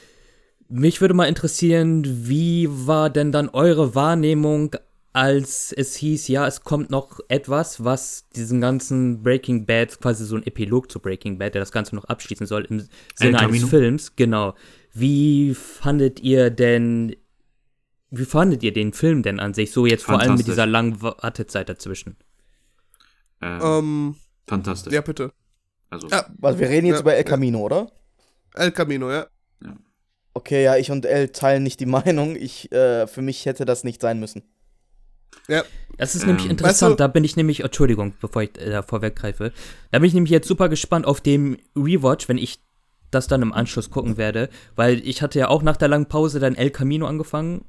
[0.69, 4.75] Mich würde mal interessieren, wie war denn dann eure Wahrnehmung,
[5.13, 10.35] als es hieß, ja, es kommt noch etwas, was diesen ganzen Breaking Bad, quasi so
[10.35, 12.85] ein Epilog zu Breaking Bad, der das Ganze noch abschließen soll, im
[13.15, 13.63] Sinne eines?
[13.63, 14.55] Films, genau.
[14.93, 17.15] Wie fandet ihr denn,
[18.09, 21.01] wie fandet ihr den Film denn an sich, so jetzt vor allem mit dieser langen
[21.01, 22.15] Wartezeit dazwischen?
[23.41, 24.15] Äh, Ähm,
[24.47, 24.93] fantastisch.
[24.93, 25.31] ja, bitte.
[25.89, 26.25] Also, Ja.
[26.41, 27.29] Also wir reden jetzt Ja, über El ja.
[27.29, 27.91] Camino, oder?
[28.55, 29.27] El Camino, ja.
[30.33, 32.35] Okay, ja, ich und El teilen nicht die Meinung.
[32.35, 34.43] Ich, äh, für mich hätte das nicht sein müssen.
[35.47, 35.63] Ja.
[35.97, 38.69] Das ist Ähm, nämlich interessant, weißt du- da bin ich nämlich, Entschuldigung, bevor ich äh,
[38.69, 39.51] da vorweggreife,
[39.91, 42.59] da bin ich nämlich jetzt super gespannt auf dem Rewatch, wenn ich
[43.11, 46.39] das dann im Anschluss gucken werde, weil ich hatte ja auch nach der langen Pause
[46.39, 47.65] dann El Camino angefangen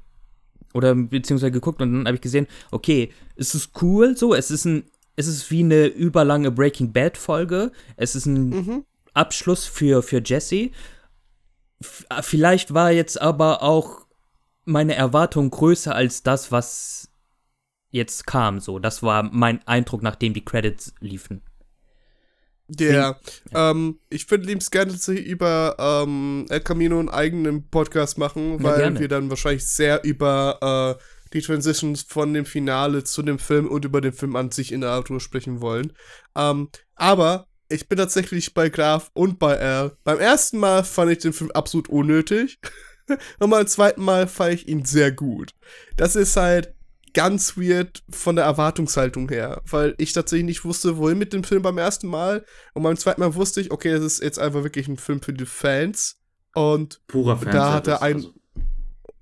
[0.73, 4.65] oder beziehungsweise geguckt und dann habe ich gesehen, okay, es ist cool so, es ist
[4.65, 4.83] ein,
[5.15, 8.85] es ist wie eine überlange Breaking Bad Folge, es ist ein Mhm.
[9.13, 10.69] Abschluss für, für Jesse.
[11.81, 14.05] F vielleicht war jetzt aber auch
[14.65, 17.09] meine Erwartung größer als das, was
[17.89, 18.59] jetzt kam.
[18.59, 21.41] So, das war mein Eindruck, nachdem die Credits liefen.
[22.77, 23.19] Ja,
[23.53, 28.77] ähm, ich würde liebst gerne über ähm, El Camino einen eigenen Podcast machen, Ja, weil
[28.79, 28.99] gerne.
[28.99, 33.85] wir dann wahrscheinlich sehr über äh, die Transitions von dem Finale zu dem Film und
[33.85, 35.93] über den Film an sich in der Art sprechen wollen.
[36.35, 39.95] Ähm, aber ich bin tatsächlich bei Graf und bei Al.
[40.03, 42.59] Beim ersten Mal fand ich den Film absolut unnötig.
[43.39, 45.51] und beim zweiten Mal fand ich ihn sehr gut.
[45.95, 46.73] Das ist halt
[47.13, 51.61] ganz weird von der Erwartungshaltung her, weil ich tatsächlich nicht wusste, wohin mit dem Film
[51.61, 52.45] beim ersten Mal.
[52.73, 55.33] Und beim zweiten Mal wusste ich, okay, das ist jetzt einfach wirklich ein Film für
[55.33, 56.19] die Fans.
[56.55, 57.51] Und purer Fan.
[57.51, 58.25] da hat er ein-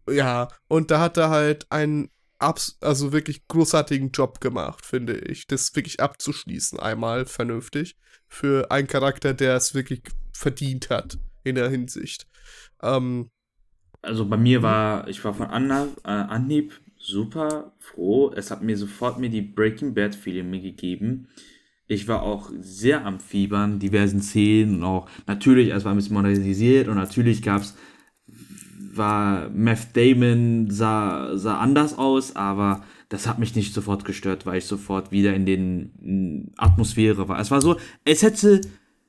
[0.10, 2.10] ja, und da hat er halt einen
[2.40, 5.48] abs also wirklich großartigen Job gemacht, finde ich.
[5.48, 7.98] Das wirklich abzuschließen, einmal vernünftig.
[8.28, 10.02] Für einen Charakter, der es wirklich
[10.34, 12.28] verdient hat, in der Hinsicht.
[12.82, 13.32] Ähm,
[14.02, 18.32] also bei mir war, ich war von Anna, äh, Anhieb super froh.
[18.36, 21.28] Es hat mir sofort mir die Breaking Bad Filme gegeben.
[21.88, 26.16] Ich war auch sehr am Fiebern, diversen Szenen und auch natürlich, es war ein bisschen
[26.16, 27.76] modernisiert und natürlich gab es,
[28.94, 34.58] war Meth Damon sah, sah anders aus, aber das hat mich nicht sofort gestört, weil
[34.58, 37.40] ich sofort wieder in den Atmosphäre war.
[37.40, 38.60] Es war so, es hätte,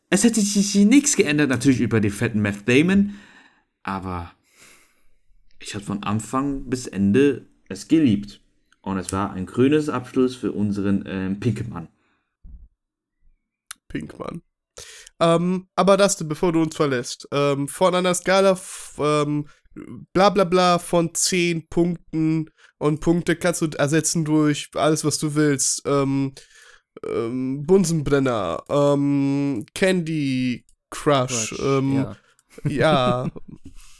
[0.09, 3.15] es hätte sich nichts geändert, natürlich über den fetten Meth Damon,
[3.83, 4.31] aber
[5.59, 8.41] ich habe von Anfang bis Ende es geliebt.
[8.81, 11.89] Und es war ein grünes Abschluss für unseren ähm, Pinkmann.
[13.89, 14.43] Pinkmann.
[15.21, 18.59] Ähm, aber Dustin, bevor du uns verlässt, ähm, von einer Skala
[18.99, 19.49] ähm,
[20.13, 25.35] bla bla bla von 10 Punkten und Punkte kannst du ersetzen durch alles, was du
[25.35, 25.83] willst.
[25.85, 26.35] Ähm,
[27.07, 32.17] ähm, Bunsenbrenner, ähm, Candy Crush, Quatsch, ähm, ja.
[32.65, 33.31] ja.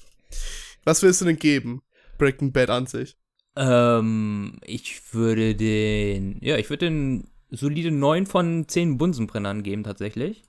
[0.85, 1.83] was willst du denn geben?
[2.17, 3.18] Breaking Bad an sich.
[3.59, 10.45] Ähm, ich würde den, ja, ich würde den solide 9 von 10 Bunsenbrennern geben, tatsächlich.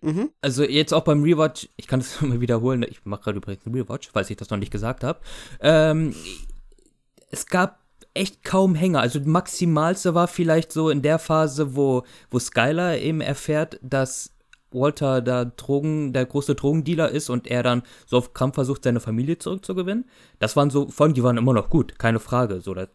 [0.00, 0.30] Mhm.
[0.40, 3.74] Also jetzt auch beim Rewatch, ich kann das mal wiederholen, ich mache gerade übrigens einen
[3.74, 5.20] Rewatch, falls ich das noch nicht gesagt habe.
[5.60, 6.14] Ähm,
[7.30, 7.78] es gab
[8.14, 9.00] echt kaum Hänger.
[9.00, 14.32] Also das maximalste war vielleicht so in der Phase, wo, wo Skylar eben erfährt, dass
[14.72, 19.00] Walter da Drogen, der große Drogendealer ist und er dann so auf Krampf versucht, seine
[19.00, 20.08] Familie zurückzugewinnen.
[20.38, 22.60] Das waren so Folgen, die waren immer noch gut, keine Frage.
[22.60, 22.86] So, die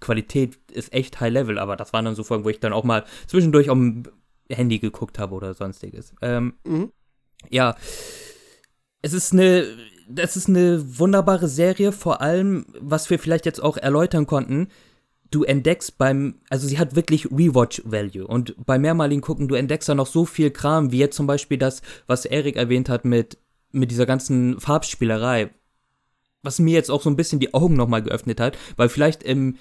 [0.00, 2.84] Qualität ist echt High Level, aber das waren dann so Folgen, wo ich dann auch
[2.84, 4.04] mal zwischendurch am
[4.50, 6.14] Handy geguckt habe oder sonstiges.
[6.22, 6.92] Ähm, Mhm.
[7.50, 7.76] ja,
[9.02, 9.66] es ist eine,
[10.08, 14.68] das ist eine wunderbare Serie, vor allem, was wir vielleicht jetzt auch erläutern konnten.
[15.30, 19.94] Du entdeckst beim, also sie hat wirklich Rewatch-Value und beim mehrmaligen Gucken, du entdeckst da
[19.94, 23.38] noch so viel Kram, wie jetzt zum Beispiel das, was Erik erwähnt hat mit,
[23.70, 25.50] mit dieser ganzen Farbspielerei,
[26.42, 29.56] was mir jetzt auch so ein bisschen die Augen nochmal geöffnet hat, weil vielleicht im,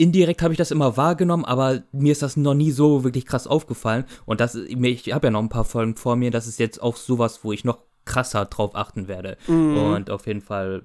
[0.00, 3.46] indirekt habe ich das immer wahrgenommen, aber mir ist das noch nie so wirklich krass
[3.46, 4.06] aufgefallen.
[4.24, 6.96] Und das, ich habe ja noch ein paar Folgen vor mir, das ist jetzt auch
[6.96, 9.36] sowas, wo ich noch krasser drauf achten werde.
[9.46, 9.76] Mhm.
[9.76, 10.82] Und auf jeden Fall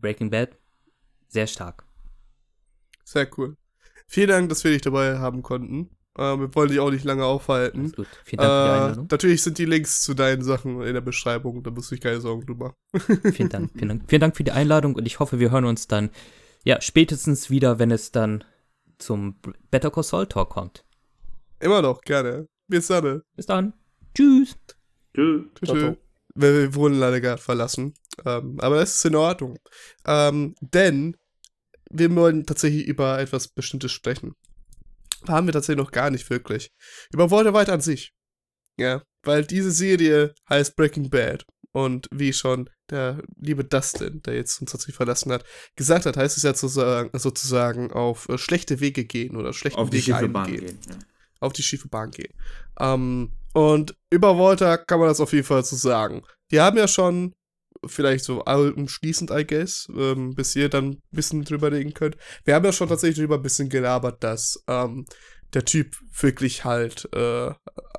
[0.00, 0.56] Breaking Bad,
[1.28, 1.84] sehr stark.
[3.10, 3.56] Sehr cool.
[4.06, 5.90] Vielen Dank, dass wir dich dabei haben konnten.
[6.16, 7.80] Äh, wir wollen dich auch nicht lange aufhalten.
[7.80, 8.06] Alles gut.
[8.24, 9.08] Vielen Dank für die Äh, Einladung.
[9.10, 12.20] natürlich sind die Links zu deinen Sachen in der Beschreibung, da musst du dich keine
[12.20, 12.74] Sorgen drüber.
[13.32, 14.02] Vielen Dank, vielen Dank.
[14.08, 16.10] Vielen Dank für die Einladung und ich hoffe, wir hören uns dann,
[16.64, 18.44] ja, spätestens wieder, wenn es dann
[18.98, 20.84] zum Better Call Saul Talk kommt.
[21.58, 22.46] Immer noch, gerne.
[22.68, 23.22] Bis dann.
[23.34, 23.72] Bis dann.
[24.14, 24.56] Tschüss.
[25.14, 25.42] Tschüss.
[25.64, 25.96] Ciao, ciao.
[26.34, 27.94] Wir, wir wurden leider gerade verlassen.
[28.24, 29.58] Ähm, aber das ist in Ordnung.
[30.06, 31.16] Ähm, denn
[31.90, 34.34] wir wollen tatsächlich über etwas Bestimmtes sprechen.
[35.28, 36.70] Haben wir tatsächlich noch gar nicht wirklich.
[37.12, 38.12] Über Walter White an sich.
[38.78, 41.44] Ja, weil diese Serie heißt Breaking Bad.
[41.72, 45.44] Und wie schon der liebe Dustin, der jetzt uns tatsächlich verlassen hat,
[45.76, 49.90] gesagt hat, heißt es ja sozusagen, sozusagen auf äh, schlechte Wege gehen oder schlechte Auf
[49.90, 50.78] die Wege schiefe Bahn gehen.
[50.88, 50.96] Ja.
[51.40, 52.32] auf die schiefe Bahn gehen.
[52.80, 56.22] Ähm, und über Walter kann man das auf jeden Fall so sagen.
[56.50, 57.34] Die haben ja schon,
[57.86, 62.16] vielleicht so umschließend, I guess, ähm, bis ihr dann ein bisschen drüber reden könnt.
[62.44, 65.06] Wir haben ja schon tatsächlich drüber ein bisschen gelabert, dass ähm,
[65.54, 67.50] der Typ wirklich halt äh,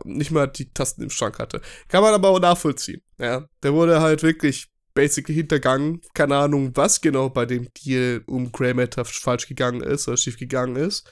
[0.06, 1.62] nicht mal die Tasten im Schrank hatte.
[1.88, 3.02] Kann man aber auch nachvollziehen.
[3.18, 6.02] Ja, der wurde halt wirklich basically hintergangen.
[6.14, 10.38] Keine Ahnung, was genau bei dem Deal um Grey Matter falsch gegangen ist oder schief
[10.38, 11.10] gegangen ist.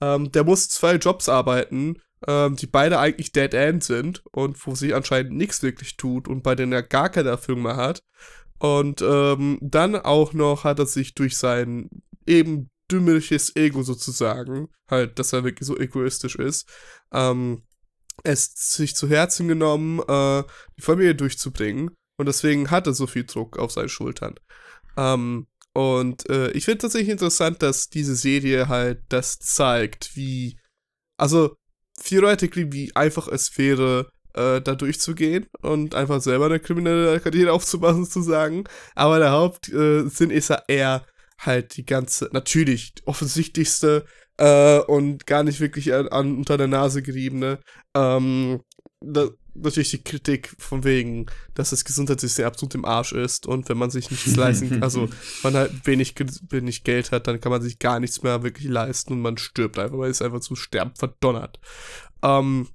[0.00, 4.74] Ähm, der muss zwei Jobs arbeiten, ähm, die beide eigentlich Dead End sind und wo
[4.74, 8.02] sich anscheinend nichts wirklich tut und bei denen er gar keine Erfüllung mehr hat.
[8.58, 11.88] Und ähm, dann auch noch hat er sich durch sein
[12.26, 16.68] eben dümmliches Ego sozusagen, halt, dass er wirklich so egoistisch ist,
[17.12, 17.62] ähm,
[18.22, 20.44] es sich zu Herzen genommen, äh,
[20.76, 21.90] die Familie durchzubringen.
[22.18, 24.34] Und deswegen hat er so viel Druck auf seinen Schultern.
[24.96, 30.58] Ähm, und äh, ich finde tatsächlich interessant, dass diese Serie halt das zeigt, wie,
[31.16, 31.56] also
[32.02, 38.04] theoretically, wie einfach es wäre, äh, da durchzugehen und einfach selber eine kriminelle Karriere aufzumachen,
[38.04, 38.64] sozusagen.
[38.94, 41.04] Aber der Hauptsinn äh, ist ja eher
[41.38, 44.04] halt die ganze, natürlich die offensichtlichste
[44.38, 47.58] äh, und gar nicht wirklich an, an unter der Nase geriebene,
[47.94, 48.60] ähm,
[49.00, 53.78] da, natürlich die Kritik von wegen, dass das Gesundheitssystem absolut im Arsch ist und wenn
[53.78, 55.08] man sich nichts leisten kann, also
[55.42, 56.14] man halt wenig,
[56.48, 59.78] wenig Geld hat, dann kann man sich gar nichts mehr wirklich leisten und man stirbt
[59.78, 61.60] einfach, weil es einfach zu sterben verdonnert.
[62.22, 62.68] Ähm,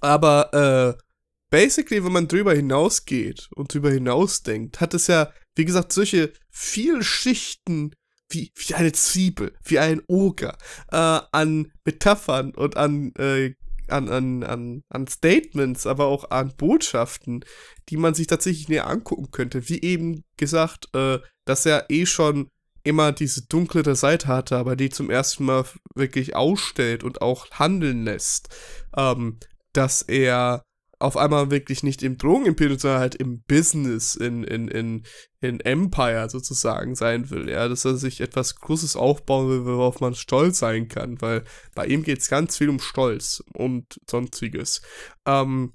[0.00, 1.02] aber äh,
[1.50, 7.02] basically, wenn man drüber hinausgeht und drüber hinausdenkt, hat es ja, wie gesagt, solche vielen
[7.02, 7.92] Schichten
[8.28, 10.56] wie, wie eine Zwiebel, wie ein Oger
[10.90, 13.54] äh, an Metaphern und an, äh,
[13.92, 17.44] an, an, an, an Statements, aber auch an Botschaften,
[17.88, 19.68] die man sich tatsächlich näher angucken könnte.
[19.68, 22.48] Wie eben gesagt, äh, dass er eh schon
[22.84, 25.64] immer diese dunklere Seite hatte, aber die zum ersten Mal
[25.94, 28.48] wirklich ausstellt und auch handeln lässt,
[28.96, 29.38] ähm,
[29.72, 30.62] dass er
[31.02, 35.02] auf einmal wirklich nicht im Drogenimperium, sondern halt im Business, in, in, in,
[35.40, 37.48] in Empire sozusagen sein will.
[37.48, 41.86] Ja, dass er sich etwas Großes aufbauen will, worauf man stolz sein kann, weil bei
[41.86, 44.82] ihm geht es ganz viel um Stolz und sonstiges.
[45.26, 45.72] Ähm,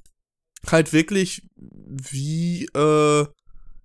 [0.65, 3.25] halt wirklich, wie äh,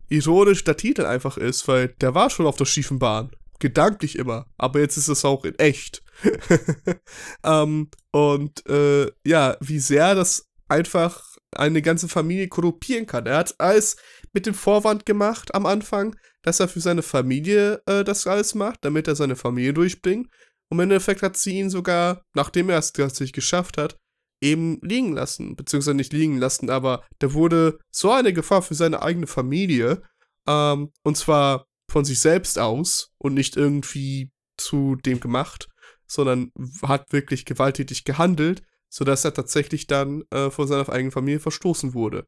[0.09, 3.33] ironisch der Titel einfach ist, weil der war schon auf der schiefen Bahn.
[3.59, 6.03] Gedanklich immer, aber jetzt ist es auch in echt.
[7.45, 13.27] ähm, und äh, ja, wie sehr das einfach eine ganze Familie korruptieren kann.
[13.27, 13.97] Er hat alles
[14.33, 18.85] mit dem Vorwand gemacht am Anfang, dass er für seine Familie äh, das alles macht,
[18.85, 20.29] damit er seine Familie durchbringt.
[20.71, 23.97] Und im Endeffekt hat sie ihn sogar, nachdem er es tatsächlich geschafft hat,
[24.43, 25.55] eben liegen lassen.
[25.55, 30.03] Beziehungsweise nicht liegen lassen, aber der wurde so eine Gefahr für seine eigene Familie.
[30.49, 35.69] Ähm, und zwar von sich selbst aus und nicht irgendwie zu dem gemacht,
[36.07, 36.51] sondern
[36.83, 38.63] hat wirklich gewalttätig gehandelt
[38.93, 42.27] sodass er tatsächlich dann äh, von seiner eigenen Familie verstoßen wurde.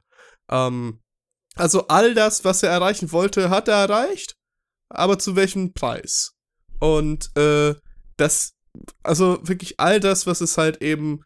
[0.50, 1.00] Ähm,
[1.56, 4.34] also all das, was er erreichen wollte, hat er erreicht,
[4.88, 6.32] aber zu welchem Preis?
[6.80, 7.74] Und äh,
[8.16, 8.54] das,
[9.02, 11.20] also wirklich all das, was es halt eben,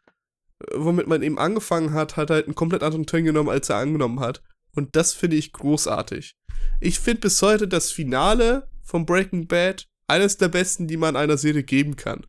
[0.60, 3.76] äh, womit man eben angefangen hat, hat halt einen komplett anderen Turn genommen, als er
[3.76, 4.42] angenommen hat.
[4.74, 6.34] Und das finde ich großartig.
[6.80, 11.38] Ich finde bis heute das Finale von Breaking Bad eines der besten, die man einer
[11.38, 12.26] Serie geben kann.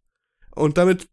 [0.56, 1.07] Und damit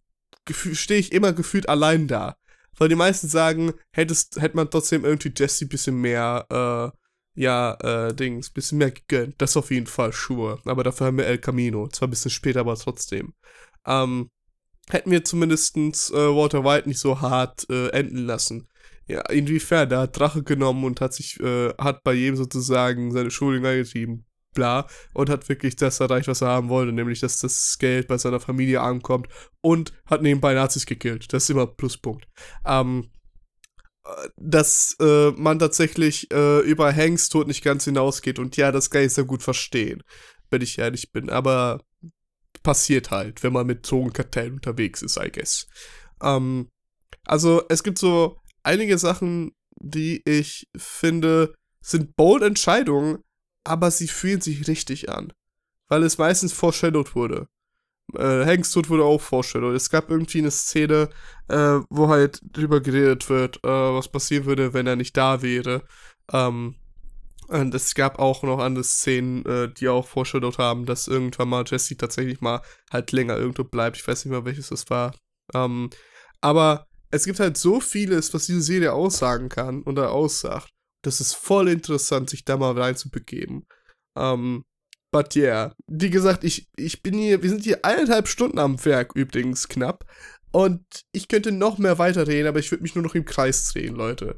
[0.53, 2.37] stehe ich immer gefühlt allein da.
[2.79, 7.75] Weil die meisten sagen, hättest, hätte man trotzdem irgendwie Jesse ein bisschen mehr, äh, ja,
[7.81, 9.35] äh, Dings, bisschen mehr gegönnt.
[9.39, 10.61] Das auf jeden Fall, sure.
[10.65, 11.89] Aber dafür haben wir El Camino.
[11.89, 13.35] Zwar ein bisschen später, aber trotzdem.
[13.87, 14.31] Ähm,
[14.91, 18.69] hätten wir zumindestens äh, Walter White nicht so hart äh, enden lassen.
[19.07, 19.89] Ja, inwiefern?
[19.89, 24.26] Der hat Drache genommen und hat sich, äh, hat bei jedem sozusagen seine Schulung eingetrieben
[24.57, 28.19] bla, und hat wirklich das erreicht, was er haben wollte, nämlich, dass das Geld bei
[28.19, 29.29] seiner Familie ankommt
[29.61, 31.33] und hat nebenbei Nazis gekillt.
[31.33, 32.27] Das ist immer Pluspunkt.
[32.65, 33.11] Ähm,
[34.05, 38.91] äh, dass äh, man tatsächlich äh, über Hanks Tod nicht ganz hinausgeht und ja, das
[38.91, 40.03] kann ich sehr gut verstehen,
[40.51, 41.85] wenn ich ehrlich bin, aber
[42.65, 45.69] passiert halt, wenn man mit Drogenkartellen unterwegs ist, I guess.
[46.21, 46.69] Ähm,
[47.25, 53.19] also es gibt so einige Sachen, die ich finde, sind bold Entscheidungen,
[53.67, 55.33] aber sie fühlen sich richtig an.
[55.89, 57.49] Weil es meistens foreshadowed wurde.
[58.15, 59.75] Äh, Hanks Tod wurde auch foreshadowed.
[59.75, 61.11] Es gab irgendwie eine Szene,
[61.49, 65.83] äh, wo halt drüber geredet wird, äh, was passieren würde, wenn er nicht da wäre.
[66.33, 66.77] Ähm,
[67.49, 71.65] und es gab auch noch andere Szenen, äh, die auch foreshadowed haben, dass irgendwann mal
[71.67, 73.97] Jesse tatsächlich mal halt länger irgendwo bleibt.
[73.97, 75.15] Ich weiß nicht mehr, welches das war.
[75.55, 75.91] Ähm,
[76.41, 80.69] aber es gibt halt so vieles, was diese Serie aussagen kann oder aussagt.
[81.07, 83.65] Das ist voll interessant, sich da mal reinzubegeben.
[84.17, 84.65] Ähm,
[85.13, 85.73] but yeah.
[85.87, 90.05] Wie gesagt, ich, ich bin hier, wir sind hier eineinhalb Stunden am Werk übrigens knapp.
[90.51, 93.95] Und ich könnte noch mehr weiterreden, aber ich würde mich nur noch im Kreis drehen,
[93.95, 94.37] Leute.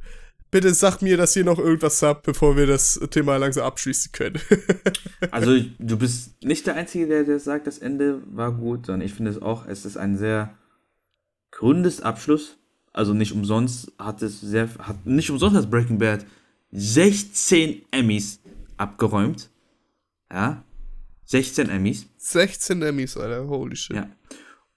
[0.50, 4.40] Bitte sagt mir, dass ihr noch irgendwas habt, bevor wir das Thema langsam abschließen können.
[5.30, 9.14] also, du bist nicht der Einzige, der, der sagt, das Ende war gut, sondern ich
[9.14, 10.54] finde es auch, es ist ein sehr
[11.50, 12.58] gründes Abschluss.
[12.92, 16.26] Also nicht umsonst hat es sehr, hat nicht umsonst das Breaking Bad
[16.72, 18.40] 16 Emmys
[18.76, 19.50] abgeräumt.
[20.32, 20.64] Ja.
[21.24, 22.06] 16 Emmys.
[22.16, 23.48] 16 Emmys, Alter.
[23.48, 23.96] Holy shit.
[23.96, 24.08] Ja.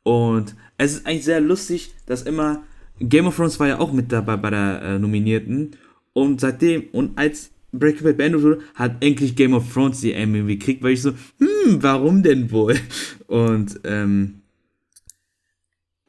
[0.03, 2.63] Und es ist eigentlich sehr lustig, dass immer
[2.99, 5.75] Game of Thrones war ja auch mit dabei bei der äh, Nominierten.
[6.13, 10.43] Und seitdem, und als Breaking Bad beendet wurde, hat endlich Game of Thrones die Emmy
[10.43, 12.77] gekriegt, weil ich so, hm, warum denn wohl?
[13.27, 14.40] Und, ähm,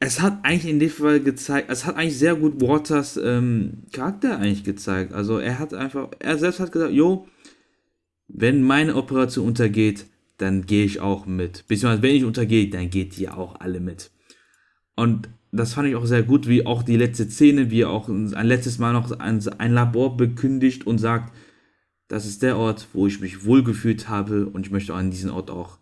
[0.05, 4.37] es hat eigentlich in dem Fall gezeigt, es hat eigentlich sehr gut Waters ähm, Charakter
[4.37, 5.13] eigentlich gezeigt.
[5.13, 7.27] Also er hat einfach, er selbst hat gesagt, jo,
[8.27, 10.05] wenn meine Operation untergeht,
[10.37, 11.65] dann gehe ich auch mit.
[11.67, 14.11] Beziehungsweise wenn ich untergehe, dann geht ihr auch alle mit.
[14.95, 18.09] Und das fand ich auch sehr gut, wie auch die letzte Szene, wie er auch
[18.09, 21.33] ein letztes Mal noch ein, ein Labor bekündigt und sagt,
[22.09, 25.49] das ist der Ort, wo ich mich wohlgefühlt habe und ich möchte an diesen Ort
[25.49, 25.77] auch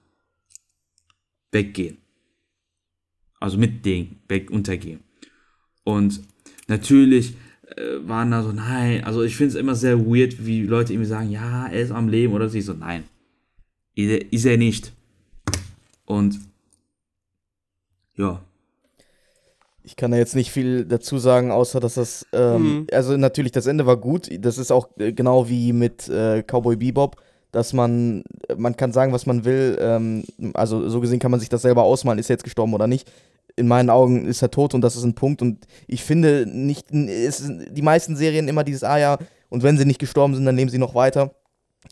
[1.52, 1.98] weggehen
[3.42, 5.02] also mit denen untergehen.
[5.84, 6.22] Und
[6.68, 7.36] natürlich
[7.76, 11.10] äh, waren da so, nein, also ich finde es immer sehr weird, wie Leute irgendwie
[11.10, 13.04] sagen, ja, er ist am Leben oder sie so, nein,
[13.96, 14.94] ist er nicht.
[16.06, 16.40] Und
[18.16, 18.42] ja.
[19.84, 22.88] Ich kann da jetzt nicht viel dazu sagen, außer dass das, ähm, mhm.
[22.92, 24.30] also natürlich, das Ende war gut.
[24.40, 27.16] Das ist auch äh, genau wie mit äh, Cowboy Bebop,
[27.52, 28.24] dass man,
[28.56, 29.78] man kann sagen, was man will.
[29.82, 30.24] Ähm,
[30.54, 33.10] also so gesehen kann man sich das selber ausmalen, ist er jetzt gestorben oder nicht
[33.56, 35.42] in meinen Augen ist er tot und das ist ein Punkt.
[35.42, 39.18] Und ich finde nicht, es die meisten Serien immer dieses, ah ja,
[39.50, 41.36] und wenn sie nicht gestorben sind, dann nehmen sie noch weiter.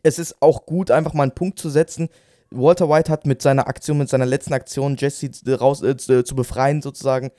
[0.03, 2.10] Es ist auch gut, einfach mal einen Punkt zu setzen.
[2.52, 5.30] Walter White hat mit seiner Aktion, mit seiner letzten Aktion, Jesse
[5.60, 7.31] raus, äh, zu befreien, sozusagen,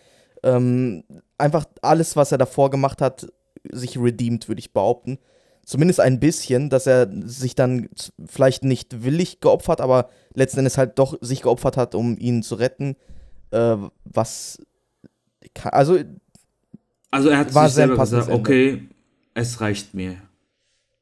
[0.42, 1.04] ähm,
[1.38, 3.26] einfach alles, was er davor gemacht hat,
[3.70, 5.18] sich redeemed, würde ich behaupten.
[5.64, 7.88] Zumindest ein bisschen, dass er sich dann
[8.26, 12.56] vielleicht nicht willig geopfert, aber letzten Endes halt doch sich geopfert hat, um ihn zu
[12.56, 12.96] retten.
[13.50, 14.58] Äh, was.
[15.64, 15.98] Also,
[17.10, 18.38] Also er hat War sich selber gesagt, Ende.
[18.38, 18.88] okay,
[19.34, 20.16] es reicht mir.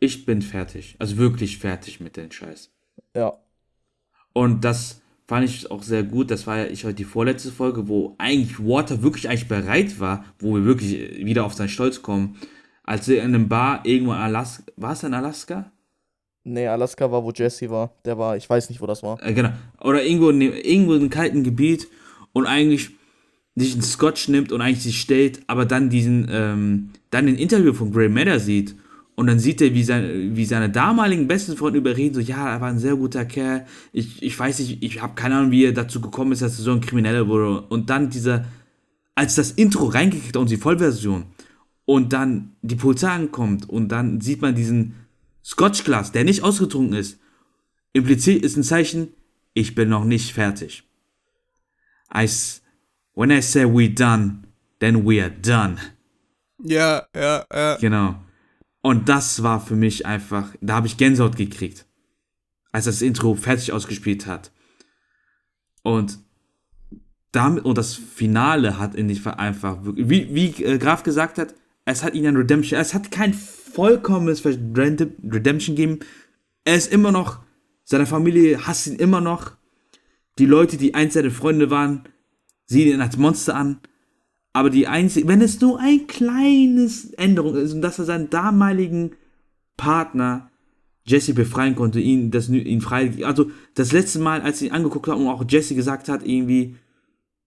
[0.01, 0.97] Ich bin fertig.
[0.99, 2.71] Also wirklich fertig mit dem Scheiß.
[3.15, 3.35] ja.
[4.35, 6.31] Und das fand ich auch sehr gut.
[6.31, 10.25] Das war ja ich heute die vorletzte Folge, wo eigentlich Water wirklich eigentlich bereit war,
[10.39, 12.37] wo wir wirklich wieder auf seinen Stolz kommen.
[12.85, 15.73] Als er in einem Bar irgendwo in Alaska, war es in Alaska?
[16.45, 17.91] Nee, Alaska war, wo Jesse war.
[18.05, 19.21] Der war, ich weiß nicht, wo das war.
[19.23, 19.51] Äh, genau.
[19.81, 21.89] Oder irgendwo in, irgendwo in einem kalten Gebiet
[22.33, 22.91] und eigentlich
[23.57, 27.73] sich einen Scotch nimmt und eigentlich sich stellt, aber dann diesen, ähm, dann ein Interview
[27.73, 28.75] von Grey Matter sieht
[29.17, 32.61] und dann sieht er, wie, sein, wie seine damaligen besten Freunde überreden, so, ja, er
[32.61, 35.73] war ein sehr guter Kerl, ich, ich weiß nicht, ich habe keine Ahnung, wie er
[35.73, 38.45] dazu gekommen ist, dass er so ein Krimineller wurde und dann dieser,
[39.15, 41.25] als das Intro reingekriegt hat und die Vollversion
[41.85, 44.95] und dann die Polizei ankommt und dann sieht man diesen
[45.45, 47.19] Scotchglas, der nicht ausgetrunken ist,
[47.93, 49.09] impliziert ist ein Zeichen,
[49.55, 50.88] ich bin noch nicht fertig.
[52.15, 52.29] I,
[53.15, 54.45] when I say we done,
[54.81, 55.77] then we are done.
[56.63, 57.77] Ja, ja, ja.
[57.77, 58.17] Genau.
[58.81, 61.87] Und das war für mich einfach, da habe ich Gänsehaut gekriegt,
[62.73, 64.53] als das Intro fertig ausgespielt hat.
[65.83, 66.19] Und
[67.33, 71.55] damit, und das Finale hat in Fall einfach wie, wie äh, Graf gesagt hat,
[71.85, 76.01] es hat ihn ein Redemption, es hat kein vollkommenes Redem- Redemption gegeben.
[76.65, 77.41] Er ist immer noch,
[77.85, 79.58] seine Familie hasst ihn immer noch.
[80.39, 82.05] Die Leute, die einst seine Freunde waren,
[82.67, 83.81] sehen ihn als Monster an.
[84.53, 89.13] Aber die einzige, wenn es nur ein kleines Änderung ist und dass er seinen damaligen
[89.77, 90.51] Partner
[91.05, 95.09] Jesse befreien konnte, ihn, das, ihn frei, also das letzte Mal, als sie ihn angeguckt
[95.09, 96.77] haben und auch Jesse gesagt hat, irgendwie,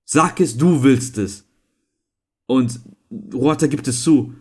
[0.04, 1.46] sag es, du willst es.
[2.48, 4.34] Und Walter gibt es zu,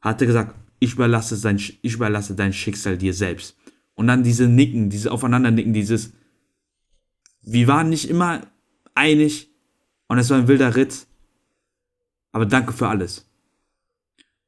[0.00, 3.56] hat er gesagt, ich überlasse, sein, ich überlasse dein Schicksal dir selbst.
[3.94, 6.12] Und dann diese Nicken, diese Aufeinandernicken, dieses,
[7.46, 8.42] wir waren nicht immer
[8.94, 9.50] einig
[10.08, 11.06] und es war ein wilder Ritt,
[12.32, 13.30] aber danke für alles.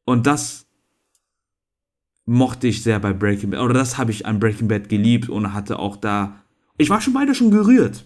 [0.05, 0.67] Und das
[2.27, 5.55] mochte ich sehr bei Breaking Bad, oder das habe ich an Breaking Bad geliebt und
[5.55, 6.43] hatte auch da,
[6.77, 8.05] ich war schon beide schon gerührt.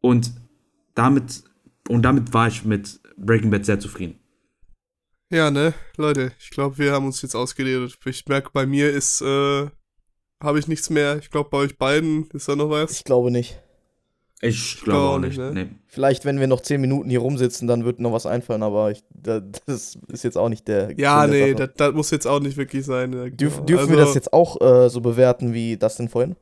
[0.00, 0.32] Und
[0.94, 1.44] damit,
[1.88, 4.18] und damit war ich mit Breaking Bad sehr zufrieden.
[5.30, 7.98] Ja, ne, Leute, ich glaube, wir haben uns jetzt ausgeredet.
[8.04, 9.68] Ich merke, bei mir ist, äh,
[10.42, 11.18] habe ich nichts mehr.
[11.18, 12.92] Ich glaube, bei euch beiden ist da noch was.
[12.92, 13.60] Ich glaube nicht.
[14.40, 15.52] Ich glaube glaub auch nicht, ne?
[15.54, 15.66] Nee.
[15.86, 19.02] Vielleicht, wenn wir noch 10 Minuten hier rumsitzen, dann wird noch was einfallen, aber ich,
[19.10, 20.92] da, das ist jetzt auch nicht der.
[20.98, 23.12] Ja, nee, das, das muss jetzt auch nicht wirklich sein.
[23.14, 23.66] Ja, Dürf, genau.
[23.66, 26.36] dürfen wir Also- das jetzt auch äh, so bewerten wie das denn vorhin?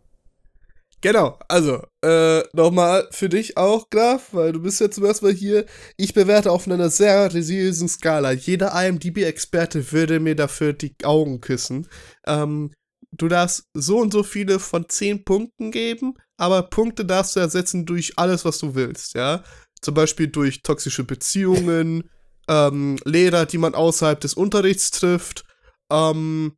[1.01, 5.35] Genau, also, äh, nochmal für dich auch, Graf, weil du bist ja zum ersten Mal
[5.35, 5.65] hier.
[5.97, 8.31] Ich bewerte auf einer sehr seriösen Skala.
[8.31, 11.89] Jeder IMDb-Experte würde mir dafür die Augen küssen.
[12.25, 12.71] Ähm,
[13.13, 17.87] du darfst so und so viele von 10 Punkten geben, aber Punkte darfst du ersetzen
[17.87, 19.43] durch alles, was du willst, ja.
[19.81, 22.11] Zum Beispiel durch toxische Beziehungen,
[22.49, 25.45] ähm, Lehrer, die man außerhalb des Unterrichts trifft,
[25.91, 26.57] ähm,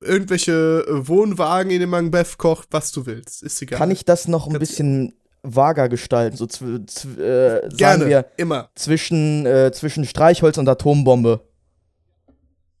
[0.00, 3.42] irgendwelche äh, Wohnwagen, in denen man Beth kocht, was du willst.
[3.42, 3.78] Ist egal.
[3.78, 6.36] Kann ich das noch ein bisschen vager gestalten?
[6.36, 8.70] So äh, sagen Gerne, wir immer.
[8.74, 11.40] zwischen, äh, zwischen Streichholz und Atombombe.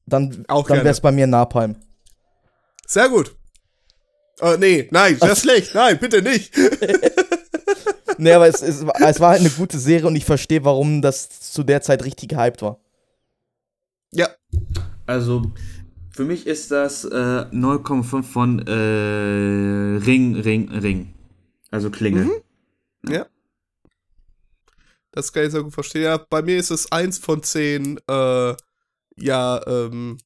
[0.06, 1.76] Dann, Auch dann wäre es bei mir Napalm.
[2.86, 3.34] Sehr gut.
[4.40, 5.74] Oh, nee, nein, das ist schlecht.
[5.74, 6.52] Nein, bitte nicht.
[8.18, 11.02] nee, aber es, es, war- es war halt eine gute Serie und ich verstehe, warum
[11.02, 12.78] das zu der Zeit richtig gehypt war.
[14.12, 14.28] Ja,
[15.06, 15.52] Also,
[16.10, 21.14] für mich ist das äh, 0,5 von äh, Ring, Ring, Ring.
[21.70, 22.42] Also Klingel.
[23.08, 23.26] ja.
[25.12, 26.02] Das kann ich sehr gut verstehen.
[26.02, 28.54] Ja, bei mir ist es eins von zehn, äh,
[29.16, 30.18] ja, ähm,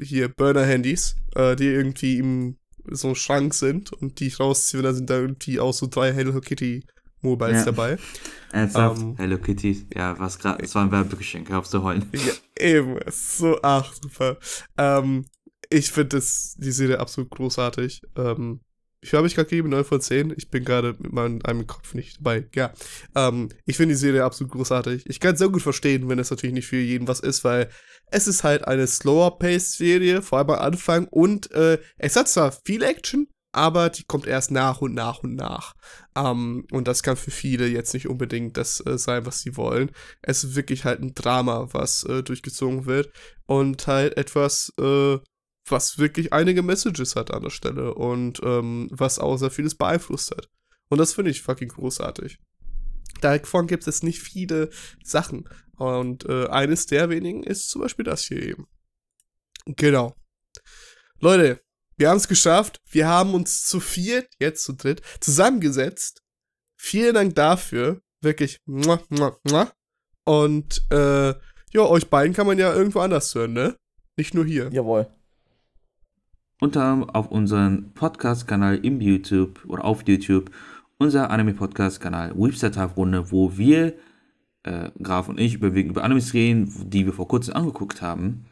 [0.00, 2.56] hier Burner-Handys, äh, die irgendwie im
[2.90, 6.12] so einem Schrank sind und die ich rausziehe, da sind da irgendwie auch so drei
[6.12, 6.84] Hello Kitty
[7.20, 7.64] Mobiles Ja.
[7.66, 7.98] dabei.
[8.52, 9.00] Ernsthaft?
[9.02, 9.14] Ähm.
[9.18, 9.86] Hello Kitty.
[9.94, 10.62] Ja, was gerade.
[10.62, 11.50] Das war ein Werbegeschenk.
[11.50, 12.10] Hör auf zu heulen.
[12.14, 14.38] Ja, eben, so, ach, super.
[14.78, 15.26] Ähm,
[15.68, 18.02] ich finde das, die Serie absolut großartig.
[18.16, 18.60] Ähm,
[19.02, 19.70] wie habe ich gerade gegeben?
[19.70, 20.34] 9 von 10.
[20.36, 22.46] Ich bin gerade mit meinem einem Kopf nicht dabei.
[22.54, 22.72] Ja.
[23.14, 25.04] Ähm, ich finde die Serie absolut großartig.
[25.06, 27.70] Ich kann es sehr gut verstehen, wenn es natürlich nicht für jeden was ist, weil
[28.10, 31.06] es ist halt eine slower-paced-Serie, vor allem am Anfang.
[31.08, 35.34] Und äh, es hat zwar viel Action, aber die kommt erst nach und nach und
[35.34, 35.74] nach.
[36.14, 39.90] Ähm, und das kann für viele jetzt nicht unbedingt das äh, sein, was sie wollen.
[40.22, 43.10] Es ist wirklich halt ein Drama, was äh, durchgezogen wird.
[43.46, 45.18] Und halt etwas, äh,
[45.70, 50.30] was wirklich einige Messages hat an der Stelle und ähm, was auch sehr vieles beeinflusst
[50.30, 50.48] hat.
[50.88, 52.38] Und das finde ich fucking großartig.
[53.20, 54.70] Davon gibt es nicht viele
[55.04, 55.48] Sachen.
[55.76, 58.66] Und äh, eines der wenigen ist zum Beispiel das hier eben.
[59.66, 60.16] Genau.
[61.20, 61.60] Leute,
[61.96, 62.80] wir haben es geschafft.
[62.90, 66.22] Wir haben uns zu viert, jetzt zu dritt, zusammengesetzt.
[66.76, 68.00] Vielen Dank dafür.
[68.22, 68.58] Wirklich.
[70.24, 71.34] Und äh,
[71.72, 73.76] ja, euch beiden kann man ja irgendwo anders hören, ne?
[74.16, 74.70] Nicht nur hier.
[74.72, 75.08] Jawohl.
[76.62, 80.50] Unter auf unserem Podcast-Kanal im YouTube oder auf YouTube,
[80.98, 83.94] unser Anime-Podcast-Kanal Website-Runde, wo wir,
[84.64, 88.44] äh, Graf und ich, überwiegend über Animes reden, die wir vor kurzem angeguckt haben.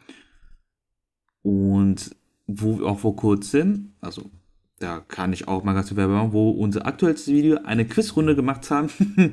[1.42, 2.16] Und
[2.46, 4.30] wo wir auch vor kurzem, also
[4.78, 8.70] da kann ich auch mal ganz viel machen, wo unser aktuelles Video eine Quizrunde gemacht
[8.70, 8.88] haben,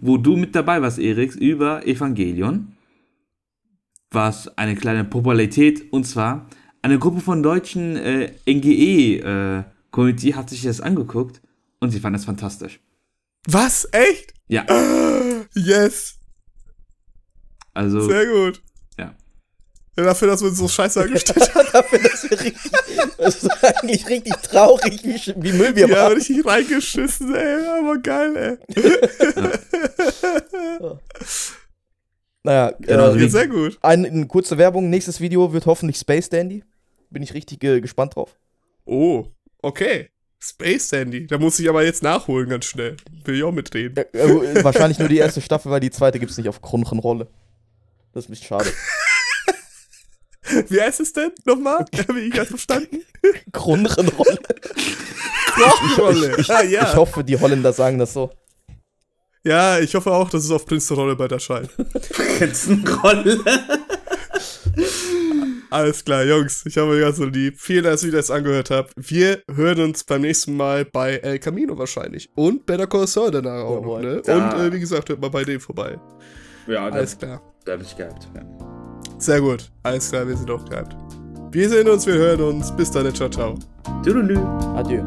[0.00, 2.72] wo du mit dabei warst, Erik, über Evangelion.
[4.10, 6.48] Was eine kleine Popularität, und zwar
[6.82, 11.40] eine Gruppe von deutschen äh, NGE-Community hat sich das angeguckt
[11.80, 12.80] und sie fanden es fantastisch.
[13.46, 13.86] Was?
[13.92, 14.32] Echt?
[14.48, 14.64] Ja,
[15.54, 16.16] Yes.
[17.74, 18.62] also, Sehr gut.
[18.98, 19.14] ja.
[19.96, 21.66] Ja, dafür, dass wir uns so scheiße angestellt haben.
[21.72, 22.72] Dafür, dass wir richtig,
[23.18, 26.14] das ist eigentlich richtig traurig, wie, wie Müll wir Ja, machen.
[26.14, 27.66] richtig reingeschissen, ey.
[27.80, 28.76] Aber geil, ey.
[32.42, 33.78] Naja, Genau, äh, sehr gut.
[33.82, 34.88] eine, eine kurze Werbung.
[34.90, 36.64] Nächstes Video wird hoffentlich Space Dandy.
[37.10, 38.36] Bin ich richtig äh, gespannt drauf.
[38.84, 39.26] Oh,
[39.62, 40.08] okay.
[40.42, 41.26] Space Sandy.
[41.26, 42.96] Da muss ich aber jetzt nachholen, ganz schnell.
[43.24, 43.96] Will ich auch mitreden.
[43.96, 47.28] Äh, äh, wahrscheinlich nur die erste Staffel, weil die zweite gibt's nicht auf Kronenrolle.
[48.12, 48.70] Das ist ein bisschen schade.
[50.68, 51.84] Wie heißt es denn nochmal?
[52.08, 53.02] Habe ich ganz verstanden?
[53.52, 54.38] Kronenrolle.
[55.98, 56.36] Rolle.
[56.48, 56.88] Ah, ja.
[56.88, 58.30] Ich hoffe, die Holländer sagen das so.
[59.44, 61.70] Ja, ich hoffe auch, dass es auf Prince der Rolle bald erscheint.
[62.38, 63.38] Prinzenrolle.
[65.70, 66.64] Alles klar, Jungs.
[66.66, 67.54] Ich habe euch ganz so lieb.
[67.58, 68.92] Vielen Dank, dass ihr das angehört habt.
[68.96, 72.28] Wir hören uns beim nächsten Mal bei El Camino wahrscheinlich.
[72.34, 74.02] Und Better Call Saul danach auch noch, Jawohl.
[74.16, 74.22] ne?
[74.26, 74.34] Ja.
[74.56, 75.98] Und äh, wie gesagt, hört mal bei dem vorbei.
[76.66, 77.40] Ja, Alles klar.
[77.64, 78.28] da hab ich gehabt.
[78.34, 78.42] Ja.
[79.18, 79.70] Sehr gut.
[79.82, 80.96] Alles klar, wir sind auch gehabt.
[81.52, 82.74] Wir sehen uns, wir hören uns.
[82.76, 83.54] Bis dann, ciao, ciao.
[84.02, 84.38] Tschüss.
[84.76, 85.02] Adieu.